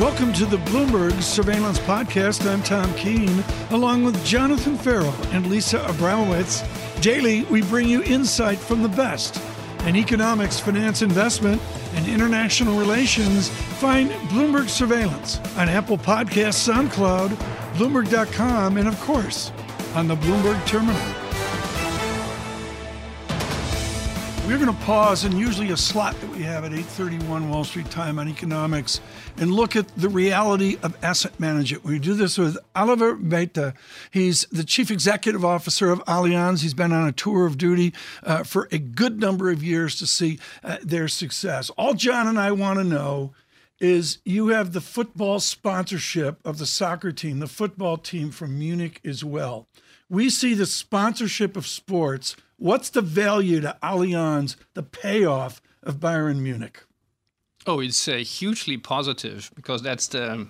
Welcome 0.00 0.32
to 0.32 0.46
the 0.46 0.56
Bloomberg 0.56 1.20
Surveillance 1.20 1.78
Podcast. 1.80 2.50
I'm 2.50 2.62
Tom 2.62 2.90
Keene, 2.94 3.44
along 3.68 4.02
with 4.02 4.24
Jonathan 4.24 4.78
Ferro 4.78 5.12
and 5.30 5.46
Lisa 5.48 5.80
Abramowicz. 5.80 7.02
Daily, 7.02 7.42
we 7.44 7.60
bring 7.60 7.86
you 7.86 8.02
insight 8.04 8.56
from 8.56 8.82
the 8.82 8.88
best 8.88 9.38
in 9.84 9.96
economics, 9.96 10.58
finance, 10.58 11.02
investment, 11.02 11.60
and 11.96 12.08
international 12.08 12.78
relations. 12.78 13.50
Find 13.50 14.10
Bloomberg 14.30 14.70
Surveillance 14.70 15.38
on 15.58 15.68
Apple 15.68 15.98
Podcasts, 15.98 16.66
SoundCloud, 16.66 17.28
Bloomberg.com, 17.74 18.78
and 18.78 18.88
of 18.88 18.98
course, 19.00 19.52
on 19.94 20.08
the 20.08 20.16
Bloomberg 20.16 20.66
Terminal. 20.66 20.96
We're 24.46 24.58
going 24.58 24.74
to 24.74 24.84
pause 24.84 25.24
in 25.24 25.36
usually 25.36 25.70
a 25.70 25.76
slot 25.76 26.18
that 26.22 26.30
we 26.30 26.42
have 26.42 26.64
at 26.64 26.72
8:31 26.72 27.50
Wall 27.50 27.64
Street 27.64 27.88
time 27.90 28.18
on 28.18 28.28
economics 28.28 29.00
and 29.36 29.52
look 29.52 29.76
at 29.76 29.88
the 29.96 30.08
reality 30.08 30.78
of 30.82 30.96
asset 31.02 31.38
management. 31.38 31.84
We 31.84 31.98
do 31.98 32.14
this 32.14 32.38
with 32.38 32.58
Oliver 32.74 33.16
Bäte. 33.16 33.74
He's 34.10 34.42
the 34.52 34.64
chief 34.64 34.90
executive 34.90 35.44
officer 35.44 35.90
of 35.90 36.04
Allianz. 36.04 36.62
He's 36.62 36.74
been 36.74 36.92
on 36.92 37.08
a 37.08 37.12
tour 37.12 37.46
of 37.46 37.58
duty 37.58 37.92
uh, 38.22 38.44
for 38.44 38.68
a 38.70 38.78
good 38.78 39.20
number 39.20 39.50
of 39.50 39.62
years 39.62 39.96
to 39.98 40.06
see 40.06 40.38
uh, 40.62 40.78
their 40.82 41.08
success. 41.08 41.70
All 41.70 41.94
John 41.94 42.26
and 42.26 42.38
I 42.38 42.52
want 42.52 42.78
to 42.78 42.84
know 42.84 43.32
is 43.78 44.18
you 44.24 44.48
have 44.48 44.72
the 44.72 44.80
football 44.80 45.40
sponsorship 45.40 46.38
of 46.44 46.58
the 46.58 46.66
soccer 46.66 47.12
team, 47.12 47.38
the 47.38 47.46
football 47.46 47.96
team 47.96 48.30
from 48.30 48.58
Munich 48.58 49.00
as 49.04 49.24
well. 49.24 49.66
We 50.08 50.28
see 50.28 50.54
the 50.54 50.66
sponsorship 50.66 51.56
of 51.56 51.66
sports 51.66 52.36
What's 52.60 52.90
the 52.90 53.00
value 53.00 53.62
to 53.62 53.78
Allianz, 53.82 54.56
the 54.74 54.82
payoff 54.82 55.62
of 55.82 55.98
Bayern 55.98 56.40
Munich? 56.40 56.84
Oh, 57.70 57.78
it's 57.78 58.08
uh, 58.08 58.16
hugely 58.16 58.76
positive 58.78 59.52
because 59.54 59.80
that's 59.80 60.08
the 60.08 60.48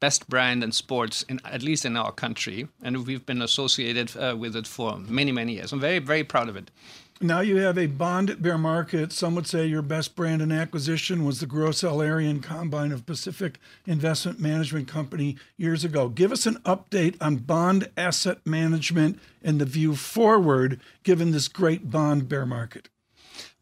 best 0.00 0.28
brand 0.28 0.64
in 0.64 0.72
sports, 0.72 1.22
in, 1.28 1.40
at 1.44 1.62
least 1.62 1.84
in 1.84 1.96
our 1.96 2.10
country, 2.10 2.66
and 2.82 3.06
we've 3.06 3.24
been 3.24 3.40
associated 3.40 4.16
uh, 4.16 4.34
with 4.36 4.56
it 4.56 4.66
for 4.66 4.98
many, 4.98 5.30
many 5.30 5.52
years. 5.52 5.72
I'm 5.72 5.78
very, 5.78 6.00
very 6.00 6.24
proud 6.24 6.48
of 6.48 6.56
it. 6.56 6.72
Now 7.20 7.38
you 7.38 7.58
have 7.58 7.78
a 7.78 7.86
bond 7.86 8.42
bear 8.42 8.58
market. 8.58 9.12
Some 9.12 9.36
would 9.36 9.46
say 9.46 9.64
your 9.64 9.80
best 9.80 10.16
brand 10.16 10.42
and 10.42 10.52
acquisition 10.52 11.24
was 11.24 11.38
the 11.38 11.46
Gross 11.46 11.84
Arion 11.84 12.40
Combine 12.40 12.90
of 12.90 13.06
Pacific 13.06 13.60
Investment 13.86 14.40
Management 14.40 14.88
Company 14.88 15.36
years 15.56 15.84
ago. 15.84 16.08
Give 16.08 16.32
us 16.32 16.46
an 16.46 16.56
update 16.64 17.16
on 17.20 17.36
bond 17.36 17.90
asset 17.96 18.44
management 18.44 19.20
and 19.40 19.60
the 19.60 19.64
view 19.64 19.94
forward 19.94 20.80
given 21.04 21.30
this 21.30 21.46
great 21.46 21.92
bond 21.92 22.28
bear 22.28 22.44
market. 22.44 22.88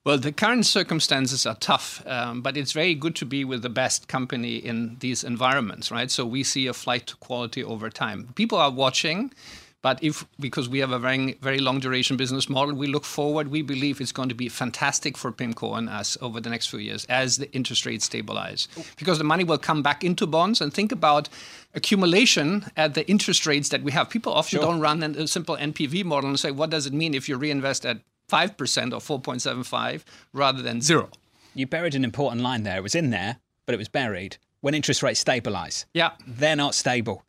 Well, 0.05 0.19
the 0.19 0.33
current 0.33 0.67
circumstances 0.67 1.47
are 1.47 1.55
tough, 1.55 2.07
um, 2.07 2.43
but 2.43 2.59
it's 2.59 2.73
very 2.73 2.95
good 2.95 3.17
to 3.17 3.25
be 3.25 3.43
with 3.43 3.63
the 3.63 3.71
best 3.71 4.07
company 4.07 4.57
in 4.57 4.97
these 5.01 5.25
environments, 5.25 5.91
right? 5.91 6.11
So 6.11 6.27
we 6.27 6.43
see 6.43 6.67
a 6.67 6.75
flight 6.75 7.07
to 7.07 7.17
quality 7.17 7.65
over 7.65 7.89
time. 7.89 8.29
People 8.35 8.59
are 8.59 8.71
watching. 8.71 9.33
But 9.81 10.03
if 10.03 10.25
because 10.41 10.67
we 10.67 10.79
have 10.79 10.93
a 10.93 10.99
very 10.99 11.35
very 11.43 11.59
long 11.59 11.79
duration 11.79 12.17
business 12.17 12.49
model, 12.49 12.75
we 12.75 12.87
look 12.87 13.05
forward. 13.05 13.49
We 13.49 13.61
believe 13.61 14.01
it's 14.01 14.13
going 14.13 14.31
to 14.31 14.35
be 14.35 14.49
fantastic 14.49 15.15
for 15.15 15.31
PIMCO 15.31 15.77
and 15.77 15.91
us 15.91 16.17
over 16.23 16.41
the 16.41 16.49
next 16.49 16.69
few 16.69 16.79
years 16.79 17.05
as 17.11 17.37
the 17.37 17.53
interest 17.53 17.85
rates 17.85 18.07
stabilize, 18.07 18.67
because 18.97 19.19
the 19.19 19.25
money 19.25 19.45
will 19.45 19.59
come 19.59 19.83
back 19.83 20.03
into 20.03 20.27
bonds. 20.27 20.63
And 20.63 20.73
think 20.73 20.91
about 20.91 21.29
accumulation 21.75 22.65
at 22.79 22.95
the 22.95 23.07
interest 23.11 23.45
rates 23.47 23.69
that 23.69 23.83
we 23.83 23.93
have. 23.93 24.09
People 24.09 24.33
often 24.33 24.59
sure. 24.59 24.67
don't 24.67 24.81
run 24.81 25.03
a 25.03 25.29
simple 25.29 25.59
NPV 25.59 26.03
model 26.03 26.31
and 26.31 26.41
say, 26.41 26.51
what 26.51 26.71
does 26.71 26.87
it 26.87 26.95
mean 26.95 27.13
if 27.13 27.29
you 27.29 27.37
reinvest 27.37 27.85
at 27.85 27.99
five 28.35 28.57
percent 28.57 28.93
or 28.93 29.01
four 29.01 29.21
point 29.21 29.41
seven 29.43 29.63
five 29.63 30.05
rather 30.33 30.61
than 30.61 30.81
zero? 30.81 31.09
You 31.55 31.67
buried 31.69 31.95
an 31.95 32.05
important 32.05 32.43
line 32.43 32.65
there. 32.65 32.79
It 32.79 32.83
was 32.83 32.97
in 32.97 33.11
there, 33.11 33.37
but 33.65 33.75
it 33.75 33.79
was 33.79 33.89
buried. 33.89 34.39
When 34.61 34.75
interest 34.75 35.03
rates 35.05 35.21
stabilize, 35.21 35.87
yeah, 35.95 36.13
they're 36.27 36.57
not 36.57 36.75
stable. 36.75 37.23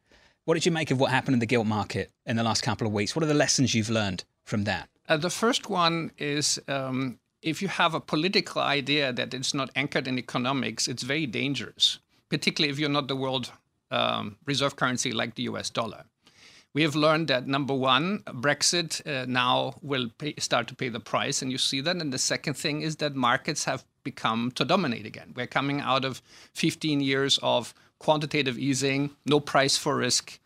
What 0.46 0.56
did 0.56 0.66
you 0.66 0.72
make 0.72 0.90
of 0.92 1.00
what 1.00 1.12
happened 1.12 1.36
in 1.36 1.40
the 1.40 1.52
gilt 1.54 1.68
market 1.68 2.12
in 2.26 2.36
the 2.38 2.44
last 2.44 2.62
couple 2.64 2.88
of 2.88 2.94
weeks? 2.94 3.16
What 3.16 3.24
are 3.24 3.28
the 3.28 3.42
lessons 3.46 3.76
you've 3.76 3.90
learned 3.90 4.24
from 4.46 4.64
that? 4.64 4.90
Uh, 5.08 5.18
the 5.18 5.30
first 5.30 5.70
one 5.70 6.12
is 6.18 6.60
um, 6.68 7.20
if 7.44 7.62
you 7.62 7.68
have 7.68 7.94
a 7.94 8.00
political 8.00 8.62
idea 8.62 9.14
that 9.14 9.34
it's 9.34 9.54
not 9.54 9.70
anchored 9.76 10.08
in 10.08 10.18
economics, 10.18 10.88
it's 10.88 11.04
very 11.04 11.28
dangerous, 11.28 12.00
particularly 12.30 12.72
if 12.72 12.80
you're 12.80 12.90
not 13.00 13.08
the 13.08 13.16
world 13.16 13.52
um, 13.92 14.38
reserve 14.46 14.76
currency 14.76 15.12
like 15.12 15.36
the 15.36 15.44
US 15.44 15.70
dollar. 15.70 16.06
We 16.76 16.82
have 16.82 16.94
learned 16.94 17.30
that 17.30 17.48
number 17.48 17.74
one, 17.74 18.20
Brexit 18.28 19.02
uh, 19.08 19.26
now 19.30 19.76
will 19.82 20.10
pay, 20.18 20.34
start 20.38 20.68
to 20.68 20.76
pay 20.76 20.90
the 20.90 21.00
price, 21.00 21.42
and 21.42 21.50
you 21.50 21.58
see 21.58 21.80
that. 21.80 21.96
And 21.96 22.12
the 22.12 22.18
second 22.18 22.56
thing 22.56 22.82
is 22.82 22.98
that 22.98 23.16
markets 23.16 23.64
have 23.64 23.86
become 24.04 24.52
to 24.56 24.66
dominate 24.66 25.06
again. 25.06 25.32
We're 25.38 25.48
coming 25.48 25.80
out 25.80 26.04
of 26.04 26.22
15 26.54 27.00
years 27.00 27.40
of 27.42 27.74
quantitative 28.00 28.60
easing, 28.60 29.12
no 29.26 29.40
price 29.40 29.78
for 29.78 29.96
risk, 29.96 30.38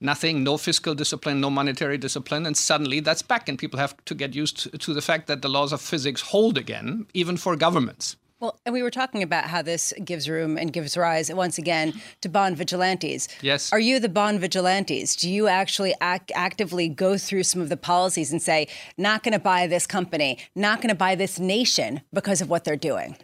nothing, 0.00 0.42
no 0.42 0.56
fiscal 0.58 0.96
discipline, 0.96 1.40
no 1.40 1.50
monetary 1.50 1.98
discipline, 1.98 2.46
and 2.46 2.56
suddenly 2.56 2.98
that's 2.98 3.22
back, 3.22 3.48
and 3.48 3.56
people 3.56 3.78
have 3.78 3.94
to 4.06 4.14
get 4.16 4.34
used 4.34 4.58
to, 4.58 4.70
to 4.78 4.92
the 4.92 5.00
fact 5.00 5.28
that 5.28 5.40
the 5.40 5.48
laws 5.48 5.72
of 5.72 5.80
physics 5.80 6.20
hold 6.20 6.58
again, 6.58 7.06
even 7.14 7.36
for 7.36 7.54
governments. 7.54 8.16
Well, 8.38 8.60
and 8.66 8.74
we 8.74 8.82
were 8.82 8.90
talking 8.90 9.22
about 9.22 9.44
how 9.44 9.62
this 9.62 9.94
gives 10.04 10.28
room 10.28 10.58
and 10.58 10.70
gives 10.70 10.94
rise 10.94 11.32
once 11.32 11.56
again 11.56 11.94
to 12.20 12.28
bond 12.28 12.58
vigilantes. 12.58 13.28
Yes. 13.40 13.72
Are 13.72 13.78
you 13.78 13.98
the 13.98 14.10
bond 14.10 14.40
vigilantes? 14.40 15.16
Do 15.16 15.30
you 15.30 15.48
actually 15.48 15.94
act, 16.02 16.30
actively 16.34 16.86
go 16.90 17.16
through 17.16 17.44
some 17.44 17.62
of 17.62 17.70
the 17.70 17.78
policies 17.78 18.32
and 18.32 18.42
say, 18.42 18.68
not 18.98 19.22
going 19.22 19.32
to 19.32 19.38
buy 19.38 19.66
this 19.66 19.86
company, 19.86 20.38
not 20.54 20.82
going 20.82 20.90
to 20.90 20.94
buy 20.94 21.14
this 21.14 21.38
nation 21.38 22.02
because 22.12 22.42
of 22.42 22.50
what 22.50 22.64
they're 22.64 22.76
doing? 22.76 23.16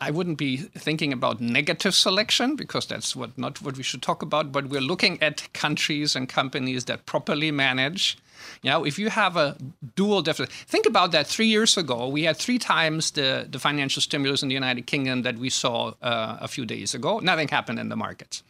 I 0.00 0.10
wouldn't 0.10 0.38
be 0.38 0.56
thinking 0.56 1.12
about 1.12 1.40
negative 1.40 1.94
selection 1.94 2.56
because 2.56 2.86
that's 2.86 3.14
what 3.14 3.36
not 3.36 3.60
what 3.60 3.76
we 3.76 3.82
should 3.82 4.02
talk 4.02 4.22
about. 4.22 4.50
But 4.50 4.66
we're 4.66 4.80
looking 4.80 5.22
at 5.22 5.52
countries 5.52 6.16
and 6.16 6.28
companies 6.28 6.86
that 6.86 7.06
properly 7.06 7.50
manage. 7.50 8.16
You 8.62 8.70
know, 8.70 8.86
if 8.86 8.98
you 8.98 9.10
have 9.10 9.36
a 9.36 9.56
dual 9.96 10.22
deficit, 10.22 10.50
think 10.52 10.86
about 10.86 11.12
that. 11.12 11.26
Three 11.26 11.46
years 11.46 11.76
ago, 11.76 12.08
we 12.08 12.24
had 12.24 12.38
three 12.38 12.58
times 12.58 13.10
the, 13.10 13.46
the 13.50 13.58
financial 13.58 14.00
stimulus 14.00 14.42
in 14.42 14.48
the 14.48 14.54
United 14.54 14.86
Kingdom 14.86 15.22
that 15.22 15.36
we 15.36 15.50
saw 15.50 15.92
uh, 16.00 16.38
a 16.40 16.48
few 16.48 16.64
days 16.64 16.94
ago. 16.94 17.18
Nothing 17.18 17.48
happened 17.48 17.78
in 17.78 17.90
the 17.90 17.96
markets 17.96 18.42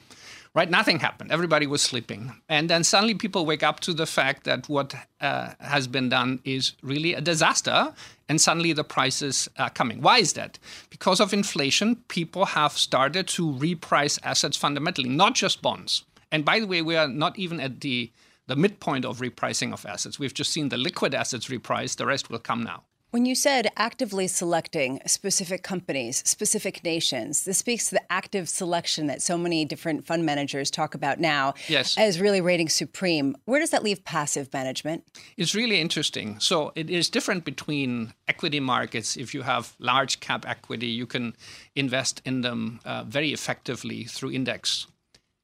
right? 0.54 0.70
Nothing 0.70 0.98
happened. 0.98 1.30
Everybody 1.30 1.66
was 1.66 1.82
sleeping. 1.82 2.32
And 2.48 2.68
then 2.68 2.84
suddenly 2.84 3.14
people 3.14 3.46
wake 3.46 3.62
up 3.62 3.80
to 3.80 3.92
the 3.92 4.06
fact 4.06 4.44
that 4.44 4.68
what 4.68 4.94
uh, 5.20 5.50
has 5.60 5.86
been 5.86 6.08
done 6.08 6.40
is 6.44 6.72
really 6.82 7.14
a 7.14 7.20
disaster. 7.20 7.94
And 8.30 8.40
suddenly 8.40 8.72
the 8.72 8.84
prices 8.84 9.48
are 9.58 9.70
coming. 9.70 10.02
Why 10.02 10.18
is 10.18 10.34
that? 10.34 10.60
Because 10.88 11.18
of 11.20 11.32
inflation, 11.32 11.96
people 12.06 12.44
have 12.44 12.78
started 12.78 13.26
to 13.26 13.52
reprice 13.54 14.20
assets 14.22 14.56
fundamentally, 14.56 15.08
not 15.08 15.34
just 15.34 15.60
bonds. 15.62 16.04
And 16.30 16.44
by 16.44 16.60
the 16.60 16.68
way, 16.68 16.80
we 16.80 16.94
are 16.94 17.08
not 17.08 17.36
even 17.40 17.58
at 17.58 17.80
the 17.80 18.12
the 18.46 18.54
midpoint 18.54 19.04
of 19.04 19.18
repricing 19.18 19.72
of 19.72 19.84
assets. 19.84 20.20
We've 20.20 20.34
just 20.34 20.52
seen 20.52 20.68
the 20.68 20.76
liquid 20.76 21.12
assets 21.12 21.48
reprice. 21.48 21.96
The 21.96 22.06
rest 22.06 22.30
will 22.30 22.38
come 22.38 22.62
now. 22.62 22.84
When 23.10 23.26
you 23.26 23.34
said 23.34 23.72
actively 23.76 24.28
selecting 24.28 25.00
specific 25.04 25.64
companies, 25.64 26.22
specific 26.24 26.84
nations, 26.84 27.44
this 27.44 27.58
speaks 27.58 27.88
to 27.88 27.96
the 27.96 28.12
active 28.12 28.48
selection 28.48 29.08
that 29.08 29.20
so 29.20 29.36
many 29.36 29.64
different 29.64 30.06
fund 30.06 30.24
managers 30.24 30.70
talk 30.70 30.94
about 30.94 31.18
now 31.18 31.54
yes. 31.66 31.98
as 31.98 32.20
really 32.20 32.40
rating 32.40 32.68
supreme. 32.68 33.36
Where 33.46 33.58
does 33.58 33.70
that 33.70 33.82
leave 33.82 34.04
passive 34.04 34.52
management? 34.52 35.02
It's 35.36 35.56
really 35.56 35.80
interesting. 35.80 36.38
So 36.38 36.70
it 36.76 36.88
is 36.88 37.10
different 37.10 37.44
between 37.44 38.14
equity 38.28 38.60
markets. 38.60 39.16
If 39.16 39.34
you 39.34 39.42
have 39.42 39.74
large 39.80 40.20
cap 40.20 40.46
equity, 40.46 40.86
you 40.86 41.06
can 41.06 41.34
invest 41.74 42.22
in 42.24 42.42
them 42.42 42.78
uh, 42.84 43.02
very 43.02 43.32
effectively 43.32 44.04
through 44.04 44.30
index. 44.30 44.86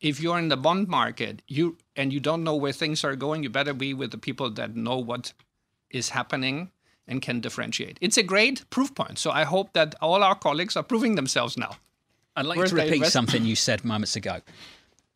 If 0.01 0.21
you're 0.21 0.39
in 0.39 0.51
the 0.51 0.57
bond 0.57 0.87
market, 0.87 1.43
you 1.49 1.79
and 1.97 2.13
you 2.13 2.21
don't 2.21 2.45
know 2.45 2.55
where 2.55 2.71
things 2.71 3.03
are 3.03 3.17
going, 3.17 3.43
you 3.43 3.51
better 3.51 3.75
be 3.75 3.93
with 3.93 4.13
the 4.13 4.19
people 4.19 4.51
that 4.51 4.77
know 4.77 4.99
what 4.99 5.33
is 5.91 6.11
happening 6.11 6.71
and 7.09 7.23
can 7.23 7.41
differentiate. 7.41 7.99
It's 8.01 8.17
a 8.17 8.23
great 8.23 8.69
proof 8.71 8.95
point. 8.95 9.19
So 9.19 9.31
I 9.31 9.45
hope 9.45 9.73
that 9.75 9.95
all 10.01 10.23
our 10.23 10.35
colleagues 10.35 10.77
are 10.77 10.83
proving 10.83 11.15
themselves 11.15 11.57
now. 11.57 11.77
I'd 12.35 12.47
like 12.47 12.59
Where's 12.59 12.71
to 12.71 12.77
repeat 12.77 12.95
invest- 12.95 13.13
something 13.13 13.45
you 13.45 13.57
said 13.57 13.85
moments 13.85 14.17
ago. 14.17 14.41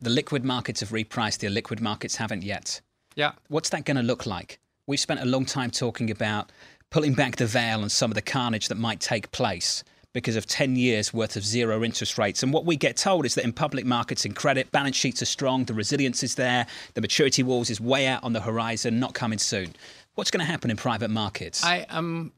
The 0.01 0.11
liquid 0.11 0.45
markets 0.45 0.81
have 0.81 0.91
repriced, 0.91 1.39
the 1.39 1.49
illiquid 1.49 1.81
markets 1.81 2.17
haven't 2.17 2.43
yet. 2.43 2.81
Yeah. 3.17 3.33
What's 3.49 3.69
that 3.71 3.85
going 3.85 3.99
to 3.99 4.03
look 4.03 4.25
like? 4.25 4.59
We've 4.87 5.01
spent 5.01 5.21
a 5.21 5.27
long 5.27 5.45
time 5.45 5.71
talking 5.71 6.11
about 6.11 6.51
pulling 6.91 7.13
back 7.15 7.37
the 7.37 7.47
veil 7.47 7.83
on 7.83 7.89
some 7.91 8.11
of 8.11 8.15
the 8.15 8.23
carnage 8.23 8.69
that 8.69 8.77
might 8.79 9.01
take 9.01 9.31
place 9.31 9.85
because 10.13 10.35
of 10.35 10.47
10 10.47 10.75
years 10.75 11.15
worth 11.15 11.37
of 11.37 11.45
zero 11.45 11.85
interest 11.85 12.19
rates. 12.19 12.43
And 12.43 12.53
what 12.53 12.65
we 12.65 12.77
get 12.77 12.97
told 12.97 13.25
is 13.25 13.37
that 13.37 13.45
in 13.45 13.53
public 13.53 13.85
markets 13.85 14.25
and 14.25 14.35
credit, 14.35 14.73
balance 14.73 14.97
sheets 14.97 15.23
are 15.23 15.27
strong, 15.27 15.65
the 15.67 15.75
resilience 15.75 16.25
is 16.25 16.35
there, 16.35 16.67
the 16.95 17.01
maturity 17.01 17.45
walls 17.45 17.71
is 17.71 17.81
way 17.81 18.09
out 18.09 18.25
on 18.25 18.33
the 18.33 18.41
horizon, 18.41 18.99
not 18.99 19.15
coming 19.15 19.39
soon. 19.39 19.75
What's 20.21 20.31
going 20.31 20.45
to 20.45 20.53
happen 20.53 20.71
in 20.71 20.77
private 20.77 21.09
markets? 21.09 21.65
I 21.65 21.87
am. 21.89 22.33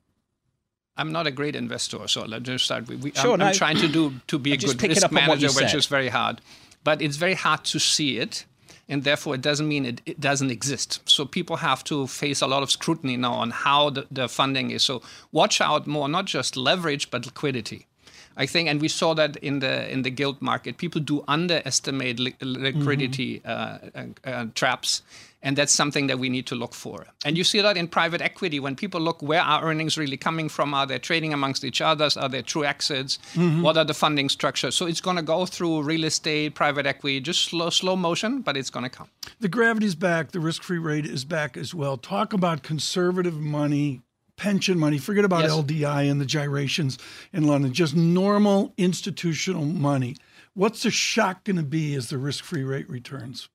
I'm 0.96 1.10
not 1.10 1.26
a 1.26 1.32
great 1.32 1.56
investor, 1.56 2.06
so 2.06 2.24
let's 2.24 2.44
just 2.44 2.64
start. 2.66 2.86
We, 2.86 2.94
we, 2.94 3.10
Sure, 3.10 3.32
I'm, 3.32 3.40
no. 3.40 3.46
I'm 3.46 3.54
trying 3.54 3.78
to 3.78 3.88
do 3.88 4.14
to 4.28 4.38
be 4.38 4.52
a 4.52 4.56
good 4.56 4.80
risk 4.80 5.04
up 5.04 5.10
on 5.10 5.16
what 5.16 5.40
manager, 5.40 5.48
which 5.48 5.74
is 5.74 5.86
very 5.86 6.08
hard. 6.08 6.40
But 6.84 7.02
it's 7.02 7.16
very 7.16 7.34
hard 7.34 7.64
to 7.64 7.80
see 7.80 8.18
it, 8.18 8.44
and 8.88 9.02
therefore 9.02 9.34
it 9.34 9.40
doesn't 9.40 9.66
mean 9.66 9.84
it, 9.84 10.00
it 10.06 10.20
doesn't 10.20 10.52
exist. 10.52 11.00
So 11.06 11.24
people 11.24 11.56
have 11.56 11.82
to 11.84 12.06
face 12.06 12.40
a 12.40 12.46
lot 12.46 12.62
of 12.62 12.70
scrutiny 12.70 13.16
now 13.16 13.32
on 13.32 13.50
how 13.50 13.90
the, 13.90 14.06
the 14.12 14.28
funding 14.28 14.70
is. 14.70 14.84
So 14.84 15.02
watch 15.32 15.60
out 15.60 15.88
more, 15.88 16.08
not 16.08 16.26
just 16.26 16.56
leverage, 16.56 17.10
but 17.10 17.26
liquidity. 17.26 17.88
I 18.36 18.46
think, 18.46 18.68
and 18.68 18.80
we 18.80 18.88
saw 18.88 19.14
that 19.14 19.36
in 19.36 19.60
the 19.60 19.90
in 19.92 20.02
the 20.02 20.10
gilt 20.10 20.40
market, 20.40 20.76
people 20.76 21.00
do 21.00 21.22
underestimate 21.28 22.18
li- 22.18 22.36
liquidity 22.40 23.42
uh, 23.44 23.78
uh, 23.94 24.04
uh, 24.24 24.46
traps, 24.54 25.02
and 25.42 25.56
that's 25.56 25.72
something 25.72 26.06
that 26.08 26.18
we 26.18 26.28
need 26.28 26.46
to 26.46 26.54
look 26.54 26.74
for. 26.74 27.06
And 27.24 27.36
you 27.36 27.44
see 27.44 27.60
that 27.62 27.76
in 27.76 27.88
private 27.88 28.20
equity 28.20 28.60
when 28.60 28.76
people 28.76 29.00
look 29.00 29.22
where 29.22 29.42
are 29.42 29.62
earnings 29.64 29.98
really 29.98 30.16
coming 30.16 30.48
from? 30.48 30.74
Are 30.74 30.86
they 30.86 30.98
trading 30.98 31.32
amongst 31.32 31.64
each 31.64 31.80
others? 31.80 32.16
Are 32.16 32.28
there 32.28 32.42
true 32.42 32.64
exits? 32.64 33.18
What 33.62 33.76
are 33.76 33.84
the 33.84 33.94
funding 33.94 34.28
structures? 34.28 34.74
So 34.74 34.86
it's 34.86 35.00
going 35.00 35.16
to 35.16 35.22
go 35.22 35.46
through 35.46 35.82
real 35.82 36.04
estate, 36.04 36.54
private 36.54 36.86
equity, 36.86 37.20
just 37.20 37.42
slow 37.42 37.70
slow 37.70 37.96
motion, 37.96 38.40
but 38.42 38.56
it's 38.56 38.70
going 38.70 38.84
to 38.84 38.90
come. 38.90 39.08
The 39.40 39.48
gravity's 39.48 39.94
back. 39.94 40.30
The 40.32 40.40
risk-free 40.40 40.78
rate 40.78 41.06
is 41.06 41.24
back 41.24 41.56
as 41.56 41.74
well. 41.74 41.96
Talk 41.96 42.32
about 42.32 42.62
conservative 42.62 43.38
money, 43.38 44.00
pension 44.36 44.78
money. 44.78 44.98
Forget 44.98 45.24
about 45.24 45.42
Yes. 45.42 45.52
LDI 45.52 46.10
and 46.10 46.20
the 46.20 46.26
gyrations 46.26 46.98
in 47.32 47.44
London. 47.44 47.72
Just 47.72 47.94
normal 47.94 48.72
institutional 48.76 49.64
money. 49.64 50.16
What's 50.54 50.82
the 50.82 50.90
shock 50.90 51.44
going 51.44 51.56
to 51.56 51.62
be 51.62 51.94
as 51.94 52.08
the 52.08 52.18
risk-free 52.18 52.64
rate 52.64 52.88
returns? 52.90 53.48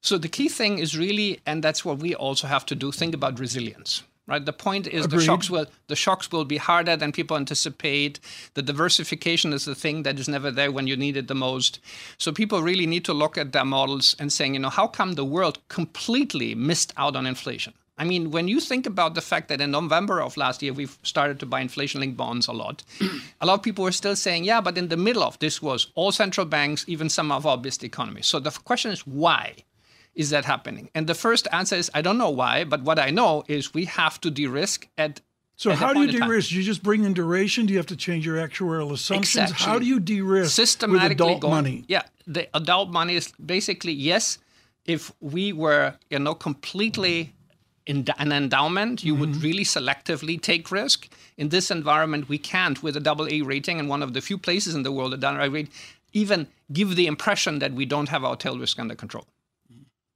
So 0.00 0.18
the 0.18 0.28
key 0.28 0.48
thing 0.48 0.78
is 0.78 0.98
really, 0.98 1.40
and 1.46 1.62
that's 1.62 1.84
what 1.84 1.98
we 1.98 2.14
also 2.14 2.48
have 2.48 2.66
to 2.66 2.74
do. 2.74 2.90
Think 2.90 3.14
about 3.14 3.38
resilience, 3.38 4.02
right? 4.26 4.44
The 4.44 4.52
point 4.52 4.88
is 4.88 5.06
the 5.06 5.20
shocks 5.20 5.48
will 5.48 5.66
the 5.86 5.94
shocks 5.94 6.32
will 6.32 6.44
be 6.44 6.56
harder 6.56 6.96
than 6.96 7.12
people 7.12 7.36
anticipate. 7.36 8.18
The 8.54 8.62
diversification 8.62 9.52
is 9.52 9.64
the 9.64 9.76
thing 9.76 10.02
that 10.02 10.18
is 10.18 10.28
never 10.28 10.50
there 10.50 10.72
when 10.72 10.88
you 10.88 10.96
need 10.96 11.16
it 11.16 11.28
the 11.28 11.36
most. 11.36 11.78
So 12.18 12.32
people 12.32 12.62
really 12.62 12.86
need 12.86 13.04
to 13.04 13.12
look 13.12 13.38
at 13.38 13.52
their 13.52 13.64
models 13.64 14.16
and 14.18 14.32
saying, 14.32 14.54
you 14.54 14.60
know, 14.60 14.70
how 14.70 14.88
come 14.88 15.12
the 15.12 15.24
world 15.24 15.60
completely 15.68 16.56
missed 16.56 16.92
out 16.96 17.14
on 17.14 17.24
inflation? 17.24 17.72
I 18.02 18.04
mean, 18.04 18.32
when 18.32 18.48
you 18.48 18.58
think 18.58 18.84
about 18.86 19.14
the 19.14 19.20
fact 19.20 19.46
that 19.48 19.60
in 19.60 19.70
November 19.70 20.20
of 20.20 20.36
last 20.36 20.60
year 20.60 20.72
we've 20.72 20.98
started 21.04 21.38
to 21.38 21.46
buy 21.46 21.60
inflation-linked 21.60 22.16
bonds 22.16 22.48
a 22.48 22.52
lot, 22.52 22.82
a 23.40 23.46
lot 23.46 23.54
of 23.54 23.62
people 23.62 23.84
were 23.84 23.92
still 23.92 24.16
saying, 24.16 24.42
yeah, 24.42 24.60
but 24.60 24.76
in 24.76 24.88
the 24.88 24.96
middle 24.96 25.22
of 25.22 25.38
this 25.38 25.62
was 25.62 25.86
all 25.94 26.10
central 26.10 26.44
banks, 26.44 26.84
even 26.88 27.08
some 27.08 27.30
of 27.30 27.46
our 27.46 27.56
biggest 27.56 27.84
economies. 27.84 28.26
So 28.26 28.40
the 28.40 28.50
question 28.50 28.90
is 28.90 29.06
why? 29.06 29.44
is 30.14 30.30
that 30.30 30.44
happening? 30.44 30.90
And 30.94 31.06
the 31.06 31.14
first 31.14 31.48
answer 31.52 31.76
is 31.76 31.90
I 31.94 32.02
don't 32.02 32.18
know 32.18 32.30
why, 32.42 32.64
but 32.64 32.82
what 32.82 32.98
I 32.98 33.10
know 33.10 33.44
is 33.48 33.72
we 33.72 33.86
have 33.86 34.20
to 34.22 34.30
de-risk 34.30 34.88
at. 34.98 35.20
So 35.56 35.70
at 35.70 35.78
how 35.78 35.92
do 35.92 36.00
you 36.00 36.06
point 36.06 36.14
in 36.14 36.20
time. 36.20 36.28
de-risk? 36.28 36.50
Do 36.50 36.56
you 36.56 36.62
just 36.62 36.82
bring 36.82 37.04
in 37.04 37.14
duration? 37.14 37.66
Do 37.66 37.72
you 37.72 37.78
have 37.78 37.86
to 37.86 37.96
change 37.96 38.26
your 38.26 38.36
actuarial 38.36 38.92
assumptions? 38.92 39.50
Exactly. 39.50 39.66
How 39.66 39.78
do 39.78 39.86
you 39.86 40.00
de-risk 40.00 40.82
with 40.82 41.02
adult 41.02 41.40
going- 41.40 41.54
money? 41.54 41.84
Yeah, 41.88 42.02
the 42.26 42.44
adult 42.54 42.90
money 42.90 43.14
is 43.16 43.32
basically 43.54 43.92
yes. 43.92 44.38
If 44.84 45.12
we 45.20 45.52
were, 45.52 45.94
you 46.10 46.18
know, 46.18 46.34
completely 46.34 47.32
in 47.86 48.06
an 48.18 48.32
endowment, 48.32 49.02
you 49.04 49.12
Mm-hmm. 49.12 49.20
would 49.20 49.42
really 49.42 49.64
selectively 49.64 50.40
take 50.40 50.70
risk. 50.70 51.08
In 51.36 51.48
this 51.48 51.70
environment, 51.70 52.28
we 52.28 52.38
can't 52.38 52.82
with 52.82 52.96
a 52.96 53.00
double 53.00 53.28
A 53.28 53.42
rating 53.42 53.80
and 53.80 53.88
one 53.88 54.02
of 54.02 54.12
the 54.12 54.20
few 54.20 54.38
places 54.38 54.74
in 54.74 54.82
the 54.82 54.92
world 54.92 55.12
that 55.12 55.20
double 55.20 55.40
A 55.40 55.48
rate 55.48 55.70
even 56.12 56.46
give 56.72 56.94
the 56.96 57.06
impression 57.06 57.58
that 57.58 57.72
we 57.72 57.84
don't 57.86 58.08
have 58.08 58.24
our 58.24 58.36
tail 58.36 58.58
risk 58.58 58.78
under 58.78 58.94
control. 58.94 59.26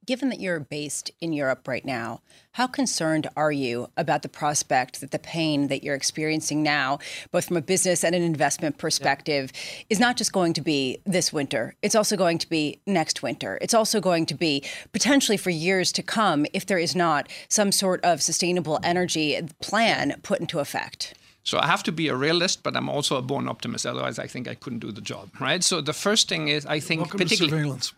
Given 0.07 0.29
that 0.29 0.39
you're 0.39 0.61
based 0.61 1.11
in 1.19 1.33
Europe 1.33 1.67
right 1.67 1.83
now, 1.83 2.21
how 2.53 2.65
concerned 2.65 3.27
are 3.35 3.51
you 3.51 3.89
about 3.97 4.21
the 4.21 4.29
prospect 4.29 5.01
that 5.01 5.11
the 5.11 5.19
pain 5.19 5.67
that 5.67 5.83
you're 5.83 5.95
experiencing 5.95 6.63
now, 6.63 6.99
both 7.29 7.43
from 7.43 7.57
a 7.57 7.61
business 7.61 8.05
and 8.05 8.15
an 8.15 8.21
investment 8.21 8.77
perspective, 8.77 9.51
is 9.89 9.99
not 9.99 10.15
just 10.15 10.31
going 10.31 10.53
to 10.53 10.61
be 10.61 11.01
this 11.05 11.33
winter, 11.33 11.75
it's 11.81 11.93
also 11.93 12.15
going 12.15 12.37
to 12.37 12.47
be 12.47 12.79
next 12.87 13.21
winter. 13.21 13.57
It's 13.61 13.73
also 13.73 13.99
going 13.99 14.25
to 14.27 14.33
be 14.33 14.63
potentially 14.93 15.37
for 15.37 15.49
years 15.49 15.91
to 15.91 16.01
come 16.01 16.45
if 16.53 16.65
there 16.65 16.79
is 16.79 16.95
not 16.95 17.27
some 17.49 17.73
sort 17.73 18.01
of 18.05 18.21
sustainable 18.21 18.79
energy 18.83 19.37
plan 19.61 20.21
put 20.23 20.39
into 20.39 20.59
effect. 20.59 21.15
So 21.47 21.57
I 21.57 21.65
have 21.65 21.81
to 21.83 21.93
be 21.93 22.09
a 22.09 22.15
realist, 22.15 22.61
but 22.61 22.75
I'm 22.75 22.89
also 22.89 23.15
a 23.15 23.21
born 23.21 23.47
optimist. 23.47 23.85
Otherwise, 23.85 24.19
I 24.19 24.27
think 24.27 24.49
I 24.49 24.55
couldn't 24.55 24.79
do 24.79 24.91
the 24.91 24.99
job, 24.99 25.29
right? 25.39 25.63
So 25.63 25.79
the 25.79 25.93
first 25.93 26.27
thing 26.27 26.49
is, 26.49 26.65
I 26.65 26.81
think, 26.81 26.99
Welcome 26.99 27.19
particularly 27.19 27.79
surveillance. 27.79 27.93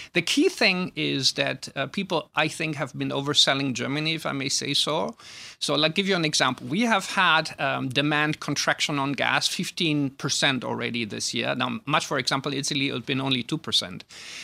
the 0.14 0.22
key 0.22 0.48
thing 0.48 0.90
is 0.96 1.32
that 1.32 1.68
uh, 1.76 1.88
people, 1.88 2.30
I 2.34 2.48
think, 2.48 2.76
have 2.76 2.96
been 2.96 3.10
overselling 3.10 3.74
Germany, 3.74 4.14
if 4.14 4.24
I 4.24 4.32
may 4.32 4.48
say 4.48 4.72
so. 4.72 5.14
So, 5.60 5.74
I'll 5.74 5.88
give 5.90 6.08
you 6.08 6.16
an 6.16 6.24
example. 6.24 6.66
We 6.66 6.80
have 6.82 7.06
had 7.06 7.54
um, 7.60 7.90
demand 7.90 8.40
contraction 8.40 8.98
on 8.98 9.12
gas, 9.12 9.46
15% 9.46 10.64
already 10.64 11.04
this 11.04 11.34
year. 11.34 11.54
Now, 11.54 11.80
much 11.84 12.06
for 12.06 12.18
example, 12.18 12.54
Italy 12.54 12.88
has 12.88 13.02
been 13.02 13.20
only 13.20 13.44
2%. 13.44 14.02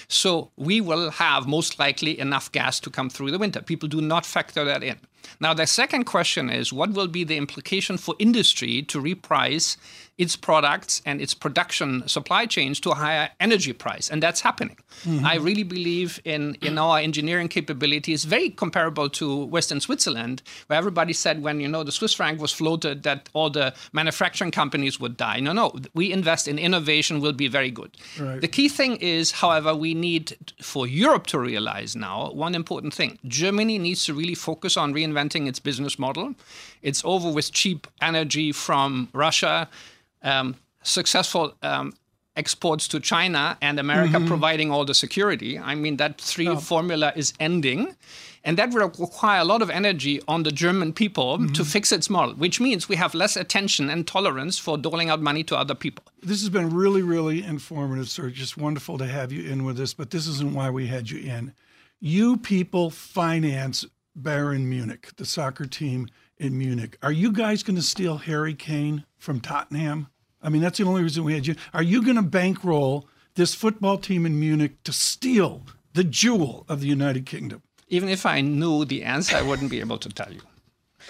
So, 0.09 0.51
we 0.57 0.83
will 0.83 1.11
have 1.13 1.47
most 1.47 1.79
likely 1.79 2.19
enough 2.21 2.53
gas 2.53 2.79
to 2.81 2.91
come 2.91 3.09
through 3.09 3.31
the 3.31 3.39
winter. 3.39 3.63
People 3.63 3.89
do 3.89 4.03
not 4.03 4.27
factor 4.27 4.65
that 4.65 4.83
in. 4.83 4.99
Now, 5.41 5.55
the 5.55 5.67
second 5.67 6.05
question 6.05 6.51
is 6.51 6.73
what 6.73 6.93
will 6.93 7.09
be 7.09 7.25
the 7.25 7.37
implication 7.37 7.97
for 7.99 8.15
industry 8.19 8.83
to 8.83 9.01
reprice 9.01 9.77
its 10.19 10.35
products 10.35 11.03
and 11.05 11.21
its 11.21 11.35
production 11.35 12.07
supply 12.09 12.47
chains 12.47 12.81
to 12.81 12.91
a 12.91 12.95
higher 12.95 13.31
energy 13.39 13.73
price? 13.73 14.09
And 14.11 14.23
that's 14.23 14.41
happening. 14.41 14.79
I 15.25 15.37
really 15.37 15.63
believe 15.63 16.21
in, 16.25 16.57
in 16.63 16.79
our 16.79 16.99
engineering 16.99 17.49
capabilities, 17.49 18.25
very 18.25 18.51
comparable 18.51 19.11
to 19.11 19.45
Western 19.45 19.81
Switzerland, 19.81 20.43
where 20.69 20.79
everybody 20.79 21.06
said 21.13 21.43
when, 21.43 21.61
you 21.61 21.69
know, 21.69 21.85
the 21.85 21.93
Swiss 21.93 22.15
franc 22.15 22.41
was 22.41 22.53
floated 22.53 23.03
that 23.03 23.29
all 23.33 23.51
the 23.51 23.75
manufacturing 23.93 24.51
companies 24.51 24.99
would 25.01 25.17
die. 25.17 25.41
No, 25.41 25.53
no, 25.53 25.75
we 25.95 26.13
invest 26.13 26.49
in 26.49 26.59
innovation, 26.59 27.21
will 27.21 27.33
be 27.33 27.49
very 27.49 27.71
good. 27.71 27.97
Right. 28.19 28.41
The 28.41 28.49
key 28.49 28.69
thing 28.69 28.97
is, 28.97 29.33
however, 29.33 29.75
we 29.75 29.95
need 29.95 30.37
for 30.61 30.87
Europe 30.87 31.27
to 31.29 31.39
realize 31.39 31.97
now 31.97 32.31
one 32.33 32.55
important 32.55 32.95
thing. 32.95 33.19
Germany 33.27 33.79
needs 33.79 34.05
to 34.07 34.15
really 34.15 34.35
focus 34.35 34.77
on 34.77 34.95
reinventing 34.95 35.49
its 35.49 35.59
business 35.59 35.99
model. 35.99 36.35
It's 36.83 37.05
over 37.05 37.31
with 37.31 37.53
cheap 37.53 37.87
energy 38.01 38.53
from 38.53 39.09
Russia, 39.13 39.69
um, 40.23 40.57
successful 40.83 41.55
um, 41.63 41.93
exports 42.37 42.89
to 42.89 43.01
China, 43.01 43.57
and 43.61 43.79
America 43.79 44.19
mm-hmm. 44.19 44.27
providing 44.27 44.71
all 44.71 44.85
the 44.85 44.95
security. 44.95 45.59
I 45.59 45.75
mean, 45.75 45.97
that 45.97 46.21
three 46.21 46.49
oh. 46.49 46.57
formula 46.57 47.13
is 47.17 47.33
ending. 47.41 47.97
And 48.45 48.57
that 48.59 48.73
will 48.73 48.89
require 49.01 49.41
a 49.41 49.45
lot 49.45 49.61
of 49.61 49.71
energy 49.71 50.23
on 50.29 50.45
the 50.45 50.53
German 50.53 50.93
people 50.93 51.39
to 51.39 51.45
mm-hmm. 51.45 51.63
fix 51.65 51.91
its 51.91 52.09
model, 52.09 52.37
which 52.37 52.61
means 52.61 52.89
we 52.89 52.95
have 52.95 53.13
less 53.13 53.37
attention 53.37 53.91
and 53.91 54.07
tolerance 54.07 54.57
for 54.57 54.79
doling 54.79 55.11
out 55.11 55.21
money 55.21 55.43
to 55.45 55.57
other 55.57 55.75
people. 55.75 56.05
This 56.23 56.43
has 56.43 56.49
been 56.49 56.71
really, 56.71 57.03
really 57.03 57.43
informative, 57.43 58.09
sir. 58.09 58.31
Just 58.31 58.57
wonderful 58.57 58.99
to 58.99 59.07
have 59.07 59.33
you 59.33 59.51
in 59.51 59.65
with 59.65 59.81
us, 59.81 59.95
but 59.95 60.11
this 60.11 60.29
isn't 60.29 60.55
why 60.55 60.71
we 60.71 60.87
had 60.87 61.11
you 61.11 61.19
in. 61.19 61.55
You 61.99 62.37
people 62.37 62.91
finance 62.91 63.85
Bayern 64.17 64.67
Munich, 64.67 65.11
the 65.17 65.27
soccer 65.27 65.67
team 65.67 66.09
in 66.39 66.57
Munich. 66.57 66.99
Are 67.03 67.13
you 67.13 67.33
guys 67.33 67.65
going 67.65 67.77
to 67.77 67.83
steal 67.83 68.19
Harry 68.19 68.55
Kane 68.55 69.05
from 69.19 69.41
Tottenham? 69.41 70.07
I 70.47 70.49
mean, 70.49 70.63
that's 70.63 70.79
the 70.79 70.85
only 70.85 71.03
reason 71.03 71.25
we 71.25 71.35
had 71.35 71.45
you. 71.47 71.57
Are 71.75 71.83
you 71.83 72.03
going 72.05 72.15
to 72.17 72.23
bankroll 72.23 73.09
this 73.35 73.53
football 73.53 73.99
team 73.99 74.25
in 74.25 74.39
Munich 74.39 74.81
to 74.85 74.93
steal 74.93 75.63
the 75.93 76.05
jewel 76.05 76.65
of 76.69 76.81
the 76.81 76.87
United 76.87 77.27
Kingdom? 77.27 77.63
Even 77.89 78.09
if 78.09 78.25
I 78.25 78.43
knew 78.43 78.85
the 78.85 79.03
answer, 79.03 79.37
I 79.37 79.43
wouldn't 79.43 79.71
be 79.73 79.81
able 79.81 79.99
to 79.99 80.09
tell 80.09 80.33
you. 80.33 80.41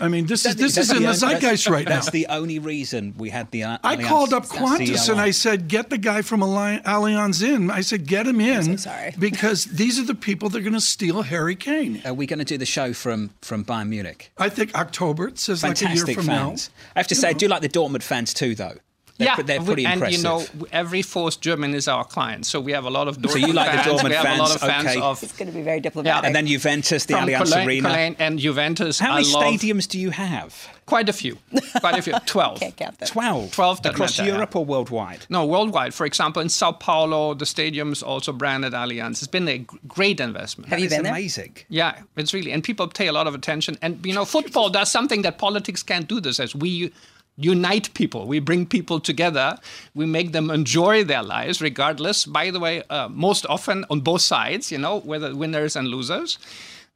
I 0.00 0.08
mean, 0.08 0.26
this 0.26 0.44
is 0.44 0.54
That's- 0.56 0.74
this 0.74 0.76
is 0.84 0.90
in 0.90 1.02
the 1.02 1.08
only- 1.08 1.18
that's- 1.18 1.40
zeitgeist 1.42 1.68
right 1.70 1.86
now. 1.86 1.94
That's 1.96 2.10
the 2.10 2.26
only 2.28 2.58
reason 2.58 3.14
we 3.16 3.30
had 3.30 3.50
the. 3.50 3.62
uh, 3.64 3.78
I 3.84 3.96
Allianz 3.96 4.04
called 4.06 4.32
up 4.34 4.44
CEO 4.46 4.58
Qantas 4.58 5.08
and. 5.10 5.20
I 5.20 5.30
said, 5.30 5.68
"Get 5.68 5.88
the 5.88 5.96
guy 5.96 6.20
from 6.20 6.42
Alli- 6.42 6.80
Allianz 6.84 7.42
in." 7.42 7.70
I 7.70 7.80
said, 7.80 8.06
"Get 8.06 8.26
him 8.26 8.38
in," 8.40 8.76
so 8.78 8.90
sorry. 8.90 9.14
because 9.18 9.64
these 9.64 9.98
are 9.98 10.04
the 10.04 10.14
people 10.14 10.50
that 10.50 10.58
are 10.58 10.62
going 10.62 10.74
to 10.74 10.80
steal 10.82 11.22
Harry 11.22 11.56
Kane. 11.56 12.02
Are 12.04 12.12
we 12.12 12.26
going 12.26 12.40
to 12.40 12.44
do 12.44 12.58
the 12.58 12.66
show 12.66 12.92
from 12.92 13.30
from 13.40 13.64
Bayern 13.64 13.88
Munich? 13.88 14.32
I 14.36 14.50
think 14.50 14.74
October. 14.74 15.28
It 15.28 15.38
says 15.38 15.62
like 15.62 15.76
a 15.80 15.84
year 15.84 15.88
Fantastic 15.88 16.16
from 16.16 16.26
fans. 16.26 16.70
I 16.94 16.98
have 16.98 17.06
to 17.08 17.14
say, 17.14 17.28
I 17.28 17.32
do 17.32 17.48
like 17.48 17.62
the 17.62 17.68
Dortmund 17.70 18.02
fans 18.02 18.34
too, 18.34 18.54
though. 18.54 18.76
They're, 19.18 19.28
yeah, 19.28 19.42
they're 19.42 19.62
pretty 19.62 19.86
and 19.86 19.94
impressive. 19.94 20.18
you 20.18 20.22
know, 20.24 20.44
every 20.72 21.00
fourth 21.02 21.40
German 21.40 21.74
is 21.74 21.88
our 21.88 22.04
client, 22.04 22.44
so 22.46 22.60
we 22.60 22.72
have 22.72 22.84
a 22.84 22.90
lot 22.90 23.08
of 23.08 23.16
Dortmund 23.18 23.30
So 23.30 23.38
you 23.38 23.52
like 23.52 23.72
the 23.72 23.78
fans. 23.78 24.00
Dortmund 24.00 24.08
we 24.10 24.14
have 24.14 24.38
a 24.38 24.42
lot 24.42 24.54
of 24.54 24.60
fans, 24.60 24.84
fans 24.84 24.96
okay. 24.96 25.00
of 25.00 25.22
It's 25.22 25.32
going 25.36 25.50
to 25.50 25.54
be 25.56 25.62
very 25.62 25.80
diplomatic. 25.80 26.24
and 26.26 26.34
then 26.36 26.46
Juventus, 26.46 27.06
the 27.06 27.14
from 27.14 27.28
Allianz 27.28 27.44
Cologne, 27.50 27.66
Arena. 27.68 27.88
Cologne 27.88 28.16
and 28.18 28.38
Juventus. 28.38 28.98
How 28.98 29.14
many 29.14 29.28
I 29.28 29.32
love 29.32 29.42
stadiums 29.44 29.88
do 29.88 29.98
you 29.98 30.10
have? 30.10 30.68
Quite 30.86 31.08
a 31.08 31.12
few, 31.12 31.36
quite 31.80 31.98
a 31.98 32.02
few, 32.02 32.12
twelve. 32.26 32.60
Can't 32.60 32.76
count 32.76 32.98
them. 32.98 33.08
12. 33.08 33.50
12 33.50 33.82
that 33.82 33.94
Across 33.94 34.18
matter, 34.18 34.28
yeah. 34.30 34.34
Europe 34.36 34.54
or 34.54 34.64
worldwide? 34.64 35.26
No, 35.28 35.44
worldwide. 35.44 35.92
For 35.94 36.06
example, 36.06 36.40
in 36.42 36.48
Sao 36.48 36.70
Paulo, 36.70 37.34
the 37.34 37.44
stadium's 37.46 38.04
also 38.04 38.32
branded 38.32 38.72
Allianz. 38.72 39.12
It's 39.18 39.26
been 39.26 39.48
a 39.48 39.58
great 39.88 40.20
investment. 40.20 40.68
Have 40.70 40.78
you 40.78 40.84
It's 40.84 40.94
been 40.94 41.02
there? 41.02 41.12
amazing. 41.12 41.56
Yeah, 41.68 42.02
it's 42.16 42.32
really, 42.32 42.52
and 42.52 42.62
people 42.62 42.86
pay 42.86 43.08
a 43.08 43.12
lot 43.12 43.26
of 43.26 43.34
attention. 43.34 43.76
And 43.82 44.04
you 44.06 44.14
know, 44.14 44.24
football 44.24 44.70
does 44.70 44.88
something 44.90 45.22
that 45.22 45.38
politics 45.38 45.82
can't 45.82 46.06
do. 46.06 46.20
This 46.20 46.38
as 46.38 46.54
we 46.54 46.92
unite 47.36 47.92
people, 47.94 48.26
we 48.26 48.38
bring 48.40 48.66
people 48.66 48.98
together, 49.00 49.58
we 49.94 50.06
make 50.06 50.32
them 50.32 50.50
enjoy 50.50 51.04
their 51.04 51.22
lives, 51.22 51.60
regardless. 51.60 52.24
By 52.26 52.50
the 52.50 52.58
way, 52.60 52.82
uh, 52.90 53.08
most 53.08 53.44
often 53.46 53.84
on 53.90 54.00
both 54.00 54.22
sides, 54.22 54.72
you 54.72 54.78
know, 54.78 55.00
whether 55.00 55.34
winners 55.34 55.76
and 55.76 55.88
losers, 55.88 56.38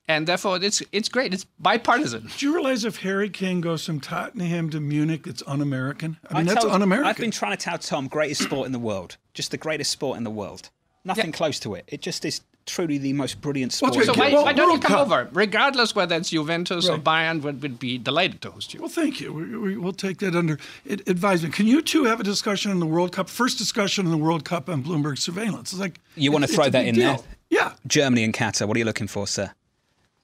and 0.09 0.27
therefore 0.27 0.59
it's 0.63 0.83
it's 0.93 1.09
great. 1.09 1.33
It's 1.35 1.45
bipartisan. 1.59 2.31
Do 2.39 2.47
you 2.47 2.55
realize 2.55 2.85
if 2.85 2.97
Harry 3.03 3.29
Kane 3.31 3.61
goes 3.61 3.85
from 3.85 4.01
Tottenham 4.01 4.71
to 4.71 4.81
Munich, 4.81 5.27
it's 5.27 5.43
un-American? 5.47 6.17
I 6.31 6.39
mean, 6.39 6.49
I 6.49 6.55
that's 6.55 6.63
told- 6.65 6.75
un-American. 6.75 7.09
I've 7.09 7.17
been 7.19 7.31
trying 7.31 7.57
to 7.57 7.63
tell 7.63 7.79
Tom, 7.79 8.09
greatest 8.09 8.43
sport 8.43 8.67
in 8.67 8.73
the 8.73 8.79
world. 8.79 9.17
Just 9.35 9.51
the 9.51 9.59
greatest 9.59 9.91
sport 9.93 10.17
in 10.17 10.25
the 10.25 10.31
world. 10.31 10.71
Nothing 11.05 11.27
Yeah. 11.27 11.33
close 11.33 11.61
to 11.61 11.75
it. 11.75 11.85
It 11.89 12.03
just 12.03 12.25
is 12.25 12.41
truly 12.71 12.99
the 12.99 13.13
most 13.13 13.41
brilliant 13.41 13.73
What's 13.81 13.95
sport. 13.95 14.07
your- 14.07 14.15
So 14.15 14.21
why, 14.21 14.33
well, 14.33 14.45
why 14.45 14.53
don't 14.53 14.73
you 14.73 14.79
come 14.79 14.93
Cup. 14.97 15.07
over? 15.07 15.29
Regardless 15.33 15.95
whether 15.95 16.17
it's 16.17 16.31
Juventus 16.31 16.89
or 16.89 16.93
Right. 16.95 17.05
Bayern, 17.05 17.43
would, 17.43 17.61
would 17.63 17.79
be 17.79 17.99
delighted 17.99 18.41
to 18.43 18.51
host 18.51 18.73
you. 18.73 18.81
Well, 18.81 18.89
thank 18.89 19.21
you. 19.21 19.33
We, 19.33 19.57
we, 19.59 19.77
we'll 19.77 19.93
take 19.93 20.19
that 20.19 20.35
under 20.37 20.59
advisement. 20.89 21.55
Can 21.55 21.67
you 21.67 21.83
two 21.83 22.05
have 22.05 22.21
a 22.21 22.25
discussion 22.25 22.71
on 22.71 22.79
the 22.81 22.87
World 22.87 23.13
Cup? 23.13 23.29
First 23.29 23.59
discussion 23.59 24.07
on 24.07 24.13
the 24.13 24.19
World 24.19 24.45
Cup 24.45 24.69
on 24.69 24.83
Bloomberg 24.83 25.19
surveillance. 25.19 25.73
It's 25.73 25.81
like 25.81 25.99
You 26.17 26.33
wanna 26.33 26.47
throw 26.47 26.65
that 26.65 26.73
big 26.73 26.89
in 26.89 26.99
there? 26.99 27.19
Yeah. 27.51 27.73
Germany 27.87 28.25
and 28.25 28.33
Qatar, 28.33 28.67
what 28.69 28.77
are 28.77 28.79
you 28.79 28.85
looking 28.85 29.09
for, 29.09 29.27
sir? 29.27 29.47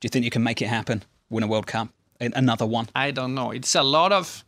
Do 0.01 0.07
you 0.07 0.11
think 0.11 0.25
you 0.25 0.31
can 0.31 0.43
make 0.43 0.63
it 0.63 0.69
happen? 0.69 1.03
Win 1.31 1.43
a 1.43 1.47
World 1.47 1.67
Cup? 1.67 1.89
Another 2.21 2.65
one? 2.67 2.89
I 2.95 3.11
don't 3.11 3.35
know. 3.35 3.51
It's 3.51 3.75
a 3.75 3.83
lot 3.83 4.13
of 4.13 4.45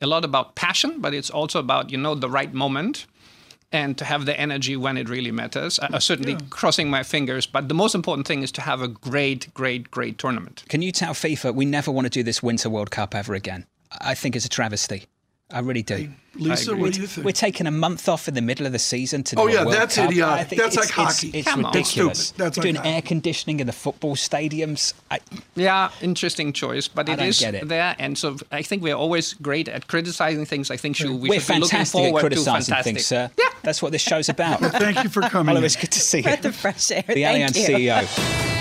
a 0.00 0.06
lot 0.06 0.24
about 0.24 0.54
passion, 0.54 1.00
but 1.00 1.12
it's 1.12 1.28
also 1.28 1.58
about 1.58 1.90
you 1.90 1.98
know 1.98 2.14
the 2.14 2.30
right 2.30 2.54
moment 2.54 3.06
and 3.72 3.96
to 3.98 4.04
have 4.04 4.26
the 4.26 4.38
energy 4.38 4.76
when 4.76 4.96
it 4.96 5.08
really 5.08 5.30
matters. 5.30 5.78
I, 5.78 5.86
I'm 5.86 5.92
mm. 5.92 6.02
certainly 6.02 6.36
crossing 6.50 6.90
my 6.90 7.02
fingers, 7.02 7.46
but 7.46 7.68
the 7.68 7.74
most 7.74 7.94
important 7.94 8.26
thing 8.26 8.42
is 8.42 8.52
to 8.52 8.60
have 8.60 8.82
a 8.82 8.88
great, 8.88 9.52
great, 9.54 9.90
great 9.90 10.18
tournament. 10.18 10.64
Can 10.68 10.82
you 10.82 10.92
tell 10.92 11.14
FIFA 11.14 11.54
we 11.54 11.64
never 11.64 11.90
want 11.90 12.06
to 12.06 12.10
do 12.10 12.22
this 12.22 12.42
Winter 12.42 12.68
World 12.68 12.90
Cup 12.90 13.14
ever 13.14 13.34
again? 13.34 13.66
I 14.00 14.14
think 14.14 14.36
it's 14.36 14.44
a 14.44 14.48
travesty. 14.48 15.06
I 15.52 15.60
really 15.60 15.82
do. 15.82 16.08
Lisa, 16.36 16.76
what 16.76 16.92
do 16.92 17.00
you 17.00 17.08
think? 17.08 17.24
We're 17.24 17.32
taking 17.32 17.66
a 17.66 17.72
month 17.72 18.08
off 18.08 18.28
in 18.28 18.34
the 18.34 18.40
middle 18.40 18.64
of 18.64 18.70
the 18.72 18.78
season 18.78 19.24
to 19.24 19.34
do 19.34 19.42
Oh, 19.42 19.46
yeah, 19.48 19.64
World 19.64 19.74
that's 19.74 19.96
Cup. 19.96 20.10
idiotic. 20.12 20.58
That's 20.58 20.76
it's, 20.76 20.76
like 20.76 20.90
it's- 20.98 21.16
hockey. 21.20 21.38
It's, 21.38 21.48
Come 21.48 21.64
on. 21.64 21.72
That's 21.72 21.88
ridiculous. 21.90 22.18
stupid. 22.28 22.38
That's 22.44 22.56
like 22.56 22.62
doing 22.62 22.74
hockey. 22.76 22.88
air 22.88 23.02
conditioning 23.02 23.58
in 23.60 23.66
the 23.66 23.72
football 23.72 24.14
stadiums. 24.14 24.94
I, 25.10 25.18
Yeah, 25.56 25.90
interesting 26.00 26.52
choice, 26.52 26.86
but 26.86 27.08
I 27.08 27.14
it 27.14 27.16
don't 27.16 27.26
is 27.26 27.40
get 27.40 27.54
it. 27.56 27.68
there, 27.68 27.96
and 27.98 28.16
so 28.16 28.36
I 28.52 28.62
think 28.62 28.82
we're 28.82 28.94
always 28.94 29.34
great 29.34 29.68
at 29.68 29.88
criticizing 29.88 30.46
things. 30.46 30.70
I 30.70 30.76
think 30.76 30.94
should, 30.96 31.10
we 31.10 31.28
we're 31.30 31.40
should 31.40 31.54
be 31.54 31.60
looking 31.60 31.68
fantastic 31.70 31.98
at 32.00 32.04
forward 32.04 32.20
to 32.20 32.26
criticising 32.28 32.74
things, 32.84 33.06
sir. 33.06 33.28
Yeah. 33.36 33.44
That's 33.62 33.82
what 33.82 33.90
this 33.90 34.00
show's 34.02 34.28
about. 34.28 34.60
Thank 34.60 35.02
you 35.02 35.10
for 35.10 35.22
coming. 35.22 35.50
Oliver, 35.50 35.66
it's 35.66 35.74
good 35.76 35.90
to 35.90 36.00
see 36.00 36.18
you. 36.18 36.22
Breath 36.24 36.44
of 36.44 36.54
fresh 36.54 36.90
air. 36.92 37.02
The 37.08 37.22
Thank 37.24 37.52
Allianz 37.56 37.68
you. 37.68 37.76
CEO. 37.90 38.56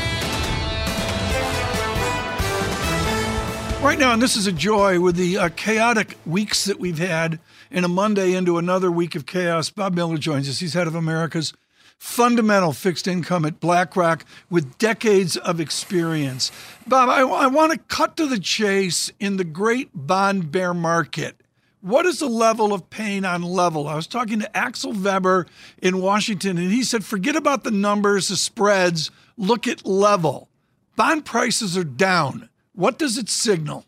Right 3.81 3.97
now, 3.97 4.11
and 4.11 4.21
this 4.21 4.35
is 4.35 4.45
a 4.45 4.51
joy 4.51 4.99
with 4.99 5.15
the 5.15 5.37
uh, 5.37 5.49
chaotic 5.55 6.17
weeks 6.25 6.65
that 6.65 6.81
we've 6.81 6.99
had, 6.99 7.39
and 7.71 7.85
a 7.85 7.87
Monday 7.87 8.33
into 8.33 8.57
another 8.57 8.91
week 8.91 9.15
of 9.15 9.25
chaos. 9.25 9.69
Bob 9.69 9.93
Miller 9.93 10.17
joins 10.17 10.49
us. 10.49 10.59
He's 10.59 10.73
head 10.73 10.85
of 10.85 10.95
America's 10.95 11.53
fundamental 11.97 12.73
fixed 12.73 13.07
income 13.07 13.45
at 13.45 13.61
BlackRock 13.61 14.25
with 14.49 14.77
decades 14.77 15.37
of 15.37 15.61
experience. 15.61 16.51
Bob, 16.85 17.07
I, 17.07 17.21
I 17.21 17.47
want 17.47 17.71
to 17.71 17.79
cut 17.79 18.17
to 18.17 18.27
the 18.27 18.37
chase 18.37 19.11
in 19.17 19.37
the 19.37 19.45
great 19.45 19.89
bond 19.93 20.51
bear 20.51 20.73
market. 20.73 21.41
What 21.79 22.05
is 22.05 22.19
the 22.19 22.27
level 22.27 22.73
of 22.73 22.89
pain 22.89 23.23
on 23.23 23.41
level? 23.41 23.87
I 23.87 23.95
was 23.95 24.07
talking 24.07 24.39
to 24.41 24.57
Axel 24.57 24.91
Weber 24.91 25.47
in 25.81 26.01
Washington, 26.01 26.57
and 26.57 26.69
he 26.71 26.83
said, 26.83 27.05
forget 27.05 27.37
about 27.37 27.63
the 27.63 27.71
numbers, 27.71 28.27
the 28.27 28.35
spreads, 28.35 29.09
look 29.37 29.67
at 29.67 29.85
level. 29.85 30.49
Bond 30.97 31.23
prices 31.23 31.77
are 31.77 31.85
down. 31.85 32.49
What 32.73 32.97
does 32.97 33.17
it 33.17 33.29
signal? 33.29 33.85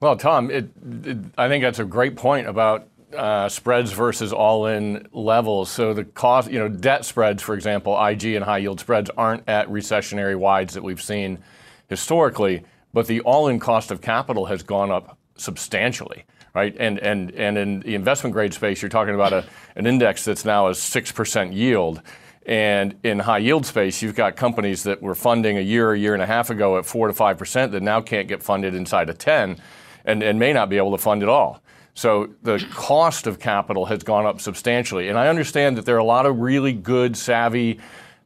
Well, 0.00 0.16
Tom, 0.16 0.50
it, 0.50 0.70
it, 1.04 1.18
I 1.36 1.48
think 1.48 1.62
that's 1.62 1.78
a 1.78 1.84
great 1.84 2.16
point 2.16 2.46
about 2.46 2.88
uh, 3.14 3.48
spreads 3.48 3.92
versus 3.92 4.32
all-in 4.32 5.08
levels. 5.12 5.70
So 5.70 5.92
the 5.92 6.04
cost, 6.04 6.50
you 6.50 6.58
know, 6.58 6.68
debt 6.68 7.04
spreads, 7.04 7.42
for 7.42 7.54
example, 7.54 8.02
IG 8.02 8.24
and 8.34 8.44
high-yield 8.44 8.80
spreads 8.80 9.10
aren't 9.16 9.48
at 9.48 9.68
recessionary 9.68 10.36
wides 10.36 10.74
that 10.74 10.82
we've 10.82 11.02
seen 11.02 11.38
historically, 11.88 12.62
but 12.92 13.06
the 13.06 13.20
all-in 13.20 13.58
cost 13.58 13.90
of 13.90 14.00
capital 14.00 14.46
has 14.46 14.62
gone 14.62 14.90
up 14.90 15.18
substantially, 15.36 16.24
right? 16.54 16.76
And 16.78 16.98
and 17.00 17.32
and 17.32 17.58
in 17.58 17.80
the 17.80 17.94
investment 17.94 18.32
grade 18.32 18.54
space, 18.54 18.80
you're 18.80 18.88
talking 18.88 19.14
about 19.14 19.32
a, 19.32 19.44
an 19.76 19.86
index 19.86 20.24
that's 20.24 20.44
now 20.44 20.68
a 20.68 20.74
six 20.74 21.10
percent 21.10 21.52
yield. 21.52 22.00
And 22.50 22.96
in 23.04 23.20
high 23.20 23.38
yield 23.38 23.64
space, 23.64 24.02
you've 24.02 24.16
got 24.16 24.34
companies 24.34 24.82
that 24.82 25.00
were 25.00 25.14
funding 25.14 25.56
a 25.56 25.60
year, 25.60 25.92
a 25.92 25.98
year 25.98 26.14
and 26.14 26.22
a 26.22 26.26
half 26.26 26.50
ago 26.50 26.78
at 26.78 26.84
four 26.84 27.06
to 27.06 27.14
five 27.14 27.38
percent 27.38 27.70
that 27.70 27.82
now 27.82 28.00
can't 28.00 28.26
get 28.26 28.42
funded 28.42 28.74
inside 28.74 29.08
of 29.08 29.18
ten, 29.18 29.56
and, 30.04 30.20
and 30.22 30.36
may 30.36 30.52
not 30.52 30.68
be 30.68 30.76
able 30.76 30.90
to 30.90 30.98
fund 30.98 31.22
at 31.22 31.28
all. 31.28 31.62
So 31.94 32.30
the 32.42 32.58
cost 32.72 33.28
of 33.28 33.38
capital 33.38 33.86
has 33.86 34.02
gone 34.02 34.26
up 34.26 34.40
substantially. 34.40 35.08
And 35.08 35.16
I 35.16 35.28
understand 35.28 35.76
that 35.76 35.84
there 35.84 35.94
are 35.94 35.98
a 35.98 36.04
lot 36.04 36.26
of 36.26 36.40
really 36.40 36.72
good, 36.72 37.16
savvy 37.16 37.78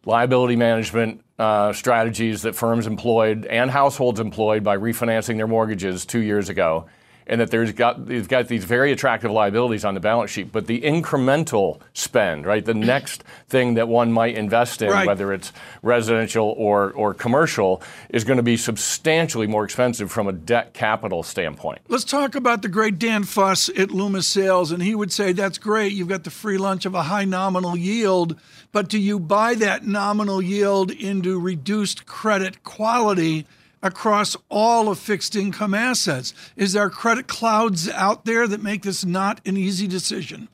liability 0.07 0.57
management 0.57 1.21
uh, 1.39 1.75
strategies 1.75 2.43
that 2.43 2.55
firms 2.55 2.87
employed 2.87 3.45
and 3.47 3.71
households 3.71 4.21
employed 4.21 4.65
by 4.65 4.77
refinancing 4.79 5.37
their 5.37 5.49
mortgages 5.49 6.07
two 6.07 6.21
years 6.21 6.49
ago, 6.49 6.87
and 7.27 7.41
that 7.41 7.51
there's 7.51 7.73
got 7.73 8.07
they've 8.07 8.29
got 8.29 8.49
these 8.49 8.65
very 8.65 8.93
attractive 8.93 9.31
liabilities 9.31 9.85
on 9.85 9.95
the 9.95 10.01
balance 10.01 10.31
sheet. 10.31 10.53
But 10.53 10.67
the 10.67 10.81
incremental 10.83 11.81
spend, 11.93 12.47
right, 12.47 12.65
the 12.65 12.75
next 12.75 13.25
thing 13.49 13.75
that 13.75 13.89
one 13.89 14.13
might 14.13 14.35
invest 14.37 14.83
in, 14.83 14.91
Right. 14.91 15.07
whether 15.07 15.33
it's 15.33 15.53
residential 15.83 16.55
or 16.57 16.93
or 16.93 17.15
commercial, 17.15 17.83
is 18.11 18.25
going 18.25 18.37
to 18.37 18.43
be 18.43 18.57
substantially 18.57 19.47
more 19.47 19.65
expensive 19.65 20.11
from 20.11 20.27
a 20.29 20.33
debt 20.33 20.75
capital 20.75 21.23
standpoint. 21.23 21.81
Let's 21.89 22.05
talk 22.05 22.35
about 22.35 22.63
the 22.63 22.69
great 22.69 22.99
Dan 22.99 23.25
Fuss 23.25 23.69
at 23.71 23.91
Loomis 23.91 24.27
Sayles, 24.27 24.71
and 24.73 24.83
he 24.83 24.95
would 24.95 25.13
say 25.13 25.33
that's 25.33 25.59
great. 25.59 25.93
You've 25.93 26.09
got 26.09 26.25
the 26.25 26.31
free 26.31 26.59
lunch 26.59 26.85
of 26.87 26.95
a 26.95 27.05
high 27.05 27.25
nominal 27.25 27.77
yield, 27.77 28.37
but 28.73 28.89
do 28.89 28.99
you 28.99 29.19
buy 29.19 29.55
that 29.55 29.87
nominal 29.87 30.43
yield 30.43 30.91
into 30.91 31.39
reduced 31.39 32.07
credit 32.07 32.65
quality 32.65 33.47
across 33.85 34.37
all 34.49 34.89
of 34.89 34.99
fixed 34.99 35.37
income 35.37 35.75
assets? 35.75 36.35
Is 36.57 36.73
there 36.73 36.91
credit 36.91 37.29
clouds 37.29 37.89
out 37.91 38.25
there 38.25 38.49
that 38.49 38.63
make 38.63 38.83
this 38.83 39.05
not 39.05 39.41
an 39.47 39.57
easy 39.57 39.87
decision? 39.87 40.49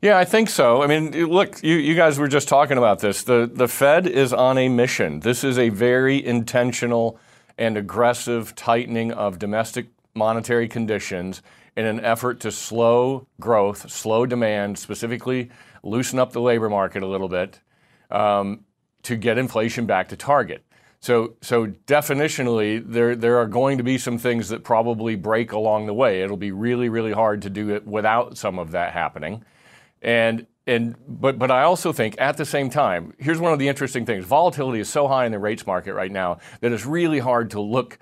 Yeah, 0.00 0.18
I 0.18 0.26
think 0.26 0.50
so. 0.50 0.82
I 0.82 0.86
mean, 0.86 1.12
look, 1.12 1.62
you, 1.62 1.76
you 1.76 1.94
guys 1.94 2.18
were 2.18 2.28
just 2.28 2.46
talking 2.46 2.76
about 2.76 2.98
this. 2.98 3.24
The, 3.24 3.50
the 3.50 3.66
Fed 3.66 4.06
is 4.06 4.34
on 4.34 4.58
a 4.58 4.68
mission. 4.68 5.20
This 5.20 5.42
is 5.42 5.58
a 5.58 5.70
very 5.70 6.22
intentional 6.24 7.18
and 7.56 7.78
aggressive 7.78 8.54
tightening 8.54 9.12
of 9.12 9.38
domestic 9.38 9.86
monetary 10.14 10.68
conditions 10.68 11.40
in 11.74 11.86
an 11.86 12.00
effort 12.00 12.38
to 12.40 12.52
slow 12.52 13.26
growth, 13.40 13.90
slow 13.90 14.26
demand, 14.26 14.78
specifically 14.78 15.50
loosen 15.82 16.18
up 16.18 16.32
the 16.32 16.40
labor 16.40 16.68
market 16.68 17.02
a 17.02 17.06
little 17.06 17.28
bit 17.28 17.60
um, 18.10 18.60
to 19.02 19.16
get 19.16 19.38
inflation 19.38 19.86
back 19.86 20.08
to 20.08 20.16
target. 20.16 20.64
So, 21.04 21.34
so 21.42 21.66
definitionally, 21.66 22.82
there, 22.82 23.14
there 23.14 23.36
are 23.36 23.46
going 23.46 23.76
to 23.76 23.84
be 23.84 23.98
some 23.98 24.16
things 24.16 24.48
that 24.48 24.64
probably 24.64 25.16
break 25.16 25.52
along 25.52 25.84
the 25.84 25.92
way. 25.92 26.22
It'll 26.22 26.38
be 26.38 26.50
really, 26.50 26.88
really 26.88 27.12
hard 27.12 27.42
to 27.42 27.50
do 27.50 27.68
it 27.68 27.86
without 27.86 28.38
some 28.38 28.58
of 28.58 28.70
that 28.70 28.94
happening. 28.94 29.44
And 30.00 30.46
and 30.66 30.96
but 31.06 31.38
but 31.38 31.50
I 31.50 31.64
also 31.64 31.92
think 31.92 32.14
at 32.18 32.38
the 32.38 32.46
same 32.46 32.70
time, 32.70 33.12
here's 33.18 33.38
one 33.38 33.52
of 33.52 33.58
the 33.58 33.68
interesting 33.68 34.06
things. 34.06 34.24
Volatility 34.24 34.80
is 34.80 34.88
so 34.88 35.06
high 35.06 35.26
in 35.26 35.32
the 35.32 35.38
rates 35.38 35.66
market 35.66 35.92
right 35.92 36.10
now 36.10 36.38
that 36.62 36.72
it's 36.72 36.86
really 36.86 37.18
hard 37.18 37.50
to 37.50 37.60
look, 37.60 37.98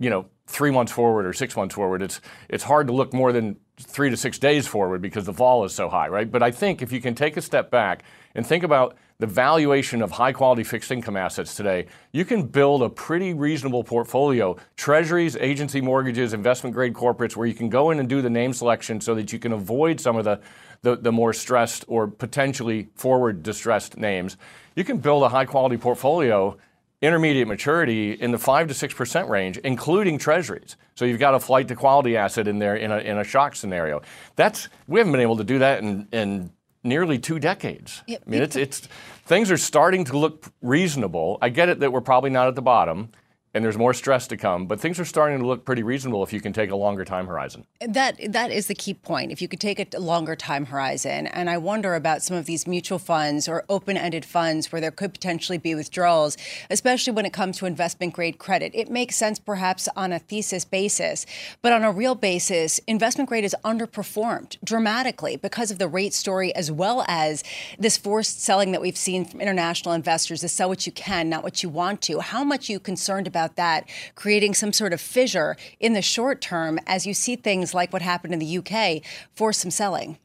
you 0.00 0.10
know, 0.10 0.26
three 0.48 0.72
months 0.72 0.90
forward 0.90 1.26
or 1.26 1.32
six 1.32 1.56
months 1.56 1.76
forward. 1.76 2.02
It's 2.02 2.20
it's 2.48 2.64
hard 2.64 2.88
to 2.88 2.92
look 2.92 3.14
more 3.14 3.32
than 3.32 3.60
three 3.78 4.10
to 4.10 4.16
six 4.16 4.40
days 4.40 4.66
forward 4.66 5.00
because 5.00 5.24
the 5.24 5.32
vol 5.32 5.64
is 5.64 5.72
so 5.72 5.88
high, 5.88 6.08
right? 6.08 6.28
But 6.28 6.42
I 6.42 6.50
think 6.50 6.82
if 6.82 6.90
you 6.90 7.00
can 7.00 7.14
take 7.14 7.36
a 7.36 7.42
step 7.42 7.70
back 7.70 8.02
and 8.34 8.44
think 8.44 8.64
about 8.64 8.96
the 9.20 9.26
valuation 9.26 10.00
of 10.02 10.10
high 10.10 10.32
quality 10.32 10.64
fixed 10.64 10.90
income 10.90 11.16
assets 11.16 11.54
today, 11.54 11.86
you 12.10 12.24
can 12.24 12.46
build 12.46 12.82
a 12.82 12.88
pretty 12.88 13.34
reasonable 13.34 13.84
portfolio. 13.84 14.56
Treasuries, 14.76 15.36
agency 15.36 15.80
mortgages, 15.80 16.32
investment 16.32 16.74
grade 16.74 16.94
corporates, 16.94 17.36
where 17.36 17.46
you 17.46 17.54
can 17.54 17.68
go 17.68 17.90
in 17.90 18.00
and 18.00 18.08
do 18.08 18.22
the 18.22 18.30
name 18.30 18.52
selection 18.52 19.00
so 19.00 19.14
that 19.14 19.32
you 19.32 19.38
can 19.38 19.52
avoid 19.52 20.00
some 20.00 20.16
of 20.16 20.24
the, 20.24 20.40
the, 20.82 20.96
the 20.96 21.12
more 21.12 21.34
stressed 21.34 21.84
or 21.86 22.08
potentially 22.08 22.88
forward 22.94 23.42
distressed 23.42 23.98
names. 23.98 24.38
You 24.74 24.84
can 24.84 24.98
build 24.98 25.22
a 25.22 25.28
high 25.28 25.44
quality 25.44 25.76
portfolio 25.76 26.56
intermediate 27.02 27.48
maturity 27.48 28.12
in 28.12 28.30
the 28.30 28.38
5 28.38 28.68
to 28.68 28.74
6% 28.74 29.28
range, 29.28 29.56
including 29.58 30.18
treasuries. 30.18 30.76
So 30.94 31.06
you've 31.06 31.18
got 31.18 31.34
a 31.34 31.40
flight 31.40 31.68
to 31.68 31.74
quality 31.74 32.16
asset 32.16 32.46
in 32.46 32.58
there 32.58 32.76
in 32.76 32.90
a, 32.90 32.98
in 32.98 33.16
a 33.18 33.24
shock 33.24 33.56
scenario. 33.56 34.02
That's, 34.36 34.68
we 34.86 35.00
haven't 35.00 35.12
been 35.12 35.22
able 35.22 35.38
to 35.38 35.44
do 35.44 35.58
that 35.60 35.82
in, 35.82 36.08
in 36.12 36.50
nearly 36.82 37.18
two 37.18 37.38
decades. 37.38 38.02
I 38.26 38.30
mean, 38.30 38.42
it's, 38.42 38.56
it's, 38.56 38.80
things 39.26 39.50
are 39.50 39.56
starting 39.56 40.04
to 40.06 40.18
look 40.18 40.46
reasonable. 40.62 41.38
I 41.42 41.48
get 41.48 41.68
it 41.68 41.80
that 41.80 41.92
we're 41.92 42.00
probably 42.00 42.30
not 42.30 42.48
at 42.48 42.54
the 42.54 42.62
bottom 42.62 43.10
and 43.52 43.64
there's 43.64 43.76
more 43.76 43.92
stress 43.92 44.26
to 44.28 44.36
come, 44.36 44.66
but 44.66 44.80
things 44.80 45.00
are 45.00 45.04
starting 45.04 45.40
to 45.40 45.46
look 45.46 45.64
pretty 45.64 45.82
reasonable 45.82 46.22
if 46.22 46.32
you 46.32 46.40
can 46.40 46.52
take 46.52 46.70
a 46.70 46.76
longer 46.76 47.04
time 47.04 47.26
horizon. 47.26 47.66
That 47.80 48.32
that 48.32 48.50
is 48.50 48.68
the 48.68 48.74
key 48.74 48.94
point. 48.94 49.32
If 49.32 49.42
you 49.42 49.48
could 49.48 49.60
take 49.60 49.94
a 49.94 49.98
longer 49.98 50.36
time 50.36 50.66
horizon, 50.66 51.26
and 51.26 51.50
I 51.50 51.58
wonder 51.58 51.94
about 51.94 52.22
some 52.22 52.36
of 52.36 52.46
these 52.46 52.66
mutual 52.66 52.98
funds 52.98 53.48
or 53.48 53.64
open-ended 53.68 54.24
funds 54.24 54.70
where 54.70 54.80
there 54.80 54.90
could 54.90 55.12
potentially 55.12 55.58
be 55.58 55.74
withdrawals, 55.74 56.36
especially 56.70 57.12
when 57.12 57.26
it 57.26 57.32
comes 57.32 57.58
to 57.58 57.66
investment 57.66 58.12
grade 58.12 58.38
credit. 58.38 58.72
It 58.74 58.90
makes 58.90 59.16
sense 59.16 59.38
perhaps 59.38 59.88
on 59.96 60.12
a 60.12 60.18
thesis 60.18 60.64
basis, 60.64 61.26
but 61.62 61.72
on 61.72 61.82
a 61.82 61.90
real 61.90 62.14
basis, 62.14 62.78
investment 62.86 63.28
grade 63.28 63.44
is 63.44 63.56
underperformed 63.64 64.56
dramatically 64.62 65.36
because 65.36 65.70
of 65.70 65.78
the 65.78 65.88
rate 65.88 66.14
story 66.14 66.54
as 66.54 66.70
well 66.70 67.04
as 67.08 67.42
this 67.78 67.96
forced 67.96 68.40
selling 68.42 68.72
that 68.72 68.80
we've 68.80 68.96
seen 68.96 69.24
from 69.24 69.40
international 69.40 69.94
investors 69.94 70.40
to 70.40 70.48
sell 70.48 70.68
what 70.68 70.86
you 70.86 70.92
can, 70.92 71.28
not 71.28 71.42
what 71.42 71.62
you 71.62 71.68
want 71.68 72.00
to. 72.02 72.20
How 72.20 72.44
much 72.44 72.68
you 72.68 72.78
concerned 72.78 73.26
about 73.26 73.39
about 73.40 73.56
that 73.56 73.88
creating 74.14 74.54
some 74.54 74.72
sort 74.72 74.92
of 74.92 75.00
fissure 75.00 75.56
in 75.78 75.94
the 75.94 76.02
short 76.02 76.40
term 76.40 76.78
as 76.86 77.06
you 77.06 77.14
see 77.14 77.36
things 77.36 77.72
like 77.72 77.92
what 77.92 78.02
happened 78.02 78.34
in 78.34 78.38
the 78.38 78.58
UK 78.58 79.02
force 79.34 79.58
some 79.58 79.70
selling? 79.70 80.18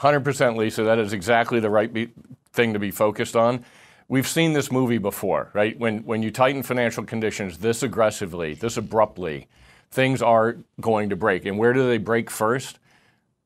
100% 0.00 0.56
Lisa, 0.56 0.82
that 0.82 0.98
is 0.98 1.12
exactly 1.12 1.60
the 1.60 1.70
right 1.70 1.92
be- 1.92 2.10
thing 2.52 2.72
to 2.72 2.78
be 2.78 2.90
focused 2.90 3.36
on. 3.36 3.64
We've 4.08 4.26
seen 4.26 4.52
this 4.52 4.70
movie 4.70 4.98
before, 4.98 5.50
right? 5.54 5.78
When, 5.78 6.00
when 6.00 6.22
you 6.22 6.30
tighten 6.30 6.62
financial 6.62 7.04
conditions 7.04 7.58
this 7.58 7.82
aggressively, 7.82 8.54
this 8.54 8.76
abruptly, 8.76 9.48
things 9.90 10.20
are 10.20 10.58
going 10.80 11.08
to 11.10 11.16
break. 11.16 11.46
And 11.46 11.58
where 11.58 11.72
do 11.72 11.88
they 11.88 11.98
break 11.98 12.30
first? 12.30 12.78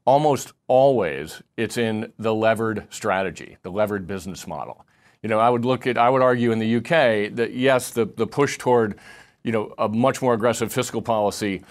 Almost 0.05 0.53
always, 0.67 1.41
it's 1.57 1.77
in 1.77 2.13
the 2.19 2.35
levered 2.35 2.87
strategy, 2.91 3.59
the 3.63 3.71
levered 3.71 4.07
business 4.07 4.47
model. 4.47 4.85
You 5.23 5.29
know, 5.29 5.39
I 5.39 5.51
would 5.51 5.65
look 5.65 5.87
at, 5.87 5.99
I 5.99 6.09
would 6.09 6.23
argue 6.23 6.53
in 6.53 6.59
the 6.59 6.77
UK 6.77 7.35
that 7.37 7.53
yes, 7.53 7.91
the, 7.91 8.07
the 8.07 8.27
push 8.27 8.57
toward, 8.57 8.99
you 9.43 9.53
know, 9.53 9.75
a 9.79 9.89
much 9.89 10.23
more 10.23 10.35
aggressive 10.35 10.73
fiscal 10.73 11.03
policy 11.03 11.63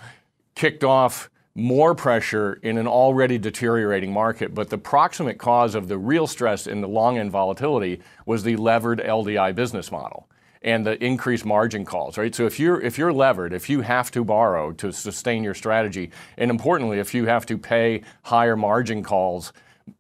kicked 0.56 0.84
off 0.84 1.30
more 1.56 1.96
pressure 1.96 2.60
in 2.64 2.78
an 2.78 2.88
already 2.88 3.38
deteriorating 3.38 4.14
market. 4.14 4.54
But 4.54 4.70
the 4.70 4.78
proximate 4.78 5.38
cause 5.38 5.76
of 5.76 5.88
the 5.88 5.98
real 5.98 6.28
stress 6.28 6.68
in 6.68 6.82
the 6.82 6.88
long 6.88 7.18
end 7.18 7.32
volatility 7.32 8.02
was 8.26 8.44
the 8.44 8.56
levered 8.56 9.00
LDI 9.00 9.56
business 9.56 9.92
model 9.92 10.30
and 10.62 10.86
the 10.86 11.02
increased 11.04 11.46
margin 11.46 11.86
calls, 11.86 12.18
right? 12.18 12.36
So 12.36 12.46
if 12.46 12.60
you're 12.60 12.82
if 12.82 12.98
you're 12.98 13.14
levered, 13.14 13.54
if 13.54 13.70
you 13.70 13.82
have 13.82 14.12
to 14.12 14.24
borrow 14.24 14.72
to 14.74 14.92
sustain 14.92 15.44
your 15.44 15.54
strategy, 15.54 16.12
and 16.38 16.52
importantly, 16.52 17.00
if 17.00 17.14
you 17.14 17.26
have 17.26 17.46
to 17.48 17.58
pay 17.58 18.02
higher 18.24 18.58
margin 18.58 19.02
calls, 19.04 19.54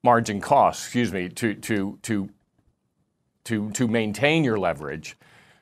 margin 0.03 0.41
costs, 0.41 0.85
excuse 0.85 1.13
me, 1.13 1.29
to 1.29 1.55
to 1.55 1.97
to 2.03 2.29
to, 3.49 3.71
to 3.71 3.87
maintain 3.87 4.43
your 4.43 4.57
leverage, 4.57 5.17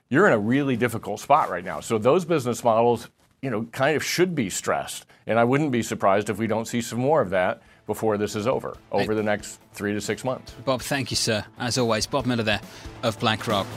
you're 0.10 0.28
in 0.28 0.34
a 0.34 0.40
really 0.40 0.76
difficult 0.76 1.20
spot 1.20 1.50
right 1.50 1.64
now. 1.64 1.80
So 1.80 1.98
those 1.98 2.26
business 2.26 2.64
models, 2.64 3.10
you 3.42 3.50
know, 3.50 3.64
kind 3.72 3.96
of 3.96 4.04
should 4.04 4.36
be 4.36 4.50
stressed. 4.50 5.06
And 5.26 5.40
I 5.40 5.46
wouldn't 5.46 5.72
be 5.72 5.82
surprised 5.82 6.30
if 6.30 6.38
we 6.38 6.48
don't 6.48 6.68
see 6.68 6.82
some 6.82 7.00
more 7.00 7.22
of 7.22 7.30
that 7.32 7.62
before 7.86 8.18
this 8.18 8.36
is 8.36 8.46
over, 8.46 8.78
over 8.92 9.16
the 9.16 9.24
next 9.24 9.60
three 9.74 9.94
to 9.94 10.02
six 10.02 10.26
months. 10.26 10.54
Bob, 10.66 10.82
thank 10.82 11.10
you, 11.12 11.18
sir. 11.18 11.46
As 11.58 11.78
always, 11.78 12.06
Bob 12.06 12.26
Miller 12.26 12.44
there 12.44 12.62
of 13.04 13.18
BlackRock. 13.20 13.68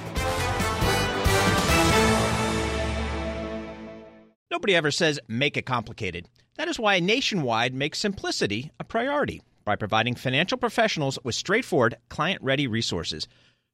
Nobody 4.50 4.74
ever 4.74 4.90
says 4.90 5.20
make 5.28 5.56
it 5.56 5.66
complicated. 5.66 6.28
That 6.56 6.66
is 6.66 6.78
why 6.78 6.98
Nationwide 6.98 7.74
makes 7.74 8.00
simplicity 8.00 8.72
a 8.80 8.84
priority 8.84 9.42
by 9.64 9.76
providing 9.76 10.16
financial 10.16 10.58
professionals 10.58 11.18
with 11.22 11.36
straightforward, 11.36 11.96
client 12.08 12.42
ready 12.42 12.66
resources. 12.66 13.28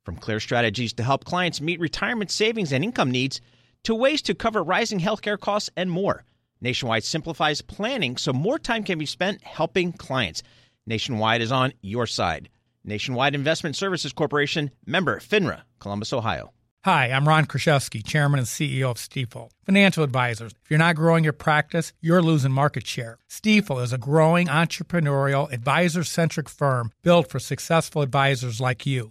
From 0.06 0.16
clear 0.16 0.38
strategies 0.38 0.92
to 0.92 1.02
help 1.02 1.24
clients 1.24 1.60
meet 1.60 1.80
retirement 1.80 2.30
savings 2.30 2.72
and 2.72 2.84
income 2.84 3.10
needs 3.10 3.40
to 3.82 3.92
ways 3.92 4.22
to 4.22 4.36
cover 4.36 4.62
rising 4.62 5.00
healthcare 5.00 5.38
costs 5.38 5.68
and 5.76 5.90
more. 5.90 6.24
Nationwide 6.60 7.02
simplifies 7.02 7.60
planning 7.60 8.16
so 8.16 8.32
more 8.32 8.60
time 8.60 8.84
can 8.84 9.00
be 9.00 9.04
spent 9.04 9.42
helping 9.42 9.92
clients. 9.92 10.44
Nationwide 10.86 11.42
is 11.42 11.50
on 11.50 11.72
your 11.82 12.06
side. 12.06 12.48
Nationwide 12.84 13.34
Investment 13.34 13.74
Services 13.74 14.12
Corporation, 14.12 14.70
member 14.86 15.18
FINRA, 15.18 15.62
Columbus, 15.80 16.12
Ohio. 16.12 16.52
Hi, 16.84 17.06
I'm 17.06 17.26
Ron 17.26 17.46
Kruszewski, 17.46 18.06
Chairman 18.06 18.38
and 18.38 18.46
CEO 18.46 18.92
of 18.92 18.98
Stifel. 18.98 19.50
Financial 19.64 20.04
advisors, 20.04 20.52
if 20.62 20.70
you're 20.70 20.78
not 20.78 20.94
growing 20.94 21.24
your 21.24 21.32
practice, 21.32 21.92
you're 22.00 22.22
losing 22.22 22.52
market 22.52 22.86
share. 22.86 23.18
Stifel 23.28 23.82
is 23.82 23.92
a 23.92 23.98
growing 23.98 24.46
entrepreneurial, 24.46 25.52
advisor 25.52 26.04
centric 26.04 26.48
firm 26.48 26.92
built 27.02 27.28
for 27.28 27.40
successful 27.40 28.02
advisors 28.02 28.60
like 28.60 28.86
you. 28.86 29.10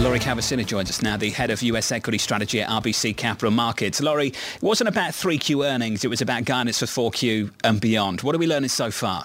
Lori 0.00 0.20
Calvasina 0.20 0.64
joins 0.64 0.90
us 0.90 1.02
now, 1.02 1.16
the 1.16 1.30
head 1.30 1.50
of 1.50 1.60
US 1.62 1.90
equity 1.90 2.18
strategy 2.18 2.60
at 2.60 2.68
RBC 2.68 3.16
Capital 3.16 3.50
Markets. 3.50 4.00
Lori, 4.00 4.28
it 4.28 4.62
wasn't 4.62 4.88
about 4.88 5.10
3Q 5.10 5.66
earnings, 5.66 6.04
it 6.04 6.08
was 6.08 6.20
about 6.20 6.44
guidance 6.44 6.78
for 6.78 6.86
4Q 6.86 7.50
and 7.64 7.80
beyond. 7.80 8.20
What 8.22 8.34
are 8.34 8.38
we 8.38 8.46
learning 8.46 8.68
so 8.68 8.90
far? 8.92 9.24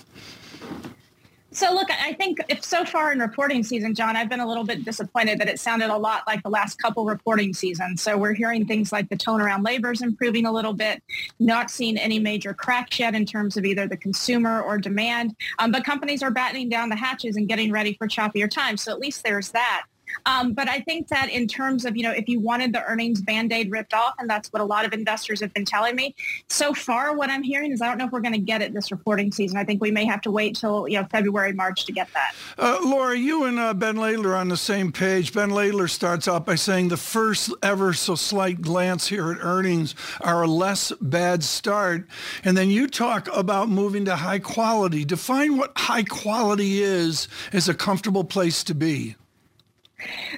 So 1.51 1.71
look, 1.71 1.89
I 1.91 2.13
think 2.13 2.39
if 2.49 2.63
so 2.63 2.83
far 2.83 3.11
in 3.11 3.19
reporting 3.19 3.63
season, 3.63 3.93
John, 3.93 4.15
I've 4.15 4.29
been 4.29 4.39
a 4.39 4.47
little 4.47 4.63
bit 4.63 4.83
disappointed 4.83 5.37
that 5.39 5.47
it 5.47 5.59
sounded 5.59 5.91
a 5.91 5.97
lot 5.97 6.23
like 6.25 6.41
the 6.41 6.49
last 6.49 6.81
couple 6.81 7.05
reporting 7.05 7.53
seasons. 7.53 8.01
So 8.01 8.17
we're 8.17 8.33
hearing 8.33 8.65
things 8.65 8.91
like 8.91 9.07
the 9.09 9.15
tone 9.15 9.39
around 9.39 9.61
labor 9.61 9.91
is 9.91 10.01
improving 10.01 10.47
a 10.47 10.51
little 10.51 10.73
bit, 10.73 11.03
not 11.39 11.69
seeing 11.69 11.95
any 11.95 12.17
major 12.17 12.55
cracks 12.55 12.97
yet 12.97 13.13
in 13.13 13.27
terms 13.27 13.55
of 13.55 13.65
either 13.65 13.87
the 13.87 13.97
consumer 13.97 14.61
or 14.61 14.79
demand. 14.79 15.35
Um, 15.59 15.71
but 15.71 15.83
companies 15.83 16.23
are 16.23 16.31
battening 16.31 16.69
down 16.69 16.89
the 16.89 16.95
hatches 16.95 17.35
and 17.35 17.47
getting 17.47 17.71
ready 17.71 17.93
for 17.93 18.07
choppier 18.07 18.49
times. 18.49 18.81
So 18.81 18.91
at 18.91 18.97
least 18.97 19.23
there's 19.23 19.51
that. 19.51 19.85
Um, 20.25 20.53
but 20.53 20.69
I 20.69 20.79
think 20.81 21.07
that 21.09 21.29
in 21.29 21.47
terms 21.47 21.85
of, 21.85 21.95
you 21.97 22.03
know, 22.03 22.11
if 22.11 22.27
you 22.27 22.39
wanted 22.39 22.73
the 22.73 22.83
earnings 22.83 23.21
band-aid 23.21 23.71
ripped 23.71 23.93
off, 23.93 24.15
and 24.19 24.29
that's 24.29 24.51
what 24.51 24.61
a 24.61 24.65
lot 24.65 24.85
of 24.85 24.93
investors 24.93 25.39
have 25.41 25.53
been 25.53 25.65
telling 25.65 25.95
me, 25.95 26.15
so 26.49 26.73
far 26.73 27.15
what 27.15 27.29
I'm 27.29 27.43
hearing 27.43 27.71
is 27.71 27.81
I 27.81 27.87
don't 27.87 27.97
know 27.97 28.05
if 28.05 28.11
we're 28.11 28.21
going 28.21 28.33
to 28.33 28.39
get 28.39 28.61
it 28.61 28.73
this 28.73 28.91
reporting 28.91 29.31
season. 29.31 29.57
I 29.57 29.63
think 29.63 29.81
we 29.81 29.91
may 29.91 30.05
have 30.05 30.21
to 30.21 30.31
wait 30.31 30.55
till, 30.55 30.87
you 30.87 30.99
know, 30.99 31.07
February, 31.11 31.53
March 31.53 31.85
to 31.85 31.91
get 31.91 32.07
that. 32.13 32.33
Uh, 32.57 32.79
Laura, 32.83 33.17
you 33.17 33.45
and 33.45 33.59
uh, 33.59 33.73
Ben 33.73 33.95
Laidler 33.95 34.25
are 34.27 34.35
on 34.35 34.49
the 34.49 34.57
same 34.57 34.91
page. 34.91 35.33
Ben 35.33 35.49
Laidler 35.49 35.89
starts 35.89 36.27
out 36.27 36.45
by 36.45 36.55
saying 36.55 36.89
the 36.89 36.97
first 36.97 37.53
ever 37.61 37.93
so 37.93 38.15
slight 38.15 38.61
glance 38.61 39.07
here 39.07 39.31
at 39.31 39.37
earnings 39.41 39.95
are 40.21 40.43
a 40.43 40.47
less 40.47 40.91
bad 41.01 41.43
start. 41.43 42.07
And 42.43 42.57
then 42.57 42.69
you 42.69 42.87
talk 42.87 43.27
about 43.35 43.69
moving 43.69 44.05
to 44.05 44.15
high 44.15 44.39
quality. 44.39 45.05
Define 45.05 45.57
what 45.57 45.71
high 45.77 46.03
quality 46.03 46.81
is 46.81 47.27
as 47.51 47.69
a 47.69 47.73
comfortable 47.73 48.23
place 48.23 48.63
to 48.65 48.75
be. 48.75 49.15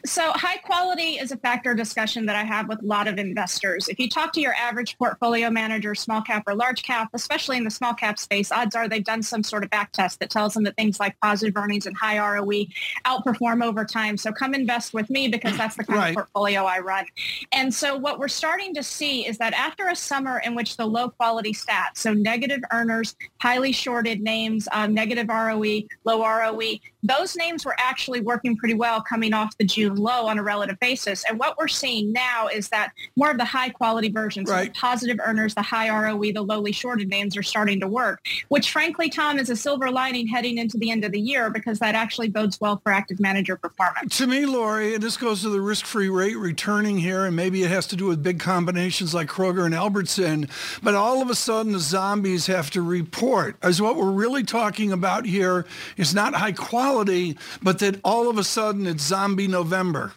So 0.06 0.32
high 0.34 0.58
quality 0.58 1.17
is 1.17 1.32
a 1.32 1.38
factor 1.38 1.73
discussion 1.73 2.25
that 2.25 2.36
I 2.36 2.43
have 2.43 2.67
with 2.67 2.82
a 2.82 2.86
lot 2.86 3.08
of 3.08 3.17
investors. 3.17 3.88
If 3.88 3.99
you 3.99 4.10
talk 4.10 4.34
to 4.34 4.41
your 4.41 4.54
average 4.54 4.97
portfolio 4.97 5.49
manager, 5.49 5.95
small 5.95 6.21
cap 6.21 6.43
or 6.47 6.56
large 6.56 6.84
cap, 6.84 7.10
especially 7.13 7.58
in 7.58 7.63
the 7.63 7.71
small 7.71 7.93
cap 7.93 8.19
space, 8.19 8.51
odds 8.51 8.75
are 8.75 8.88
they've 8.88 9.04
done 9.04 9.23
some 9.23 9.43
sort 9.43 9.63
of 9.63 9.69
back 9.69 9.91
test 9.91 10.19
that 10.19 10.30
tells 10.30 10.54
them 10.54 10.63
that 10.63 10.75
things 10.75 10.99
like 10.99 11.19
positive 11.21 11.56
earnings 11.58 11.86
and 11.86 11.95
high 11.97 12.19
ROE 12.19 12.65
outperform 13.06 13.63
over 13.63 13.86
time. 13.86 14.17
So 14.17 14.32
come 14.32 14.54
invest 14.54 14.93
with 14.93 15.10
me 15.10 15.28
because 15.28 15.58
that's 15.58 15.75
the 15.75 15.84
kind 15.84 15.99
right. 15.99 16.10
of 16.10 16.15
portfolio 16.15 16.65
I 16.65 16.80
run. 16.80 17.06
And 17.51 17.73
so 17.73 17.95
what 17.95 18.19
we're 18.19 18.28
starting 18.28 18.73
to 18.75 18.84
see 18.84 19.28
is 19.28 19.38
that 19.38 19.54
after 19.54 19.88
a 19.88 19.95
summer 19.95 20.39
in 20.39 20.56
which 20.56 20.78
the 20.78 20.86
low 20.86 21.10
quality 21.10 21.54
stats, 21.54 21.97
so 21.97 22.13
negative 22.13 22.62
earners, 22.71 23.15
highly 23.41 23.71
shorted 23.71 24.21
names, 24.21 24.67
um, 24.71 24.93
negative 24.93 25.28
ROE, 25.28 25.82
low 26.04 26.21
ROE, 26.21 26.80
those 27.08 27.36
names 27.36 27.65
were 27.65 27.76
actually 27.78 28.22
working 28.22 28.58
pretty 28.58 28.74
well 28.74 29.02
coming 29.02 29.34
off 29.34 29.58
the 29.58 29.65
June 29.65 29.96
low 29.96 30.28
on 30.28 30.39
a 30.39 30.44
relative 30.44 30.80
basis. 30.80 31.24
And 31.30 31.39
what 31.39 31.58
we're 31.58 31.68
seeing 31.68 32.12
now 32.12 32.48
is 32.48 32.70
that 32.70 32.91
more 33.15 33.32
of 33.32 33.38
the 33.38 33.46
high 33.46 33.70
quality 33.70 34.10
versions, 34.10 34.50
right. 34.50 34.74
the 34.74 34.80
positive 34.80 35.20
earners, 35.24 35.54
the 35.54 35.62
high 35.62 35.89
ROE, 35.89 36.32
the 36.32 36.41
lowly 36.41 36.72
shorted 36.72 37.10
names 37.10 37.38
are 37.38 37.44
starting 37.44 37.80
to 37.80 37.88
work, 37.88 38.26
which 38.50 38.72
frankly, 38.72 39.10
Tom, 39.10 39.38
is 39.38 39.50
a 39.50 39.56
silver 39.56 39.91
lining 39.91 40.28
heading 40.28 40.58
into 40.58 40.78
the 40.78 40.91
end 40.91 41.04
of 41.04 41.12
the 41.12 41.20
year 41.20 41.50
because 41.50 41.80
that 41.80 41.96
actually 41.96 42.30
bodes 42.30 42.60
well 42.60 42.80
for 42.84 42.91
active 42.91 43.20
manager 43.20 43.56
performance. 43.56 44.18
To 44.18 44.28
me, 44.28 44.46
Lori, 44.46 44.96
and 44.96 45.04
this 45.04 45.18
goes 45.18 45.41
to 45.41 45.50
the 45.50 45.62
risk-free 45.62 46.10
rate 46.10 46.38
returning 46.38 46.98
here, 46.98 47.26
and 47.26 47.36
maybe 47.36 47.63
it 47.63 47.70
has 47.70 47.88
to 47.88 47.96
do 47.96 48.06
with 48.06 48.24
big 48.24 48.39
combinations 48.39 49.13
like 49.13 49.28
Kroger 49.28 49.65
and 49.65 49.76
Albertson, 49.76 50.48
but 50.82 50.96
all 50.96 51.22
of 51.22 51.30
a 51.30 51.36
sudden 51.36 51.74
the 51.74 51.80
zombies 51.80 52.48
have 52.48 52.70
to 52.72 52.82
report. 52.82 53.56
As 53.62 53.82
what 53.82 53.96
we're 53.96 54.12
really 54.12 54.44
talking 54.44 54.91
about 54.91 55.26
here 55.26 55.65
is 55.98 56.13
not 56.13 56.34
high 56.34 56.52
quality, 56.52 56.94
but 57.03 57.79
that 57.79 57.99
all 58.03 58.29
of 58.29 58.38
a 58.38 58.43
sudden 58.43 58.88
it's 58.88 59.03
zombie 59.03 59.47
November. 59.47 60.13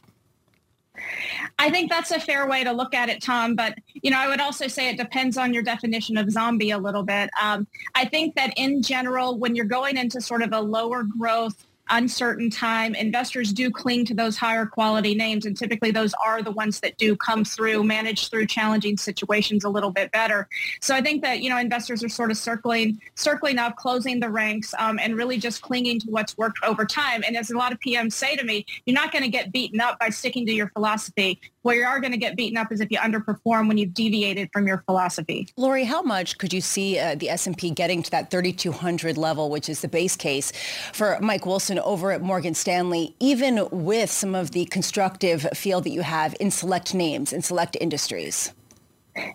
I 1.59 1.71
think 1.71 1.91
that's 1.91 2.11
a 2.13 2.21
fair 2.21 2.49
way 2.49 2.63
to 2.63 2.73
look 2.73 2.95
at 2.95 3.09
it, 3.09 3.21
Tom. 3.21 3.57
But 3.57 3.79
you 3.95 4.11
know, 4.11 4.19
I 4.19 4.29
would 4.29 4.41
also 4.41 4.69
say 4.69 4.89
it 4.89 4.97
depends 4.97 5.37
on 5.37 5.53
your 5.53 5.63
definition 5.63 6.17
of 6.17 6.31
zombie 6.31 6.71
a 6.71 6.79
little 6.79 7.03
bit. 7.03 7.31
Um, 7.41 7.67
I 7.95 8.05
think 8.05 8.37
that 8.37 8.53
in 8.57 8.83
general, 8.83 9.37
when 9.39 9.57
you're 9.57 9.65
going 9.65 9.97
into 9.97 10.21
sort 10.21 10.43
of 10.43 10.53
a 10.53 10.61
lower 10.61 11.03
growth 11.03 11.67
uncertain 11.91 12.51
time, 12.51 12.95
investors 12.95 13.53
do 13.53 13.71
cling 13.71 14.05
to 14.07 14.15
those 14.15 14.37
higher 14.37 14.67
quality 14.67 15.15
names. 15.15 15.47
And 15.47 15.57
typically 15.57 15.91
those 15.91 16.15
are 16.25 16.43
the 16.43 16.51
ones 16.51 16.81
that 16.81 16.97
do 16.97 17.17
come 17.17 17.45
through, 17.45 17.85
manage 17.85 18.31
through 18.31 18.47
challenging 18.47 18.97
situations 18.97 19.65
a 19.65 19.69
little 19.69 19.91
bit 19.91 20.11
better. 20.13 20.49
So 20.81 20.95
I 20.95 21.01
think 21.01 21.23
that, 21.23 21.41
you 21.41 21.51
know, 21.51 21.59
investors 21.59 22.03
are 22.05 22.09
sort 22.09 22.31
of 22.31 22.37
circling, 22.37 23.01
circling 23.15 23.59
up, 23.59 23.77
closing 23.77 24.21
the 24.21 24.31
ranks, 24.31 24.75
um, 24.79 24.99
and 24.99 25.17
really 25.17 25.39
just 25.39 25.63
clinging 25.63 26.01
to 26.01 26.11
what's 26.11 26.37
worked 26.37 26.59
over 26.63 26.85
time. 26.85 27.23
And 27.27 27.37
as 27.37 27.51
a 27.51 27.57
lot 27.57 27.73
of 27.73 27.81
PMs 27.81 28.13
say 28.13 28.37
to 28.37 28.45
me, 28.45 28.67
you're 28.87 28.95
not 28.95 29.13
going 29.13 29.25
to 29.25 29.31
get 29.31 29.53
beaten 29.53 29.81
up 29.81 29.99
by 29.99 30.11
sticking 30.11 30.47
to 30.47 30.53
your 30.53 30.69
philosophy. 30.71 31.41
Where 31.69 31.77
you 31.77 31.85
are 31.85 32.01
going 32.01 32.13
to 32.13 32.19
get 32.19 32.35
beaten 32.35 32.57
up 32.57 32.73
is 32.73 32.81
if 32.81 32.91
you 32.91 32.97
underperform 32.97 33.69
when 33.69 33.77
you've 33.77 33.93
deviated 33.93 34.49
from 34.55 34.67
your 34.67 34.79
philosophy. 34.87 35.49
Lori, 35.59 35.85
how 35.85 36.01
much 36.01 36.39
could 36.39 36.51
you 36.51 36.63
see 36.63 36.99
uh, 36.99 37.15
the 37.15 37.29
S&P 37.29 37.73
getting 37.73 38.03
to 38.05 38.11
that 38.11 38.31
3,200 38.31 39.19
level, 39.19 39.51
which 39.51 39.69
is 39.69 39.83
the 39.83 39.89
base 39.89 40.17
case 40.17 40.51
for 40.95 41.19
Mike 41.21 41.45
Wilson 41.45 41.79
over 41.81 42.11
at 42.11 42.23
Morgan 42.23 42.55
Stanley, 42.55 43.15
even 43.21 43.69
with 43.71 44.11
some 44.11 44.35
of 44.35 44.53
the 44.53 44.65
constructive 44.65 45.47
feel 45.53 45.83
that 45.83 45.91
you 45.91 46.01
have 46.01 46.35
in 46.41 46.51
select 46.51 46.95
names 46.95 47.35
in 47.35 47.43
select 47.43 47.77
industries? 47.79 48.55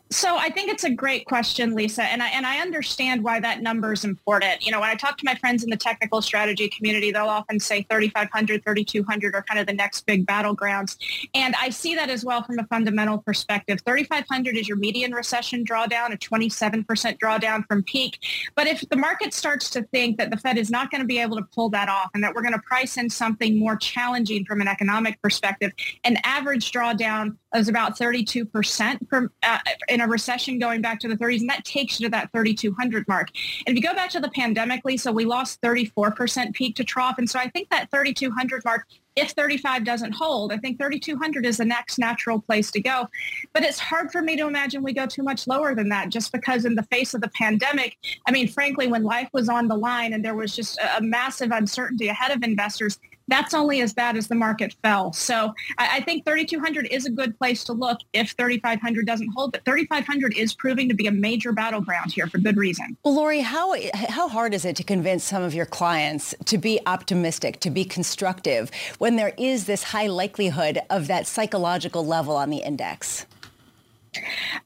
So 0.10 0.38
I 0.38 0.50
think 0.50 0.69
it's 0.69 0.84
a 0.84 0.89
great 0.89 1.26
question, 1.26 1.76
Lisa, 1.76 2.04
and 2.04 2.22
I 2.22 2.30
and 2.30 2.46
I 2.46 2.60
understand 2.60 3.24
why 3.24 3.39
that 3.39 3.62
number 3.62 3.93
is 3.93 4.06
important. 4.06 4.65
You 4.65 4.72
know, 4.72 4.80
when 4.80 4.89
I 4.89 4.96
talk 4.96 5.17
to 5.17 5.26
my 5.26 5.36
friends 5.36 5.63
in 5.63 5.69
the 5.69 5.78
technical 5.78 6.22
strategy 6.22 6.69
community, 6.69 7.12
they'll 7.12 7.26
often 7.26 7.60
say 7.60 7.86
3,500, 7.89 8.63
3,200 8.63 9.36
are 9.36 9.43
kind 9.43 9.60
of 9.60 9.67
the 9.67 9.74
next 9.74 10.06
big 10.06 10.26
battlegrounds, 10.26 10.98
and 11.34 11.56
I 11.60 11.69
see 11.69 11.96
that 11.96 12.10
as 12.10 12.24
well 12.24 12.43
from 12.43 12.60
a 12.60 12.65
fundamental 12.67 13.17
perspective. 13.19 13.80
3,500 13.86 14.58
is 14.58 14.67
your 14.67 14.78
median 14.78 15.13
recession 15.13 15.65
drawdown, 15.65 16.13
a 16.13 16.17
27% 16.17 16.86
drawdown 17.19 17.65
from 17.67 17.84
peak. 17.84 18.19
But 18.56 18.67
if 18.67 18.88
the 18.89 18.98
market 18.98 19.34
starts 19.34 19.69
to 19.72 19.84
think 19.84 20.17
that 20.17 20.30
the 20.30 20.38
Fed 20.38 20.58
is 20.58 20.69
not 20.69 20.91
going 20.91 21.02
to 21.02 21.08
be 21.08 21.19
able 21.19 21.38
to 21.38 21.43
pull 21.54 21.69
that 21.69 21.89
off, 21.89 22.12
and 22.13 22.24
that 22.24 22.34
we're 22.34 22.41
going 22.41 22.54
to 22.54 22.60
price 22.60 22.98
in 22.98 23.10
something 23.10 23.58
more 23.60 23.76
challenging 23.76 24.46
from 24.46 24.62
an 24.62 24.67
economic 24.67 25.22
perspective, 25.22 25.72
an 26.04 26.17
average 26.24 26.72
drawdown 26.72 27.38
is 27.56 27.70
about 27.70 27.98
32% 27.98 29.10
from, 29.10 29.32
uh, 29.44 29.60
in 29.89 30.02
a 30.02 30.08
recession 30.08 30.60
going 30.60 30.82
back 30.82 31.00
to 31.00 31.08
the 31.08 31.16
30s, 31.16 31.42
and 31.42 31.50
that 31.50 31.66
takes 31.66 32.00
you 32.00 32.08
to 32.08 32.12
that 32.12 32.32
3,200 32.32 33.08
mark. 33.08 33.30
And 33.66 33.76
if 33.78 33.82
you 33.82 33.88
go 33.88 33.96
back 33.96 34.10
to 34.12 34.20
the 34.20 34.30
pandemic, 34.30 34.84
Lisa, 34.86 35.12
we 35.12 35.26
lost 35.26 35.62
34% 35.62 36.54
peak 36.54 36.76
to 36.76 36.84
trough. 36.84 37.18
And 37.18 37.30
so 37.30 37.39
I 37.39 37.50
think 37.50 37.70
that 37.70 37.89
3,200 37.92 38.66
mark 38.66 38.86
if 39.16 39.32
35 39.32 39.84
doesn't 39.84 40.13
hold, 40.13 40.52
I 40.52 40.58
think 40.58 40.80
3,200 40.80 41.46
is 41.46 41.58
the 41.58 41.66
next 41.66 42.00
natural 42.00 42.42
place 42.42 42.72
to 42.72 42.82
go. 42.82 43.08
But 43.54 43.63
it's 43.63 43.80
hard 43.80 44.12
for 44.12 44.22
me 44.22 44.36
to 44.38 44.48
imagine 44.48 44.82
we 44.82 44.94
go 44.94 45.06
too 45.06 45.24
much 45.24 45.48
lower 45.48 45.76
than 45.76 45.89
that 45.89 46.10
just 46.10 46.32
because 46.32 46.66
in 46.66 46.76
the 46.76 46.84
face 46.84 47.13
of 47.13 47.22
the 47.22 47.30
pandemic, 47.30 47.98
I 48.28 48.32
mean, 48.32 48.48
frankly, 48.48 48.88
when 48.88 49.04
life 49.04 49.30
was 49.32 49.50
on 49.50 49.68
the 49.68 49.76
line 49.76 50.13
and 50.13 50.26
there 50.26 50.36
was 50.36 50.56
just 50.56 50.80
a 50.98 51.02
massive 51.02 51.52
uncertainty 51.52 52.08
ahead 52.08 52.32
of 52.32 52.44
investors, 52.44 53.00
that's 53.28 53.54
only 53.54 53.82
as 53.82 53.94
bad 53.94 54.18
as 54.18 54.28
the 54.28 54.36
market 54.36 54.76
fell. 54.82 55.14
So 55.14 55.54
I, 55.78 55.98
I 55.98 56.02
think 56.02 56.26
3,200 56.26 56.88
is 56.92 57.06
a 57.06 57.12
good 57.12 57.38
place 57.38 57.64
to 57.66 57.74
look 57.74 58.00
if 58.14 58.32
3,500 58.32 59.06
doesn't 59.06 59.30
hold. 59.30 59.52
But 59.52 59.66
3,500 59.66 60.36
is 60.36 60.54
proving 60.54 60.90
to 60.90 60.96
be 60.96 61.08
a 61.08 61.12
major 61.12 61.52
battleground 61.52 62.12
here 62.12 62.28
for 62.28 62.38
good 62.38 62.58
reason. 62.58 62.98
Well, 63.04 63.16
Lori, 63.16 63.40
how 63.40 63.76
how 64.10 64.28
hard 64.28 64.54
is 64.54 64.66
it 64.66 64.76
to 64.78 64.84
convince 64.84 65.24
some 65.24 65.44
of 65.44 65.54
your 65.54 65.66
clients 65.66 66.36
to 66.46 66.58
be 66.58 66.80
optimistic, 66.86 67.60
to 67.62 67.70
be 67.70 67.86
constructive, 67.86 68.72
when 68.98 69.16
there 69.16 69.34
is 69.38 69.66
this 69.66 69.84
high 69.84 70.08
likelihood 70.08 70.80
of 70.90 71.08
that 71.08 71.28
psychological 71.28 72.06
level 72.06 72.36
on 72.36 72.50
the 72.50 72.58
index? 72.58 73.26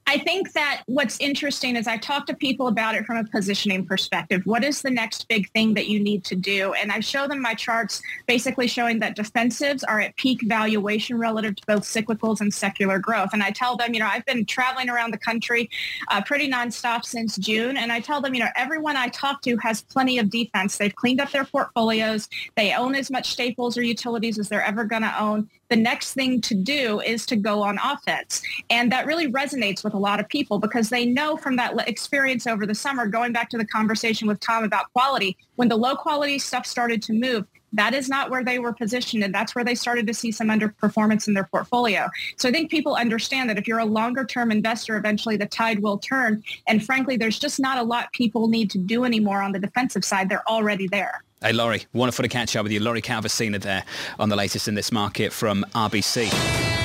I 0.06 0.18
think 0.20 0.54
that 0.54 0.84
what's 0.86 1.20
interesting 1.20 1.76
is 1.76 1.88
I 1.88 1.98
talk 1.98 2.26
to 2.28 2.36
people 2.36 2.68
about 2.68 2.96
it 2.96 3.06
from 3.06 3.18
a 3.18 3.24
positioning 3.26 3.86
perspective. 3.86 4.42
What 4.46 4.64
is 4.64 4.82
the 4.82 4.90
next 4.90 5.28
big 5.28 5.50
thing 5.52 5.74
that 5.74 5.88
you 5.88 6.00
need 6.00 6.24
to 6.26 6.36
do? 6.36 6.74
And 6.74 6.92
I 6.92 7.00
show 7.00 7.28
them 7.28 7.42
my 7.42 7.54
charts 7.54 8.02
basically 8.26 8.68
showing 8.68 9.00
that 9.00 9.16
defensives 9.16 9.84
are 9.88 10.00
at 10.00 10.16
peak 10.16 10.42
valuation 10.44 11.18
relative 11.18 11.56
to 11.58 11.64
both 11.68 11.84
cyclicals 11.84 12.42
and 12.42 12.54
secular 12.54 13.00
growth. 13.00 13.30
And 13.34 13.44
I 13.44 13.52
tell 13.52 13.78
them, 13.78 13.94
you 13.94 14.00
know, 14.00 14.08
I've 14.10 14.26
been 14.26 14.46
traveling 14.46 14.90
around 14.90 15.12
the 15.12 15.18
country 15.18 15.70
uh, 16.10 16.22
pretty 16.22 16.50
nonstop 16.50 17.06
since 17.06 17.36
June. 17.38 17.78
And 17.78 17.92
I 17.92 18.00
tell 18.00 18.22
them, 18.22 18.34
you 18.34 18.40
know, 18.40 18.50
everyone 18.56 18.96
I 18.96 19.10
talk 19.10 19.42
to 19.44 19.58
has 19.58 19.82
plenty 19.82 20.18
of 20.20 20.30
defense. 20.30 20.78
They've 20.78 20.96
cleaned 20.96 21.22
up 21.22 21.32
their 21.32 21.46
portfolios. 21.46 22.30
They 22.56 22.74
own 22.74 22.96
as 22.96 23.12
much 23.12 23.32
staples 23.32 23.78
or 23.78 23.82
utilities 23.82 24.40
as 24.40 24.50
they're 24.50 24.64
ever 24.64 24.84
going 24.84 25.04
to 25.04 25.22
own. 25.22 25.50
The 25.70 25.76
next 25.76 26.14
thing 26.14 26.42
to 26.42 26.56
do 26.56 27.02
is 27.02 27.26
to 27.28 27.36
go 27.36 27.62
on 27.62 27.78
offense. 27.84 28.42
And 28.70 28.92
that 28.92 29.06
really 29.06 29.32
resonates 29.32 29.84
with 29.84 29.94
a 29.94 29.98
lot 29.98 30.20
of 30.20 30.30
people 30.30 30.60
because 30.60 30.90
they 30.90 31.06
know 31.06 31.38
from 31.38 31.56
that 31.58 31.88
experience 31.88 32.48
over 32.48 32.66
the 32.66 32.76
summer, 32.76 33.06
going 33.08 33.34
back 33.34 33.50
to 33.50 33.58
the 33.58 33.66
conversation 33.66 34.28
with 34.28 34.40
Tom 34.40 34.64
about 34.64 34.92
quality, 34.94 35.38
when 35.56 35.68
the 35.68 35.78
low 35.78 35.96
quality 35.96 36.40
stuff 36.40 36.66
started 36.66 37.02
to 37.04 37.14
move, 37.14 37.46
that 37.74 37.94
is 37.94 38.08
not 38.08 38.30
where 38.30 38.44
they 38.44 38.60
were 38.60 38.74
positioned 38.74 39.24
and 39.24 39.34
that's 39.34 39.54
where 39.54 39.66
they 39.66 39.76
started 39.76 40.08
to 40.08 40.14
see 40.14 40.32
some 40.32 40.48
underperformance 40.48 41.28
in 41.28 41.34
their 41.34 41.44
portfolio. 41.44 42.10
So 42.38 42.50
I 42.50 42.52
think 42.52 42.72
people 42.72 42.96
understand 42.96 43.50
that 43.50 43.58
if 43.58 43.68
you're 43.68 43.80
a 43.80 43.86
longer 43.86 44.24
term 44.26 44.52
investor, 44.52 44.96
eventually 44.96 45.38
the 45.38 45.46
tide 45.48 45.80
will 45.80 45.98
turn. 45.98 46.44
And 46.68 46.84
frankly, 46.84 47.18
there's 47.18 47.40
just 47.40 47.60
not 47.60 47.78
a 47.78 47.84
lot 47.84 48.12
people 48.14 48.48
need 48.48 48.70
to 48.72 48.78
do 48.78 49.04
anymore 49.04 49.42
on 49.42 49.52
the 49.52 49.60
defensive 49.60 50.06
side. 50.06 50.30
They're 50.30 50.48
already 50.50 50.88
there. 50.88 51.24
Hey, 51.40 51.54
Lori, 51.54 51.86
wonderful 51.94 52.24
to 52.24 52.30
catch 52.30 52.56
up 52.56 52.64
with 52.64 52.72
you. 52.72 52.80
Lori 52.80 53.00
Calvasina 53.00 53.60
there 53.62 53.84
on 54.18 54.30
the 54.30 54.36
latest 54.36 54.68
in 54.68 54.74
this 54.74 54.92
market 54.92 55.32
from 55.32 55.64
RBC. 55.76 56.77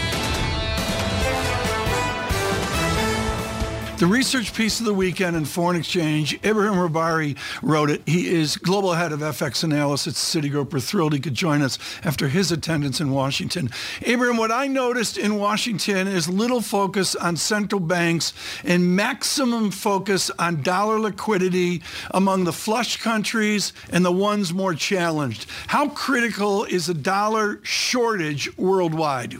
The 4.03 4.09
research 4.09 4.53
piece 4.53 4.81
of 4.81 4.87
the 4.87 4.93
weekend 4.93 5.37
in 5.37 5.45
foreign 5.45 5.77
exchange, 5.77 6.37
Ebrahim 6.43 6.75
Rahbari 6.75 7.37
wrote 7.63 7.89
it. 7.89 8.03
He 8.05 8.35
is 8.35 8.57
global 8.57 8.95
head 8.95 9.13
of 9.13 9.21
FX 9.21 9.63
analysis 9.63 10.35
at 10.37 10.43
Citigroup. 10.43 10.73
We're 10.73 10.81
thrilled 10.81 11.13
he 11.13 11.21
could 11.21 11.35
join 11.35 11.63
us 11.63 11.79
after 12.03 12.27
his 12.27 12.51
attendance 12.51 13.01
in 13.01 13.13
Washington. 13.13 13.71
Ebrahim, 14.01 14.39
what 14.39 14.51
I 14.51 14.67
noticed 14.67 15.19
in 15.19 15.37
Washington 15.37 16.09
is 16.09 16.29
little 16.29 16.61
focus 16.61 17.15
on 17.15 17.37
central 17.37 17.79
banks 17.79 18.33
and 18.65 18.97
maximum 18.97 19.71
focus 19.71 20.33
on 20.37 20.63
dollar 20.63 20.99
liquidity 20.99 21.81
among 22.11 22.43
the 22.43 22.53
flush 22.53 22.97
countries 22.97 23.73
and 23.91 24.05
the 24.05 24.11
ones 24.11 24.53
more 24.53 24.75
challenged. 24.75 25.47
How 25.69 25.91
critical 25.91 26.65
is 26.65 26.89
a 26.89 26.95
dollar 26.95 27.61
shortage 27.63 28.59
worldwide? 28.59 29.37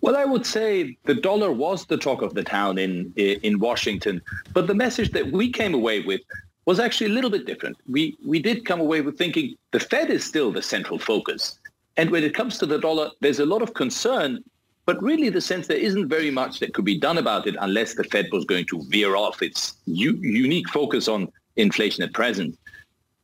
Well, 0.00 0.16
I 0.16 0.24
would 0.24 0.46
say 0.46 0.96
the 1.04 1.14
dollar 1.14 1.50
was 1.52 1.86
the 1.86 1.96
talk 1.96 2.22
of 2.22 2.34
the 2.34 2.44
town 2.44 2.78
in 2.78 3.12
in 3.16 3.58
Washington, 3.58 4.22
but 4.52 4.66
the 4.66 4.74
message 4.74 5.10
that 5.12 5.32
we 5.32 5.50
came 5.50 5.74
away 5.74 6.00
with 6.00 6.20
was 6.66 6.78
actually 6.78 7.10
a 7.10 7.14
little 7.14 7.30
bit 7.30 7.46
different. 7.46 7.76
We 7.88 8.16
we 8.24 8.38
did 8.38 8.64
come 8.64 8.80
away 8.80 9.00
with 9.00 9.18
thinking 9.18 9.56
the 9.72 9.80
Fed 9.80 10.10
is 10.10 10.24
still 10.24 10.52
the 10.52 10.62
central 10.62 10.98
focus, 10.98 11.58
and 11.96 12.10
when 12.10 12.22
it 12.22 12.34
comes 12.34 12.58
to 12.58 12.66
the 12.66 12.78
dollar, 12.78 13.10
there's 13.20 13.40
a 13.40 13.46
lot 13.46 13.60
of 13.60 13.74
concern, 13.74 14.44
but 14.86 15.02
really 15.02 15.30
the 15.30 15.40
sense 15.40 15.66
there 15.66 15.84
isn't 15.88 16.08
very 16.08 16.30
much 16.30 16.60
that 16.60 16.74
could 16.74 16.84
be 16.84 16.98
done 16.98 17.18
about 17.18 17.48
it 17.48 17.56
unless 17.58 17.94
the 17.94 18.04
Fed 18.04 18.26
was 18.30 18.44
going 18.44 18.66
to 18.66 18.82
veer 18.84 19.16
off 19.16 19.42
its 19.42 19.74
u- 19.86 20.20
unique 20.22 20.68
focus 20.68 21.08
on 21.08 21.32
inflation 21.56 22.04
at 22.04 22.12
present. 22.12 22.56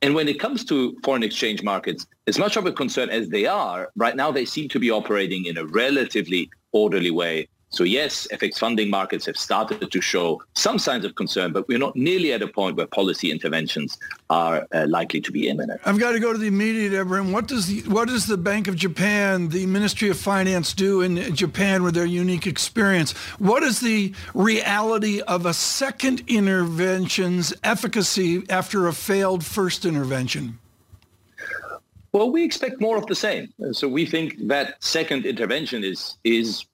And 0.03 0.15
when 0.15 0.29
it 0.29 0.41
comes 0.41 0.65
to 0.67 0.97
foreign 1.05 1.23
exchange 1.23 1.63
markets, 1.63 2.07
as 2.27 2.39
much 2.39 2.57
of 2.57 2.67
a 2.67 2.73
concern 2.73 3.09
as 3.11 3.29
they 3.29 3.47
are, 3.47 3.91
right 3.97 4.17
now 4.17 4.31
they 4.33 4.45
seem 4.45 4.69
to 4.71 4.81
be 4.81 4.91
operating 4.91 5.47
in 5.47 5.57
a 5.57 5.65
relatively 5.67 6.51
orderly 6.75 7.11
way. 7.11 7.49
So 7.75 7.83
yes, 7.83 8.29
FX 8.31 8.59
funding 8.59 8.89
markets 8.89 9.27
have 9.27 9.37
started 9.37 9.91
to 9.91 10.01
show 10.01 10.41
some 10.55 10.79
signs 10.79 11.05
of 11.05 11.17
concern, 11.17 11.53
but 11.53 11.67
we're 11.67 11.79
not 11.79 11.97
nearly 11.97 12.33
at 12.33 12.41
a 12.41 12.47
point 12.47 12.77
where 12.77 12.87
policy 12.87 13.33
interventions 13.33 13.99
are 14.31 14.65
uh, 14.73 14.87
likely 14.89 15.21
to 15.23 15.33
be 15.33 15.49
imminent. 15.49 15.81
I've 15.85 15.99
got 15.99 16.13
to 16.13 16.21
go 16.21 16.33
to 16.33 16.39
the 16.39 16.47
immediate, 16.47 16.93
Ebrahim. 16.93 17.33
What 17.33 17.49
does 17.49 17.67
the 17.67 17.81
what 17.91 18.07
does 18.07 18.27
the 18.27 18.37
Bank 18.37 18.69
of 18.69 18.77
Japan, 18.77 19.49
the 19.49 19.67
Ministry 19.67 20.09
of 20.09 20.17
Finance, 20.17 20.73
do 20.73 21.01
in 21.01 21.35
Japan 21.35 21.83
with 21.83 21.95
their 21.95 22.05
unique 22.05 22.47
experience? 22.47 23.11
What 23.41 23.65
is 23.65 23.81
the 23.81 24.15
reality 24.35 25.21
of 25.23 25.45
a 25.45 25.53
second 25.53 26.23
intervention's 26.29 27.53
efficacy 27.65 28.45
after 28.49 28.87
a 28.87 28.93
failed 28.93 29.45
first 29.45 29.85
intervention? 29.85 30.61
Well, 32.15 32.31
we 32.31 32.45
expect 32.45 32.81
more 32.81 32.97
of 32.97 33.07
the 33.07 33.17
same. 33.17 33.53
So 33.73 33.89
we 33.89 34.07
think 34.07 34.47
that 34.47 34.81
second 34.83 35.27
intervention 35.27 35.83
is 35.83 36.17
is 36.23 36.65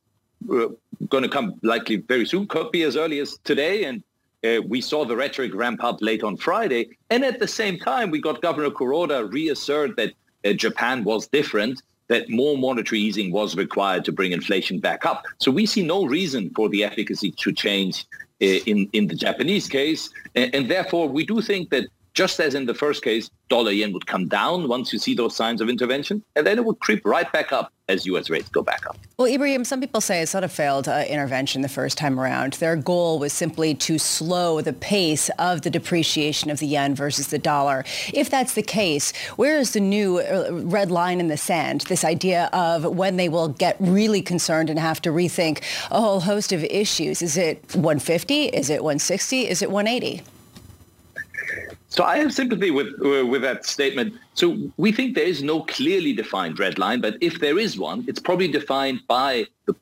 uh, 0.52 0.68
going 1.08 1.22
to 1.22 1.30
come 1.30 1.54
likely 1.62 1.96
very 1.96 2.26
soon, 2.26 2.46
could 2.46 2.70
be 2.70 2.82
as 2.82 2.94
early 2.94 3.20
as 3.20 3.38
today. 3.44 3.84
And 3.84 4.02
uh, 4.44 4.60
we 4.68 4.82
saw 4.82 5.06
the 5.06 5.16
rhetoric 5.16 5.54
ramp 5.54 5.82
up 5.82 6.02
late 6.02 6.22
on 6.22 6.36
Friday. 6.36 6.90
And 7.08 7.24
at 7.24 7.38
the 7.40 7.48
same 7.48 7.78
time, 7.78 8.10
we 8.10 8.20
got 8.20 8.42
Governor 8.42 8.68
Kuroda 8.68 9.32
reassert 9.32 9.96
that 9.96 10.12
uh, 10.44 10.52
Japan 10.52 11.04
was 11.04 11.26
different, 11.28 11.82
that 12.08 12.28
more 12.28 12.58
monetary 12.58 13.00
easing 13.00 13.32
was 13.32 13.56
required 13.56 14.04
to 14.04 14.12
bring 14.12 14.32
inflation 14.32 14.78
back 14.78 15.06
up. 15.06 15.24
So 15.38 15.50
we 15.50 15.64
see 15.64 15.82
no 15.82 16.04
reason 16.04 16.50
for 16.54 16.68
the 16.68 16.84
efficacy 16.84 17.30
to 17.30 17.50
change 17.50 18.04
uh, 18.42 18.60
in, 18.70 18.90
in 18.92 19.06
the 19.06 19.14
Japanese 19.14 19.68
case. 19.68 20.10
And, 20.34 20.54
and 20.54 20.70
therefore, 20.70 21.08
we 21.08 21.24
do 21.24 21.40
think 21.40 21.70
that 21.70 21.84
just 22.12 22.40
as 22.40 22.54
in 22.54 22.66
the 22.66 22.74
first 22.74 23.02
case, 23.02 23.30
dollar 23.50 23.72
yen 23.72 23.92
would 23.92 24.06
come 24.06 24.28
down 24.28 24.68
once 24.68 24.92
you 24.92 24.98
see 24.98 25.14
those 25.14 25.36
signs 25.36 25.60
of 25.60 25.68
intervention, 25.68 26.22
and 26.36 26.46
then 26.46 26.56
it 26.56 26.64
would 26.64 26.78
creep 26.80 27.04
right 27.04 27.30
back 27.32 27.52
up 27.52 27.72
as 27.88 28.06
U.S. 28.06 28.30
rates 28.30 28.48
go 28.48 28.62
back 28.62 28.86
up. 28.86 28.96
Well, 29.18 29.26
Ebrahim, 29.26 29.64
some 29.64 29.80
people 29.80 30.00
say 30.00 30.22
it's 30.22 30.32
not 30.32 30.44
a 30.44 30.48
failed 30.48 30.88
uh, 30.88 31.04
intervention 31.08 31.60
the 31.60 31.68
first 31.68 31.98
time 31.98 32.18
around. 32.18 32.54
Their 32.54 32.76
goal 32.76 33.18
was 33.18 33.32
simply 33.32 33.74
to 33.74 33.98
slow 33.98 34.60
the 34.60 34.72
pace 34.72 35.28
of 35.38 35.62
the 35.62 35.70
depreciation 35.70 36.50
of 36.50 36.60
the 36.60 36.66
yen 36.66 36.94
versus 36.94 37.26
the 37.26 37.38
dollar. 37.38 37.84
If 38.14 38.30
that's 38.30 38.54
the 38.54 38.62
case, 38.62 39.12
where 39.36 39.58
is 39.58 39.72
the 39.72 39.80
new 39.80 40.20
uh, 40.20 40.50
red 40.52 40.90
line 40.90 41.20
in 41.20 41.26
the 41.26 41.36
sand? 41.36 41.82
This 41.82 42.04
idea 42.04 42.48
of 42.52 42.84
when 42.84 43.16
they 43.16 43.28
will 43.28 43.48
get 43.48 43.76
really 43.80 44.22
concerned 44.22 44.70
and 44.70 44.78
have 44.78 45.02
to 45.02 45.10
rethink 45.10 45.62
a 45.90 46.00
whole 46.00 46.20
host 46.20 46.52
of 46.52 46.62
issues. 46.64 47.20
Is 47.20 47.36
it 47.36 47.58
150? 47.74 48.44
Is 48.44 48.70
it 48.70 48.84
160? 48.84 49.48
Is 49.48 49.62
it 49.62 49.70
180? 49.70 50.22
So 51.90 52.04
I 52.04 52.18
have 52.18 52.32
sympathy 52.32 52.70
with 52.70 52.88
uh, 53.04 53.26
with 53.26 53.42
that 53.42 53.66
statement. 53.66 54.14
So 54.34 54.56
we 54.76 54.92
think 54.92 55.14
there 55.14 55.32
is 55.34 55.42
no 55.42 55.62
clearly 55.62 56.12
defined 56.12 56.58
red 56.58 56.78
line, 56.78 57.00
but 57.00 57.14
if 57.20 57.40
there 57.40 57.58
is 57.58 57.78
one, 57.78 58.04
it's 58.08 58.20
probably 58.20 58.48
defined 58.48 59.00
by 59.08 59.46
the 59.66 59.74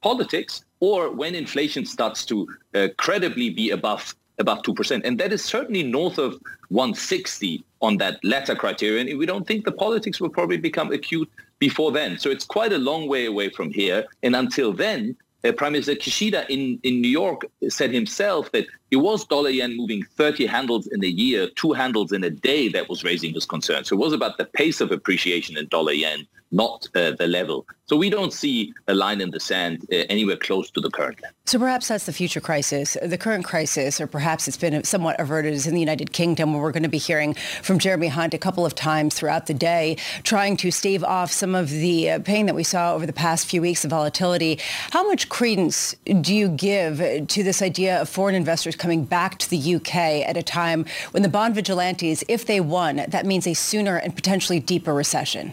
politics 0.00 0.64
or 0.78 1.10
when 1.10 1.34
inflation 1.34 1.84
starts 1.84 2.24
to 2.26 2.46
uh, 2.74 2.88
credibly 2.96 3.50
be 3.50 3.70
above 3.70 4.14
above 4.38 4.62
2%. 4.62 5.00
And 5.04 5.18
that 5.18 5.32
is 5.32 5.42
certainly 5.42 5.82
north 5.82 6.18
of 6.18 6.32
160 6.68 7.64
on 7.80 7.96
that 7.96 8.22
latter 8.22 8.54
criterion. 8.54 9.18
We 9.18 9.26
don't 9.26 9.46
think 9.46 9.64
the 9.64 9.72
politics 9.72 10.20
will 10.20 10.28
probably 10.28 10.58
become 10.58 10.92
acute 10.92 11.30
before 11.58 11.90
then. 11.90 12.18
So 12.18 12.30
it's 12.30 12.44
quite 12.44 12.72
a 12.72 12.78
long 12.78 13.08
way 13.08 13.26
away 13.26 13.48
from 13.48 13.70
here. 13.70 14.04
And 14.22 14.36
until 14.36 14.72
then, 14.72 15.16
uh, 15.42 15.52
Prime 15.52 15.72
Minister 15.72 15.94
Kishida 15.94 16.48
in, 16.48 16.78
in 16.82 17.00
New 17.00 17.08
York 17.08 17.46
said 17.68 17.92
himself 17.92 18.52
that 18.52 18.66
it 18.90 18.96
was 18.96 19.24
dollar 19.24 19.50
yen 19.50 19.76
moving 19.76 20.02
30 20.02 20.46
handles 20.46 20.86
in 20.86 21.04
a 21.04 21.08
year, 21.08 21.48
two 21.56 21.72
handles 21.72 22.12
in 22.12 22.22
a 22.24 22.30
day 22.30 22.68
that 22.68 22.88
was 22.88 23.02
raising 23.02 23.34
his 23.34 23.44
concern. 23.44 23.84
So 23.84 23.96
it 23.96 23.98
was 23.98 24.12
about 24.12 24.38
the 24.38 24.44
pace 24.44 24.80
of 24.80 24.92
appreciation 24.92 25.56
in 25.56 25.66
dollar 25.68 25.92
yen, 25.92 26.26
not 26.52 26.86
uh, 26.94 27.12
the 27.12 27.26
level. 27.26 27.66
So 27.88 27.96
we 27.96 28.10
don't 28.10 28.32
see 28.32 28.72
a 28.88 28.94
line 28.94 29.20
in 29.20 29.30
the 29.30 29.38
sand 29.38 29.86
uh, 29.92 29.96
anywhere 30.08 30.36
close 30.36 30.70
to 30.72 30.80
the 30.80 30.90
current 30.90 31.20
level. 31.22 31.36
So 31.44 31.58
perhaps 31.60 31.86
that's 31.86 32.06
the 32.06 32.12
future 32.12 32.40
crisis. 32.40 32.96
The 33.00 33.16
current 33.16 33.44
crisis, 33.44 34.00
or 34.00 34.08
perhaps 34.08 34.48
it's 34.48 34.56
been 34.56 34.82
somewhat 34.82 35.20
averted, 35.20 35.54
is 35.54 35.68
in 35.68 35.74
the 35.74 35.80
United 35.80 36.12
Kingdom, 36.12 36.52
where 36.52 36.60
we're 36.60 36.72
going 36.72 36.82
to 36.82 36.88
be 36.88 36.98
hearing 36.98 37.34
from 37.62 37.78
Jeremy 37.78 38.08
Hunt 38.08 38.34
a 38.34 38.38
couple 38.38 38.66
of 38.66 38.74
times 38.74 39.14
throughout 39.14 39.46
the 39.46 39.54
day, 39.54 39.96
trying 40.24 40.56
to 40.58 40.72
stave 40.72 41.04
off 41.04 41.30
some 41.30 41.54
of 41.54 41.70
the 41.70 42.10
uh, 42.10 42.18
pain 42.20 42.46
that 42.46 42.56
we 42.56 42.64
saw 42.64 42.94
over 42.94 43.06
the 43.06 43.12
past 43.12 43.46
few 43.46 43.62
weeks 43.62 43.84
of 43.84 43.90
volatility. 43.90 44.58
How 44.90 45.06
much 45.06 45.28
credence 45.28 45.94
do 46.20 46.34
you 46.34 46.48
give 46.48 46.98
to 47.28 47.42
this 47.44 47.62
idea 47.62 48.00
of 48.00 48.08
foreign 48.08 48.34
investors 48.34 48.74
coming 48.76 49.04
back 49.04 49.38
to 49.38 49.50
the 49.50 49.76
UK 49.76 49.96
at 50.28 50.36
a 50.36 50.42
time 50.42 50.84
when 51.10 51.22
the 51.22 51.28
bond 51.28 51.54
vigilantes, 51.54 52.22
if 52.28 52.46
they 52.46 52.60
won, 52.60 53.04
that 53.08 53.26
means 53.26 53.46
a 53.46 53.54
sooner 53.54 53.96
and 53.96 54.14
potentially 54.14 54.60
deeper 54.60 54.94
recession? 54.94 55.52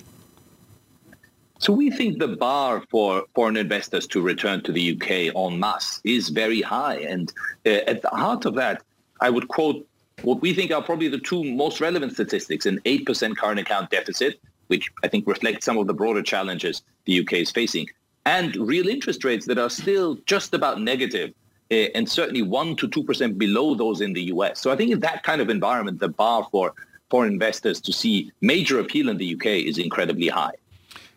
So 1.60 1.72
we 1.72 1.90
think 1.90 2.20
the 2.20 2.28
bar 2.28 2.84
for 2.92 3.24
foreign 3.36 3.56
investors 3.56 4.06
to 4.08 4.22
return 4.22 4.62
to 4.64 4.72
the 4.74 4.96
UK 4.96 5.34
en 5.34 5.60
masse 5.60 6.02
is 6.04 6.28
very 6.28 6.62
high. 6.62 6.98
And 6.98 7.32
uh, 7.66 7.70
at 7.88 8.02
the 8.02 8.10
heart 8.10 8.46
of 8.46 8.56
that, 8.56 8.82
I 9.22 9.30
would 9.30 9.48
quote 9.48 9.88
what 10.24 10.42
we 10.42 10.54
think 10.54 10.72
are 10.72 10.82
probably 10.82 11.08
the 11.08 11.20
two 11.20 11.44
most 11.44 11.80
relevant 11.80 12.14
statistics, 12.14 12.66
an 12.66 12.80
8% 12.86 13.38
current 13.38 13.60
account 13.60 13.90
deficit, 13.90 14.42
which 14.68 14.92
I 15.04 15.08
think 15.08 15.26
reflects 15.26 15.66
some 15.66 15.78
of 15.78 15.88
the 15.88 15.94
broader 15.94 16.22
challenges 16.22 16.82
the 17.06 17.22
UK 17.22 17.34
is 17.34 17.52
facing, 17.52 17.88
and 18.26 18.56
real 18.56 18.88
interest 18.88 19.24
rates 19.24 19.46
that 19.48 19.58
are 19.58 19.70
still 19.70 20.18
just 20.26 20.54
about 20.54 20.82
negative, 20.82 21.34
Eh, 21.72 21.90
and 21.96 22.08
certainly 22.08 22.44
1% 22.44 22.78
to 22.78 22.88
2% 22.88 23.38
below 23.38 23.74
those 23.74 24.02
in 24.02 24.14
the 24.14 24.24
US. 24.24 24.62
So 24.62 24.72
I 24.72 24.76
think 24.76 24.92
in 24.92 25.00
that 25.00 25.24
kind 25.24 25.42
of 25.42 25.50
environment, 25.50 26.00
the 26.00 26.10
bar 26.10 26.48
for 26.52 26.74
foreign 27.10 27.34
investors 27.34 27.80
to 27.82 27.94
see 27.94 28.32
major 28.42 28.80
appeal 28.80 29.10
in 29.10 29.18
the 29.18 29.34
UK 29.36 29.46
is 29.46 29.78
incredibly 29.78 30.28
high. 30.28 30.54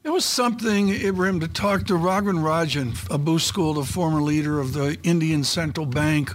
It 0.04 0.10
was 0.10 0.24
something, 0.24 0.88
Ebrahim, 0.88 1.40
to 1.40 1.48
talk 1.48 1.84
to 1.86 1.94
Raghuram 1.94 2.38
Rajan, 2.38 3.12
Abu 3.12 3.40
School, 3.40 3.74
the 3.74 3.82
former 3.84 4.22
leader 4.22 4.60
of 4.60 4.72
the 4.72 4.96
Indian 5.02 5.42
Central 5.42 5.84
Bank, 5.84 6.32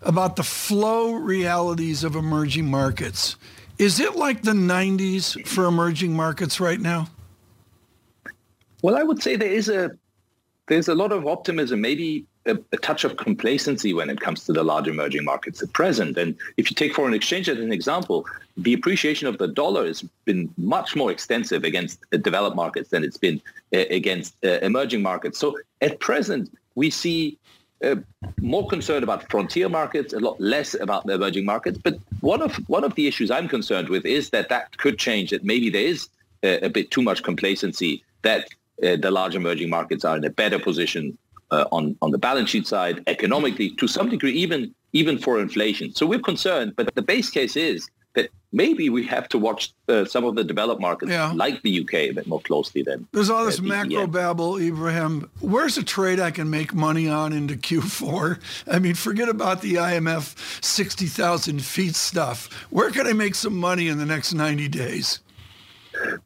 about 0.00 0.36
the 0.36 0.42
flow 0.42 1.12
realities 1.12 2.02
of 2.02 2.16
emerging 2.16 2.70
markets. 2.70 3.36
Is 3.78 4.00
it 4.00 4.16
like 4.16 4.42
the 4.42 4.52
90s 4.52 5.46
for 5.46 5.66
emerging 5.66 6.14
markets 6.14 6.60
right 6.60 6.80
now? 6.80 7.08
Well, 8.82 8.96
I 8.96 9.02
would 9.02 9.22
say 9.22 9.36
there 9.36 9.52
is 9.52 9.68
a 9.68 9.90
there's 10.68 10.88
a 10.88 10.94
lot 10.94 11.12
of 11.12 11.26
optimism, 11.26 11.80
maybe 11.80 12.26
a, 12.46 12.58
a, 12.72 12.76
touch 12.78 13.04
of 13.04 13.16
complacency 13.16 13.92
when 13.92 14.08
it 14.10 14.20
comes 14.20 14.44
to 14.44 14.52
the 14.52 14.62
large 14.62 14.88
emerging 14.88 15.24
markets 15.24 15.62
at 15.62 15.72
present. 15.72 16.16
And 16.16 16.36
if 16.56 16.70
you 16.70 16.74
take 16.74 16.94
foreign 16.94 17.14
exchange 17.14 17.48
as 17.48 17.58
an 17.58 17.72
example, 17.72 18.26
the 18.56 18.72
appreciation 18.72 19.28
of 19.28 19.38
the 19.38 19.48
dollar 19.48 19.86
has 19.86 20.02
been 20.24 20.52
much 20.56 20.96
more 20.96 21.10
extensive 21.10 21.64
against 21.64 21.98
developed 22.10 22.56
markets 22.56 22.90
than 22.90 23.04
it's 23.04 23.16
been 23.16 23.40
uh, 23.74 23.84
against 23.90 24.34
uh, 24.44 24.58
emerging 24.62 25.02
markets. 25.02 25.38
So 25.38 25.58
at 25.80 26.00
present, 26.00 26.50
we 26.74 26.90
see 26.90 27.38
uh, 27.84 27.96
more 28.40 28.66
concern 28.68 29.02
about 29.02 29.30
frontier 29.30 29.68
markets, 29.68 30.12
a 30.12 30.18
lot 30.18 30.40
less 30.40 30.74
about 30.74 31.06
the 31.06 31.14
emerging 31.14 31.44
markets. 31.44 31.78
But 31.82 31.98
one 32.20 32.42
of 32.42 32.56
one 32.68 32.84
of 32.84 32.94
the 32.94 33.06
issues 33.06 33.30
I'm 33.30 33.48
concerned 33.48 33.88
with 33.88 34.04
is 34.04 34.30
that 34.30 34.48
that 34.50 34.76
could 34.78 34.98
change. 34.98 35.30
That 35.30 35.44
maybe 35.44 35.70
there 35.70 35.82
is 35.82 36.08
a, 36.42 36.68
bit 36.68 36.90
too 36.90 37.02
much 37.02 37.22
complacency. 37.22 38.02
That 38.22 38.48
uh, 38.82 38.96
the 38.96 39.10
large 39.10 39.34
emerging 39.34 39.70
markets 39.70 40.04
are 40.04 40.16
in 40.16 40.24
a 40.24 40.30
better 40.30 40.58
position 40.58 41.16
uh, 41.50 41.64
on 41.72 41.96
on 42.02 42.10
the 42.10 42.18
balance 42.18 42.50
sheet 42.50 42.66
side, 42.66 43.02
economically, 43.06 43.70
to 43.76 43.86
some 43.86 44.08
degree, 44.08 44.32
even 44.32 44.74
even 44.92 45.18
for 45.18 45.40
inflation. 45.40 45.94
So 45.94 46.06
we're 46.06 46.20
concerned. 46.20 46.74
But 46.76 46.94
the 46.94 47.02
base 47.02 47.30
case 47.30 47.56
is 47.56 47.88
that 48.14 48.28
maybe 48.52 48.90
we 48.90 49.06
have 49.06 49.28
to 49.28 49.38
watch 49.38 49.72
uh, 49.88 50.04
some 50.04 50.24
of 50.24 50.34
the 50.34 50.42
developed 50.42 50.80
markets 50.80 51.12
yeah. 51.12 51.32
like 51.32 51.62
the 51.62 51.80
UK 51.80 51.94
a 51.94 52.10
bit 52.12 52.26
more 52.26 52.40
closely 52.40 52.82
than. 52.82 53.06
There's 53.12 53.30
all 53.30 53.44
this 53.44 53.60
uh, 53.60 53.62
macro 53.62 54.06
babble, 54.06 54.54
Ebrahim. 54.54 55.28
Where's 55.40 55.78
a 55.78 55.84
trade 55.84 56.18
I 56.18 56.30
can 56.30 56.50
make 56.50 56.74
money 56.74 57.08
on 57.08 57.32
into 57.32 57.54
Q4? 57.54 58.40
I 58.70 58.78
mean, 58.78 58.94
forget 58.94 59.28
about 59.28 59.62
the 59.62 59.74
IMF 59.74 60.64
60,000 60.64 61.62
feet 61.62 61.94
stuff. 61.94 62.52
Where 62.70 62.90
can 62.90 63.06
I 63.06 63.12
make 63.12 63.34
some 63.36 63.56
money 63.56 63.88
in 63.88 63.98
the 63.98 64.06
next 64.06 64.34
90 64.34 64.68
days? 64.68 65.20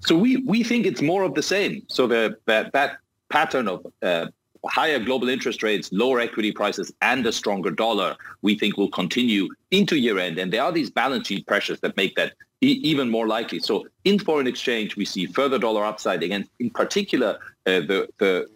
So 0.00 0.16
we, 0.16 0.38
we 0.38 0.62
think 0.62 0.86
it's 0.86 1.02
more 1.02 1.22
of 1.22 1.34
the 1.34 1.42
same. 1.42 1.82
So 1.88 2.06
the, 2.06 2.38
that, 2.46 2.72
that 2.72 2.98
pattern 3.28 3.68
of 3.68 3.86
uh, 4.02 4.26
higher 4.68 4.98
global 4.98 5.28
interest 5.28 5.62
rates, 5.62 5.90
lower 5.92 6.20
equity 6.20 6.52
prices, 6.52 6.92
and 7.02 7.26
a 7.26 7.32
stronger 7.32 7.70
dollar, 7.70 8.16
we 8.42 8.58
think 8.58 8.76
will 8.76 8.90
continue 8.90 9.48
into 9.70 9.96
year 9.96 10.18
end. 10.18 10.38
And 10.38 10.52
there 10.52 10.62
are 10.62 10.72
these 10.72 10.90
balance 10.90 11.26
sheet 11.28 11.46
pressures 11.46 11.80
that 11.80 11.96
make 11.96 12.14
that 12.16 12.32
e- 12.60 12.80
even 12.82 13.10
more 13.10 13.26
likely. 13.26 13.60
So 13.60 13.86
in 14.04 14.18
foreign 14.18 14.46
exchange, 14.46 14.96
we 14.96 15.04
see 15.04 15.26
further 15.26 15.58
dollar 15.58 15.84
upside 15.84 16.22
against, 16.22 16.50
in 16.60 16.70
particular, 16.70 17.38
uh, 17.66 17.80
the, 17.80 18.08
the 18.18 18.46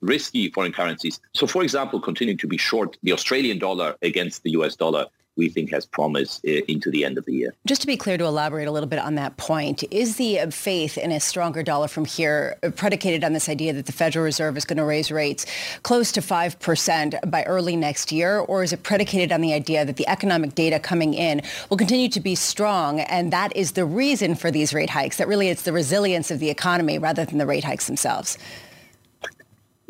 risky 0.00 0.50
foreign 0.50 0.72
currencies. 0.72 1.20
So, 1.34 1.46
for 1.46 1.62
example, 1.62 2.00
continuing 2.00 2.38
to 2.38 2.48
be 2.48 2.58
short 2.58 2.96
the 3.02 3.12
Australian 3.12 3.58
dollar 3.58 3.96
against 4.02 4.42
the 4.42 4.50
US 4.52 4.76
dollar 4.76 5.06
we 5.36 5.48
think 5.48 5.70
has 5.70 5.86
promise 5.86 6.40
uh, 6.46 6.50
into 6.68 6.90
the 6.90 7.04
end 7.04 7.18
of 7.18 7.24
the 7.24 7.32
year. 7.32 7.54
Just 7.66 7.80
to 7.80 7.86
be 7.86 7.96
clear, 7.96 8.18
to 8.18 8.24
elaborate 8.24 8.68
a 8.68 8.70
little 8.70 8.88
bit 8.88 8.98
on 8.98 9.14
that 9.16 9.36
point, 9.36 9.84
is 9.90 10.16
the 10.16 10.38
faith 10.50 10.98
in 10.98 11.10
a 11.10 11.20
stronger 11.20 11.62
dollar 11.62 11.88
from 11.88 12.04
here 12.04 12.56
predicated 12.76 13.24
on 13.24 13.32
this 13.32 13.48
idea 13.48 13.72
that 13.72 13.86
the 13.86 13.92
Federal 13.92 14.24
Reserve 14.24 14.56
is 14.56 14.64
going 14.64 14.76
to 14.76 14.84
raise 14.84 15.10
rates 15.10 15.46
close 15.82 16.12
to 16.12 16.20
5% 16.20 17.30
by 17.30 17.42
early 17.44 17.76
next 17.76 18.12
year, 18.12 18.38
or 18.38 18.62
is 18.62 18.72
it 18.72 18.82
predicated 18.82 19.32
on 19.32 19.40
the 19.40 19.52
idea 19.52 19.84
that 19.84 19.96
the 19.96 20.08
economic 20.08 20.54
data 20.54 20.78
coming 20.78 21.14
in 21.14 21.42
will 21.70 21.76
continue 21.76 22.08
to 22.08 22.20
be 22.20 22.34
strong 22.34 23.00
and 23.00 23.32
that 23.32 23.54
is 23.56 23.72
the 23.72 23.84
reason 23.84 24.34
for 24.34 24.50
these 24.50 24.74
rate 24.74 24.90
hikes, 24.90 25.16
that 25.16 25.28
really 25.28 25.48
it's 25.48 25.62
the 25.62 25.72
resilience 25.72 26.30
of 26.30 26.38
the 26.38 26.50
economy 26.50 26.98
rather 26.98 27.24
than 27.24 27.38
the 27.38 27.46
rate 27.46 27.64
hikes 27.64 27.86
themselves? 27.86 28.38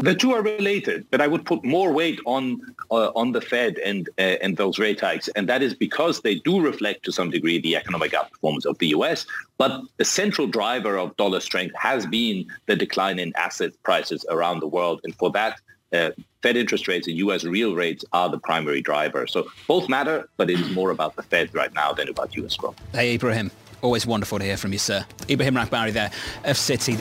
The 0.02 0.16
two 0.16 0.32
are 0.32 0.42
related, 0.42 1.06
but 1.12 1.20
I 1.20 1.28
would 1.28 1.46
put 1.46 1.64
more 1.64 1.92
weight 1.92 2.18
on 2.26 2.60
uh, 2.90 3.12
on 3.14 3.30
the 3.30 3.40
Fed 3.40 3.78
and 3.78 4.08
uh, 4.18 4.36
and 4.42 4.56
those 4.56 4.78
rate 4.80 5.00
hikes, 5.00 5.28
and 5.28 5.48
that 5.48 5.62
is 5.62 5.74
because 5.74 6.22
they 6.22 6.34
do 6.34 6.60
reflect 6.60 7.04
to 7.04 7.12
some 7.12 7.30
degree 7.30 7.60
the 7.60 7.76
economic 7.76 8.10
outperformance 8.12 8.66
of 8.66 8.76
the 8.78 8.88
U.S. 8.88 9.26
But 9.58 9.80
the 9.98 10.04
central 10.04 10.48
driver 10.48 10.98
of 10.98 11.16
dollar 11.16 11.38
strength 11.38 11.76
has 11.76 12.04
been 12.06 12.46
the 12.66 12.74
decline 12.74 13.20
in 13.20 13.32
asset 13.36 13.72
prices 13.84 14.26
around 14.28 14.58
the 14.58 14.66
world, 14.66 15.00
and 15.04 15.14
for 15.14 15.30
that, 15.30 15.60
uh, 15.92 16.10
Fed 16.42 16.56
interest 16.56 16.88
rates 16.88 17.06
and 17.06 17.16
U.S. 17.18 17.44
real 17.44 17.76
rates 17.76 18.04
are 18.12 18.28
the 18.28 18.38
primary 18.38 18.82
driver. 18.82 19.28
So 19.28 19.46
both 19.68 19.88
matter, 19.88 20.28
but 20.36 20.50
it 20.50 20.58
is 20.58 20.70
more 20.72 20.90
about 20.90 21.14
the 21.14 21.22
Fed 21.22 21.54
right 21.54 21.72
now 21.74 21.92
than 21.92 22.08
about 22.08 22.34
U.S. 22.36 22.56
growth. 22.56 22.76
Hey, 22.92 23.16
Ebrahim. 23.16 23.52
Always 23.82 24.04
wonderful 24.04 24.40
to 24.40 24.44
hear 24.44 24.56
from 24.56 24.72
you, 24.72 24.78
sir. 24.78 25.04
Ebrahim 25.28 25.54
Rahbari 25.54 25.92
there 25.92 26.10
of 26.44 26.56
Citi. 26.56 27.00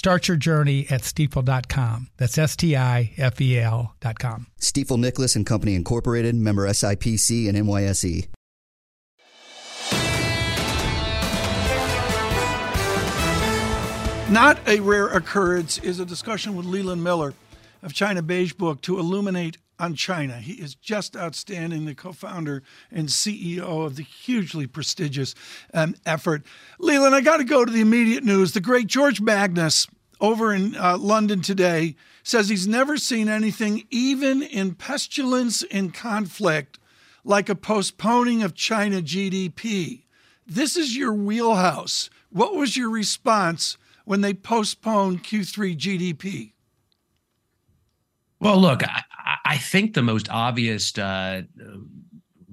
Start 0.00 0.28
your 0.28 0.38
journey 0.38 0.86
at 0.88 1.02
stifel.com. 1.02 2.08
That's 2.16 2.38
S 2.38 2.56
T 2.56 2.74
I 2.74 3.12
F 3.18 3.38
E 3.38 3.58
L.com. 3.58 4.46
Stifel 4.58 4.98
Nicolaus 4.98 5.36
and 5.36 5.44
Company 5.44 5.74
Incorporated, 5.74 6.34
member 6.36 6.66
SIPC 6.66 7.46
and 7.46 7.58
NYSE. 7.58 8.26
Not 14.32 14.58
a 14.66 14.80
rare 14.80 15.08
occurrence 15.08 15.76
is 15.76 16.00
a 16.00 16.06
discussion 16.06 16.56
with 16.56 16.64
Leland 16.64 17.04
Miller 17.04 17.34
of 17.82 17.92
China 17.92 18.22
Beige 18.22 18.54
Book 18.54 18.80
to 18.80 18.98
illuminate 18.98 19.58
on 19.80 19.94
China. 19.94 20.36
He 20.36 20.52
is 20.54 20.74
just 20.74 21.16
outstanding, 21.16 21.86
the 21.86 21.94
co 21.94 22.12
founder 22.12 22.62
and 22.90 23.08
CEO 23.08 23.86
of 23.86 23.96
the 23.96 24.02
hugely 24.02 24.66
prestigious 24.66 25.34
um, 25.72 25.94
effort. 26.04 26.44
Leland, 26.78 27.14
I 27.14 27.22
got 27.22 27.38
to 27.38 27.44
go 27.44 27.64
to 27.64 27.72
the 27.72 27.80
immediate 27.80 28.22
news. 28.22 28.52
The 28.52 28.60
great 28.60 28.86
George 28.86 29.20
Magnus 29.20 29.86
over 30.20 30.52
in 30.52 30.76
uh, 30.76 30.98
London 30.98 31.40
today 31.40 31.96
says 32.22 32.48
he's 32.48 32.68
never 32.68 32.98
seen 32.98 33.28
anything, 33.28 33.86
even 33.90 34.42
in 34.42 34.74
pestilence 34.74 35.64
and 35.70 35.94
conflict, 35.94 36.78
like 37.24 37.48
a 37.48 37.54
postponing 37.54 38.42
of 38.42 38.54
China 38.54 39.00
GDP. 39.00 40.02
This 40.46 40.76
is 40.76 40.96
your 40.96 41.14
wheelhouse. 41.14 42.10
What 42.30 42.54
was 42.54 42.76
your 42.76 42.90
response 42.90 43.78
when 44.04 44.20
they 44.20 44.34
postponed 44.34 45.24
Q3 45.24 45.76
GDP? 45.76 46.52
Well, 48.40 48.58
look, 48.58 48.82
I, 48.82 49.02
I 49.50 49.58
think 49.58 49.94
the 49.94 50.02
most 50.02 50.28
obvious 50.30 50.96
uh, 50.96 51.42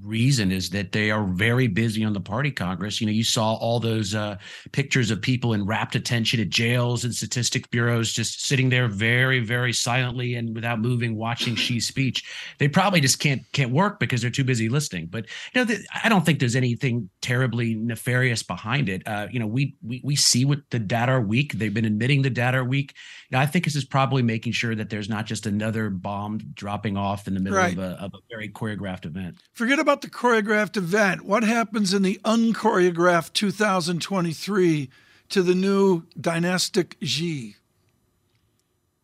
reason 0.07 0.51
is 0.51 0.69
that 0.71 0.91
they 0.91 1.11
are 1.11 1.25
very 1.25 1.67
busy 1.67 2.03
on 2.03 2.13
the 2.13 2.21
party 2.21 2.51
congress. 2.51 2.99
You 3.01 3.07
know, 3.07 3.13
you 3.13 3.23
saw 3.23 3.53
all 3.55 3.79
those 3.79 4.15
uh, 4.15 4.37
pictures 4.71 5.11
of 5.11 5.21
people 5.21 5.53
in 5.53 5.65
rapt 5.65 5.95
attention 5.95 6.39
at 6.39 6.49
jails 6.49 7.03
and 7.03 7.13
statistic 7.13 7.69
bureaus 7.69 8.11
just 8.11 8.45
sitting 8.45 8.69
there 8.69 8.87
very, 8.87 9.39
very 9.39 9.73
silently 9.73 10.35
and 10.35 10.55
without 10.55 10.79
moving, 10.79 11.15
watching 11.15 11.55
Xi's 11.57 11.87
speech. 11.87 12.23
They 12.57 12.67
probably 12.67 13.01
just 13.01 13.19
can't 13.19 13.41
can't 13.51 13.71
work 13.71 13.99
because 13.99 14.21
they're 14.21 14.31
too 14.31 14.43
busy 14.43 14.69
listening. 14.69 15.07
But 15.07 15.25
you 15.53 15.65
know, 15.65 15.75
I 16.03 16.09
don't 16.09 16.25
think 16.25 16.39
there's 16.39 16.55
anything 16.55 17.09
terribly 17.21 17.75
nefarious 17.75 18.43
behind 18.43 18.89
it. 18.89 19.05
Uh, 19.07 19.27
you 19.31 19.39
know, 19.39 19.47
we, 19.47 19.75
we 19.85 20.01
we 20.03 20.15
see 20.15 20.45
what 20.45 20.59
the 20.71 20.79
data 20.79 21.11
are 21.13 21.21
weak. 21.21 21.53
They've 21.53 21.73
been 21.73 21.85
admitting 21.85 22.21
the 22.21 22.29
data 22.29 22.59
are 22.59 22.63
weak. 22.63 22.93
You 23.29 23.37
know, 23.37 23.41
I 23.41 23.45
think 23.45 23.65
this 23.65 23.75
is 23.75 23.85
probably 23.85 24.23
making 24.23 24.53
sure 24.53 24.73
that 24.75 24.89
there's 24.89 25.09
not 25.09 25.25
just 25.25 25.45
another 25.45 25.89
bomb 25.89 26.39
dropping 26.53 26.95
off 26.95 27.27
in 27.27 27.33
the 27.33 27.39
middle 27.39 27.57
right. 27.57 27.73
of, 27.73 27.79
a, 27.79 28.01
of 28.01 28.13
a 28.13 28.19
very 28.29 28.49
choreographed 28.49 29.05
event. 29.05 29.37
Forget 29.53 29.79
about 29.79 29.96
the 30.01 30.09
choreographed 30.09 30.77
event. 30.77 31.23
What 31.23 31.43
happens 31.43 31.93
in 31.93 32.01
the 32.01 32.19
unchoreographed 32.23 33.33
2023 33.33 34.89
to 35.29 35.43
the 35.43 35.55
new 35.55 36.03
dynastic 36.19 36.97
Xi? 37.01 37.55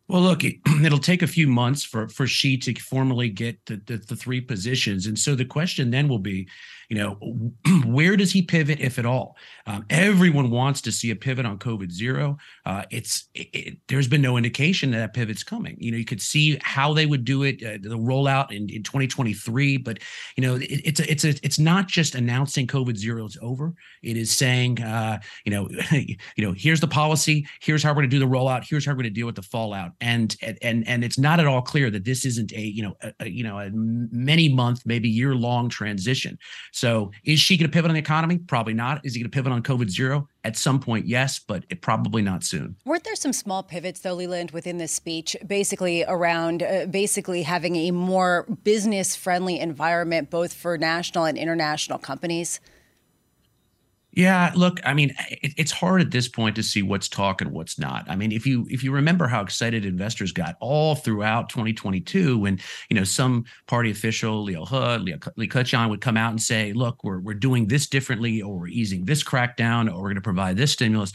Well, 0.07 0.21
look, 0.21 0.43
it, 0.43 0.57
will 0.91 0.99
take 0.99 1.21
a 1.21 1.27
few 1.27 1.47
months 1.47 1.83
for 1.83 2.07
for 2.07 2.27
Xi 2.27 2.57
to 2.57 2.73
formally 2.75 3.29
get 3.29 3.65
the, 3.65 3.81
the, 3.85 3.97
the 3.97 4.15
three 4.15 4.41
positions, 4.41 5.07
and 5.07 5.17
so 5.17 5.35
the 5.35 5.45
question 5.45 5.91
then 5.91 6.07
will 6.07 6.19
be, 6.19 6.47
you 6.89 6.97
know, 6.97 7.53
where 7.85 8.15
does 8.17 8.31
he 8.31 8.41
pivot, 8.41 8.79
if 8.79 8.99
at 8.99 9.05
all? 9.05 9.35
Um, 9.65 9.85
everyone 9.89 10.49
wants 10.49 10.81
to 10.81 10.91
see 10.91 11.11
a 11.11 11.15
pivot 11.15 11.45
on 11.45 11.57
COVID 11.57 11.91
zero. 11.91 12.37
Uh, 12.65 12.83
it's 12.91 13.29
it, 13.33 13.47
it, 13.53 13.77
there's 13.87 14.07
been 14.07 14.21
no 14.21 14.37
indication 14.37 14.91
that, 14.91 14.97
that 14.99 15.13
pivot's 15.13 15.43
coming. 15.43 15.77
You 15.79 15.91
know, 15.91 15.97
you 15.97 16.05
could 16.05 16.21
see 16.21 16.59
how 16.61 16.93
they 16.93 17.05
would 17.05 17.25
do 17.25 17.43
it, 17.43 17.63
uh, 17.63 17.77
the 17.81 17.97
rollout 17.97 18.51
in, 18.51 18.69
in 18.69 18.83
2023, 18.83 19.77
but 19.77 19.99
you 20.35 20.41
know, 20.41 20.55
it, 20.55 20.81
it's 20.83 20.99
a, 20.99 21.11
it's 21.11 21.25
a, 21.25 21.29
it's 21.43 21.59
not 21.59 21.87
just 21.87 22.15
announcing 22.15 22.67
COVID 22.67 22.97
zero 22.97 23.25
is 23.25 23.37
over. 23.41 23.73
It 24.01 24.17
is 24.17 24.31
saying, 24.31 24.81
uh, 24.81 25.19
you 25.45 25.51
know, 25.51 25.69
you 25.91 26.17
know, 26.37 26.53
here's 26.55 26.79
the 26.79 26.87
policy, 26.87 27.45
here's 27.61 27.83
how 27.83 27.91
we're 27.91 27.95
going 27.95 28.09
to 28.09 28.15
do 28.15 28.19
the 28.19 28.25
rollout, 28.25 28.65
here's 28.67 28.85
how 28.85 28.91
we're 28.91 28.97
going 28.97 29.03
to 29.05 29.09
deal 29.09 29.25
with 29.25 29.35
the 29.35 29.41
fallout, 29.41 29.91
and 30.01 30.35
and 30.61 30.87
and 30.87 31.03
it's 31.03 31.17
not 31.17 31.39
at 31.39 31.47
all 31.47 31.61
clear 31.61 31.89
that 31.89 32.05
this 32.05 32.25
isn't 32.25 32.51
a 32.53 32.61
you 32.61 32.83
know 32.83 32.95
a, 33.01 33.13
a 33.21 33.29
you 33.29 33.43
know 33.43 33.59
a 33.59 33.69
many 33.73 34.49
month, 34.49 34.81
maybe 34.85 35.09
year 35.09 35.35
long 35.35 35.69
transition. 35.69 36.37
So 36.71 36.82
is 37.23 37.39
Xi 37.39 37.57
going 37.57 37.69
to 37.69 37.73
pivot 37.73 37.89
on 37.89 37.95
the 37.95 37.99
economy? 37.99 38.37
Probably 38.37 38.73
not. 38.73 39.05
Is 39.05 39.13
he 39.13 39.21
going 39.21 39.29
to 39.29 39.35
pivot 39.35 39.51
on 39.51 39.63
COVID 39.63 39.89
zero? 39.89 40.27
At 40.43 40.57
some 40.57 40.79
point, 40.79 41.07
yes, 41.07 41.39
but 41.39 41.63
it, 41.69 41.81
probably 41.81 42.21
not 42.21 42.43
soon. 42.43 42.75
Weren't 42.85 43.05
there 43.05 43.15
some 43.15 43.31
small 43.31 43.63
pivots, 43.63 44.01
though, 44.01 44.13
Leland, 44.13 44.51
within 44.51 44.77
this 44.77 44.91
speech, 44.91 45.37
basically 45.47 46.03
around 46.05 46.61
uh, 46.61 46.85
basically 46.87 47.43
having 47.43 47.75
a 47.77 47.91
more 47.91 48.45
business 48.63 49.15
friendly 49.15 49.59
environment, 49.59 50.29
both 50.29 50.53
for 50.53 50.77
national 50.77 51.25
and 51.25 51.37
international 51.37 51.97
companies? 51.97 52.59
Yeah, 54.15 54.51
look, 54.55 54.79
I 54.85 54.93
mean, 54.93 55.15
it, 55.41 55.53
it's 55.57 55.71
hard 55.71 55.99
at 55.99 56.11
this 56.11 56.27
point 56.27 56.55
to 56.57 56.63
see 56.63 56.83
what's 56.83 57.09
talk 57.09 57.41
and 57.41 57.51
what's 57.51 57.79
not. 57.79 58.05
I 58.07 58.15
mean, 58.15 58.31
if 58.31 58.45
you 58.45 58.67
if 58.69 58.83
you 58.83 58.91
remember 58.91 59.27
how 59.27 59.41
excited 59.41 59.85
investors 59.85 60.31
got 60.31 60.55
all 60.59 60.93
throughout 60.93 61.49
2022, 61.49 62.37
when 62.37 62.59
you 62.89 62.95
know 62.95 63.05
some 63.05 63.45
party 63.65 63.89
official, 63.89 64.43
Liu 64.43 64.65
He, 64.65 64.75
Li 65.35 65.47
Keqiang, 65.47 65.89
would 65.89 66.01
come 66.01 66.15
out 66.15 66.29
and 66.29 66.41
say, 66.41 66.73
"Look, 66.73 67.03
we're 67.03 67.19
we're 67.21 67.33
doing 67.33 67.67
this 67.67 67.87
differently, 67.87 68.39
or 68.39 68.59
we're 68.59 68.67
easing 68.67 69.05
this 69.05 69.23
crackdown, 69.23 69.87
or 69.91 69.95
we're 69.95 70.09
going 70.09 70.15
to 70.15 70.21
provide 70.21 70.57
this 70.57 70.73
stimulus." 70.73 71.11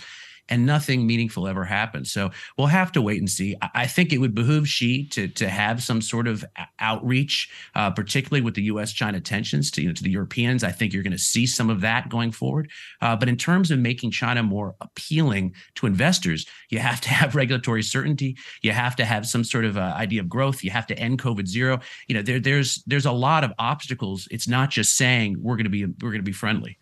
And 0.48 0.64
nothing 0.66 1.06
meaningful 1.06 1.46
ever 1.46 1.64
happens. 1.64 2.10
So 2.10 2.30
we'll 2.56 2.68
have 2.68 2.92
to 2.92 3.02
wait 3.02 3.18
and 3.18 3.30
see. 3.30 3.56
I 3.74 3.86
think 3.86 4.12
it 4.12 4.18
would 4.18 4.34
behoove 4.34 4.68
Xi 4.68 5.06
to 5.08 5.28
to 5.28 5.48
have 5.48 5.82
some 5.82 6.00
sort 6.00 6.26
of 6.26 6.44
outreach, 6.78 7.50
uh, 7.74 7.90
particularly 7.90 8.40
with 8.40 8.54
the 8.54 8.62
U.S. 8.64 8.92
China 8.92 9.20
tensions 9.20 9.70
to 9.72 9.82
you 9.82 9.88
know, 9.88 9.94
to 9.94 10.02
the 10.02 10.10
Europeans. 10.10 10.64
I 10.64 10.72
think 10.72 10.92
you're 10.92 11.02
going 11.02 11.12
to 11.12 11.18
see 11.18 11.46
some 11.46 11.70
of 11.70 11.80
that 11.82 12.08
going 12.08 12.32
forward. 12.32 12.70
Uh, 13.00 13.16
but 13.16 13.28
in 13.28 13.36
terms 13.36 13.70
of 13.70 13.78
making 13.78 14.10
China 14.10 14.42
more 14.42 14.74
appealing 14.80 15.54
to 15.76 15.86
investors, 15.86 16.46
you 16.70 16.78
have 16.78 17.00
to 17.02 17.08
have 17.10 17.34
regulatory 17.34 17.82
certainty. 17.82 18.36
You 18.62 18.72
have 18.72 18.96
to 18.96 19.04
have 19.04 19.26
some 19.26 19.44
sort 19.44 19.64
of 19.64 19.76
uh, 19.76 19.94
idea 19.96 20.20
of 20.20 20.28
growth. 20.28 20.64
You 20.64 20.70
have 20.70 20.86
to 20.88 20.98
end 20.98 21.18
COVID 21.18 21.46
zero. 21.46 21.80
You 22.06 22.14
know, 22.14 22.22
there, 22.22 22.40
there's 22.40 22.82
there's 22.86 23.06
a 23.06 23.12
lot 23.12 23.44
of 23.44 23.52
obstacles. 23.58 24.28
It's 24.30 24.48
not 24.48 24.70
just 24.70 24.96
saying 24.96 25.36
we're 25.40 25.56
going 25.56 25.64
to 25.64 25.70
be 25.70 25.84
we're 25.84 26.10
going 26.10 26.16
to 26.18 26.22
be 26.22 26.32
friendly. 26.32 26.78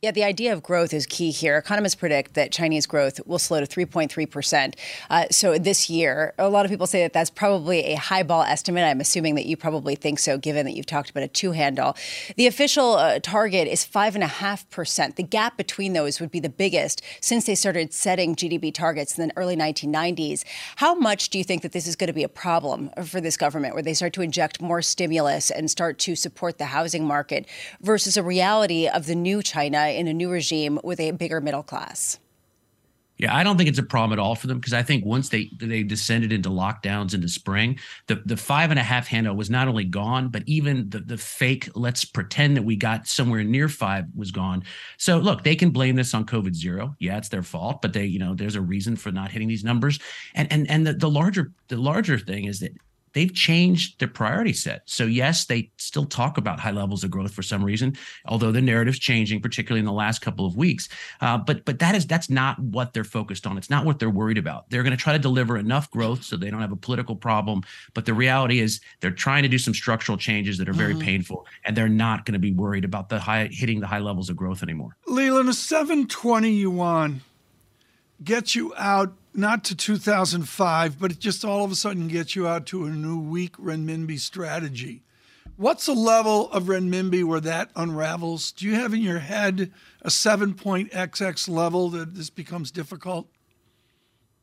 Yeah, 0.00 0.12
the 0.12 0.22
idea 0.22 0.52
of 0.52 0.62
growth 0.62 0.94
is 0.94 1.06
key 1.06 1.32
here. 1.32 1.58
Economists 1.58 1.96
predict 1.96 2.34
that 2.34 2.52
Chinese 2.52 2.86
growth 2.86 3.18
will 3.26 3.40
slow 3.40 3.58
to 3.58 3.66
3.3%. 3.66 4.74
Uh, 5.10 5.24
so 5.32 5.58
this 5.58 5.90
year, 5.90 6.34
a 6.38 6.48
lot 6.48 6.64
of 6.64 6.70
people 6.70 6.86
say 6.86 7.02
that 7.02 7.12
that's 7.12 7.30
probably 7.30 7.80
a 7.86 7.96
highball 7.96 8.42
estimate. 8.42 8.84
I'm 8.84 9.00
assuming 9.00 9.34
that 9.34 9.46
you 9.46 9.56
probably 9.56 9.96
think 9.96 10.20
so, 10.20 10.38
given 10.38 10.66
that 10.66 10.76
you've 10.76 10.86
talked 10.86 11.10
about 11.10 11.24
a 11.24 11.28
two 11.28 11.50
handle. 11.50 11.96
The 12.36 12.46
official 12.46 12.94
uh, 12.94 13.18
target 13.18 13.66
is 13.66 13.84
5.5%. 13.84 15.16
The 15.16 15.22
gap 15.24 15.56
between 15.56 15.94
those 15.94 16.20
would 16.20 16.30
be 16.30 16.38
the 16.38 16.48
biggest 16.48 17.02
since 17.20 17.46
they 17.46 17.56
started 17.56 17.92
setting 17.92 18.36
GDP 18.36 18.72
targets 18.72 19.18
in 19.18 19.26
the 19.26 19.36
early 19.36 19.56
1990s. 19.56 20.44
How 20.76 20.94
much 20.94 21.28
do 21.28 21.38
you 21.38 21.44
think 21.44 21.62
that 21.62 21.72
this 21.72 21.88
is 21.88 21.96
going 21.96 22.06
to 22.06 22.12
be 22.12 22.22
a 22.22 22.28
problem 22.28 22.90
for 23.04 23.20
this 23.20 23.36
government, 23.36 23.74
where 23.74 23.82
they 23.82 23.94
start 23.94 24.12
to 24.12 24.22
inject 24.22 24.62
more 24.62 24.80
stimulus 24.80 25.50
and 25.50 25.68
start 25.68 25.98
to 25.98 26.14
support 26.14 26.58
the 26.58 26.66
housing 26.66 27.04
market 27.04 27.48
versus 27.80 28.16
a 28.16 28.22
reality 28.22 28.86
of 28.86 29.06
the 29.06 29.16
new 29.16 29.42
China? 29.42 29.87
In 29.88 30.08
a 30.08 30.14
new 30.14 30.30
regime 30.30 30.78
with 30.82 31.00
a 31.00 31.10
bigger 31.12 31.40
middle 31.40 31.62
class? 31.62 32.18
Yeah, 33.18 33.36
I 33.36 33.42
don't 33.42 33.56
think 33.56 33.68
it's 33.68 33.80
a 33.80 33.84
problem 33.84 34.16
at 34.16 34.22
all 34.22 34.36
for 34.36 34.46
them 34.46 34.58
because 34.58 34.72
I 34.72 34.84
think 34.84 35.04
once 35.04 35.28
they 35.28 35.50
they 35.58 35.82
descended 35.82 36.32
into 36.32 36.50
lockdowns 36.50 37.14
into 37.14 37.28
spring, 37.28 37.78
the 38.06 38.22
the 38.24 38.36
five 38.36 38.70
and 38.70 38.78
a 38.78 38.82
half 38.82 39.08
handle 39.08 39.34
was 39.34 39.50
not 39.50 39.66
only 39.66 39.84
gone, 39.84 40.28
but 40.28 40.44
even 40.46 40.88
the 40.88 41.00
the 41.00 41.18
fake 41.18 41.68
let's 41.74 42.04
pretend 42.04 42.56
that 42.56 42.62
we 42.62 42.76
got 42.76 43.08
somewhere 43.08 43.42
near 43.42 43.68
five 43.68 44.04
was 44.14 44.30
gone. 44.30 44.62
So 44.98 45.18
look, 45.18 45.42
they 45.42 45.56
can 45.56 45.70
blame 45.70 45.96
this 45.96 46.14
on 46.14 46.26
COVID 46.26 46.54
zero. 46.54 46.94
Yeah, 47.00 47.18
it's 47.18 47.28
their 47.28 47.42
fault, 47.42 47.82
but 47.82 47.92
they 47.92 48.04
you 48.04 48.20
know 48.20 48.36
there's 48.36 48.54
a 48.54 48.60
reason 48.60 48.94
for 48.94 49.10
not 49.10 49.32
hitting 49.32 49.48
these 49.48 49.64
numbers. 49.64 49.98
And 50.36 50.50
and 50.52 50.70
and 50.70 50.86
the, 50.86 50.92
the 50.92 51.10
larger 51.10 51.52
the 51.66 51.76
larger 51.76 52.18
thing 52.18 52.44
is 52.44 52.60
that 52.60 52.70
they've 53.18 53.34
changed 53.34 53.98
their 53.98 54.06
priority 54.06 54.52
set. 54.52 54.82
So 54.84 55.04
yes, 55.04 55.46
they 55.46 55.72
still 55.76 56.04
talk 56.04 56.38
about 56.38 56.60
high 56.60 56.70
levels 56.70 57.02
of 57.02 57.10
growth 57.10 57.34
for 57.34 57.42
some 57.42 57.64
reason, 57.64 57.96
although 58.26 58.52
the 58.52 58.62
narrative's 58.62 59.00
changing, 59.00 59.42
particularly 59.42 59.80
in 59.80 59.86
the 59.86 59.92
last 59.92 60.20
couple 60.20 60.46
of 60.46 60.56
weeks. 60.56 60.88
Uh, 61.20 61.36
but 61.36 61.64
but 61.64 61.80
that 61.80 61.96
is 61.96 62.06
that's 62.06 62.30
not 62.30 62.60
what 62.60 62.92
they're 62.92 63.02
focused 63.02 63.44
on. 63.44 63.58
It's 63.58 63.70
not 63.70 63.84
what 63.84 63.98
they're 63.98 64.08
worried 64.08 64.38
about. 64.38 64.70
They're 64.70 64.84
going 64.84 64.96
to 64.96 65.02
try 65.02 65.14
to 65.14 65.18
deliver 65.18 65.58
enough 65.58 65.90
growth 65.90 66.22
so 66.22 66.36
they 66.36 66.48
don't 66.48 66.60
have 66.60 66.70
a 66.70 66.76
political 66.76 67.16
problem. 67.16 67.62
But 67.92 68.04
the 68.04 68.14
reality 68.14 68.60
is 68.60 68.80
they're 69.00 69.10
trying 69.10 69.42
to 69.42 69.48
do 69.48 69.58
some 69.58 69.74
structural 69.74 70.16
changes 70.16 70.56
that 70.58 70.68
are 70.68 70.72
very 70.72 70.94
mm. 70.94 71.02
painful, 71.02 71.44
and 71.64 71.76
they're 71.76 71.88
not 71.88 72.24
going 72.24 72.34
to 72.34 72.38
be 72.38 72.52
worried 72.52 72.84
about 72.84 73.08
the 73.08 73.18
high 73.18 73.48
hitting 73.50 73.80
the 73.80 73.88
high 73.88 73.98
levels 73.98 74.30
of 74.30 74.36
growth 74.36 74.62
anymore. 74.62 74.96
Leland, 75.08 75.48
a 75.48 75.54
720 75.54 76.52
yuan 76.52 77.22
gets 78.22 78.54
you 78.54 78.72
out 78.76 79.12
not 79.38 79.64
to 79.64 79.76
2005, 79.76 80.98
but 80.98 81.12
it 81.12 81.20
just 81.20 81.44
all 81.44 81.64
of 81.64 81.70
a 81.70 81.76
sudden 81.76 82.08
gets 82.08 82.34
you 82.34 82.46
out 82.46 82.66
to 82.66 82.84
a 82.84 82.90
new 82.90 83.18
weak 83.18 83.56
renminbi 83.56 84.18
strategy. 84.18 85.02
What's 85.56 85.86
the 85.86 85.94
level 85.94 86.50
of 86.50 86.64
renminbi 86.64 87.24
where 87.24 87.40
that 87.40 87.70
unravels? 87.74 88.52
Do 88.52 88.66
you 88.66 88.74
have 88.74 88.92
in 88.92 89.00
your 89.00 89.20
head 89.20 89.72
a 90.02 90.10
seven 90.10 90.54
point 90.54 90.90
XX 90.92 91.48
level 91.48 91.88
that 91.90 92.14
this 92.14 92.30
becomes 92.30 92.70
difficult? 92.70 93.28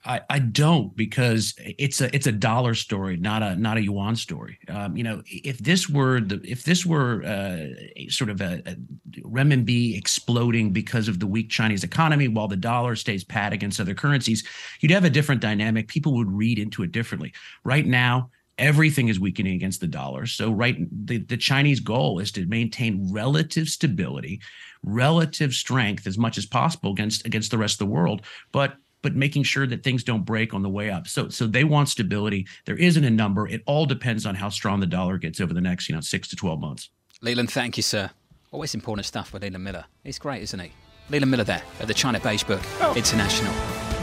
I, 0.05 0.21
I 0.29 0.39
don't 0.39 0.95
because 0.95 1.55
it's 1.57 1.99
a 1.99 2.15
it's 2.15 2.27
a 2.27 2.31
dollar 2.31 2.75
story, 2.75 3.17
not 3.17 3.41
a 3.41 3.55
not 3.55 3.77
a 3.77 3.83
yuan 3.83 4.15
story. 4.15 4.59
Um, 4.67 4.95
you 4.95 5.03
know, 5.03 5.23
if 5.25 5.57
this 5.57 5.89
were 5.89 6.21
the 6.21 6.39
if 6.43 6.63
this 6.63 6.85
were 6.85 7.23
uh, 7.25 8.09
sort 8.09 8.29
of 8.29 8.39
a, 8.39 8.61
a 8.65 8.75
renminbi 9.21 9.97
exploding 9.97 10.71
because 10.71 11.07
of 11.07 11.19
the 11.19 11.27
weak 11.27 11.49
Chinese 11.49 11.83
economy, 11.83 12.27
while 12.27 12.47
the 12.47 12.55
dollar 12.55 12.95
stays 12.95 13.23
pat 13.23 13.51
against 13.51 13.79
other 13.79 13.95
currencies, 13.95 14.43
you'd 14.79 14.91
have 14.91 15.05
a 15.05 15.09
different 15.09 15.41
dynamic. 15.41 15.87
People 15.87 16.13
would 16.13 16.31
read 16.31 16.59
into 16.59 16.83
it 16.83 16.91
differently. 16.91 17.33
Right 17.63 17.85
now, 17.85 18.29
everything 18.57 19.07
is 19.07 19.19
weakening 19.19 19.55
against 19.55 19.81
the 19.81 19.87
dollar. 19.87 20.25
So, 20.27 20.51
right, 20.51 20.77
the, 21.07 21.17
the 21.17 21.37
Chinese 21.37 21.79
goal 21.79 22.19
is 22.19 22.31
to 22.33 22.45
maintain 22.45 23.11
relative 23.11 23.67
stability, 23.67 24.39
relative 24.83 25.53
strength 25.53 26.05
as 26.05 26.17
much 26.17 26.37
as 26.37 26.45
possible 26.45 26.91
against 26.91 27.25
against 27.25 27.49
the 27.49 27.57
rest 27.57 27.75
of 27.75 27.87
the 27.87 27.93
world. 27.93 28.21
But 28.51 28.75
but 29.05 29.15
making 29.15 29.43
sure 29.43 29.67
that 29.67 29.83
things 29.83 30.03
don't 30.03 30.25
break 30.25 30.51
on 30.51 30.63
the 30.63 30.69
way 30.69 30.89
up. 30.89 31.07
So 31.07 31.29
so 31.29 31.45
they 31.45 31.63
want 31.63 31.89
stability. 31.89 32.47
There 32.65 32.75
isn't 32.75 33.03
a 33.03 33.11
number. 33.11 33.47
It 33.47 33.61
all 33.67 33.85
depends 33.85 34.25
on 34.25 34.33
how 34.33 34.49
strong 34.49 34.79
the 34.79 34.87
dollar 34.87 35.19
gets 35.19 35.39
over 35.39 35.53
the 35.53 35.61
next, 35.61 35.87
you 35.87 35.93
know, 35.93 36.01
six 36.01 36.27
to 36.29 36.35
twelve 36.35 36.59
months. 36.59 36.89
Leland, 37.21 37.51
thank 37.51 37.77
you, 37.77 37.83
sir. 37.83 38.09
Always 38.51 38.73
important 38.73 39.05
stuff 39.05 39.31
with 39.31 39.43
Leland 39.43 39.63
Miller. 39.63 39.85
He's 40.03 40.17
great, 40.17 40.41
isn't 40.41 40.59
he? 40.59 40.71
Leland 41.11 41.29
Miller 41.29 41.43
there 41.43 41.61
at 41.79 41.85
the 41.85 41.93
China 41.93 42.19
Beige 42.19 42.43
Book 42.43 42.61
oh. 42.81 42.95
International. 42.95 43.53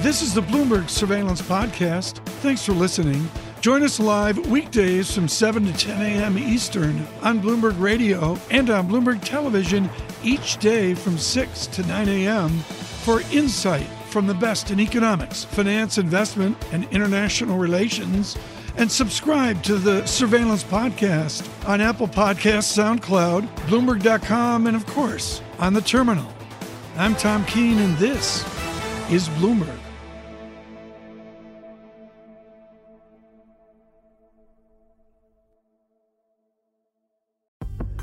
This 0.03 0.22
is 0.22 0.34
the 0.34 0.40
Bloomberg 0.42 0.88
Surveillance 0.88 1.42
Podcast. 1.42 2.24
Thanks 2.42 2.64
for 2.64 2.72
listening. 2.72 3.28
Join 3.61 3.82
us 3.82 3.98
live 3.98 4.38
weekdays 4.46 5.12
from 5.12 5.26
7 5.26 5.66
to 5.66 5.72
10 5.72 6.00
a.m. 6.00 6.38
Eastern 6.38 7.05
on 7.22 7.42
Bloomberg 7.42 7.80
Radio 7.80 8.38
and 8.53 8.70
on 8.70 8.88
Bloomberg 8.88 9.24
Television 9.24 9.90
each 10.22 10.59
day 10.59 10.94
from 10.94 11.18
6 11.18 11.66
to 11.66 11.82
9 11.88 12.09
a.m. 12.09 12.50
for 12.50 13.20
insight 13.32 13.88
from 14.12 14.26
the 14.26 14.34
best 14.34 14.70
in 14.70 14.78
economics, 14.78 15.42
finance, 15.42 15.96
investment, 15.96 16.56
and 16.70 16.84
international 16.92 17.58
relations. 17.58 18.36
And 18.76 18.90
subscribe 18.90 19.62
to 19.64 19.76
the 19.76 20.06
Surveillance 20.06 20.62
Podcast 20.62 21.48
on 21.68 21.80
Apple 21.80 22.08
Podcasts, 22.08 22.76
SoundCloud, 22.76 23.48
Bloomberg.com, 23.66 24.66
and 24.66 24.76
of 24.76 24.86
course, 24.86 25.42
on 25.58 25.72
the 25.72 25.80
terminal. 25.80 26.30
I'm 26.96 27.16
Tom 27.16 27.44
Keene, 27.46 27.78
and 27.78 27.96
this 27.96 28.44
is 29.10 29.28
Bloomberg. 29.30 29.82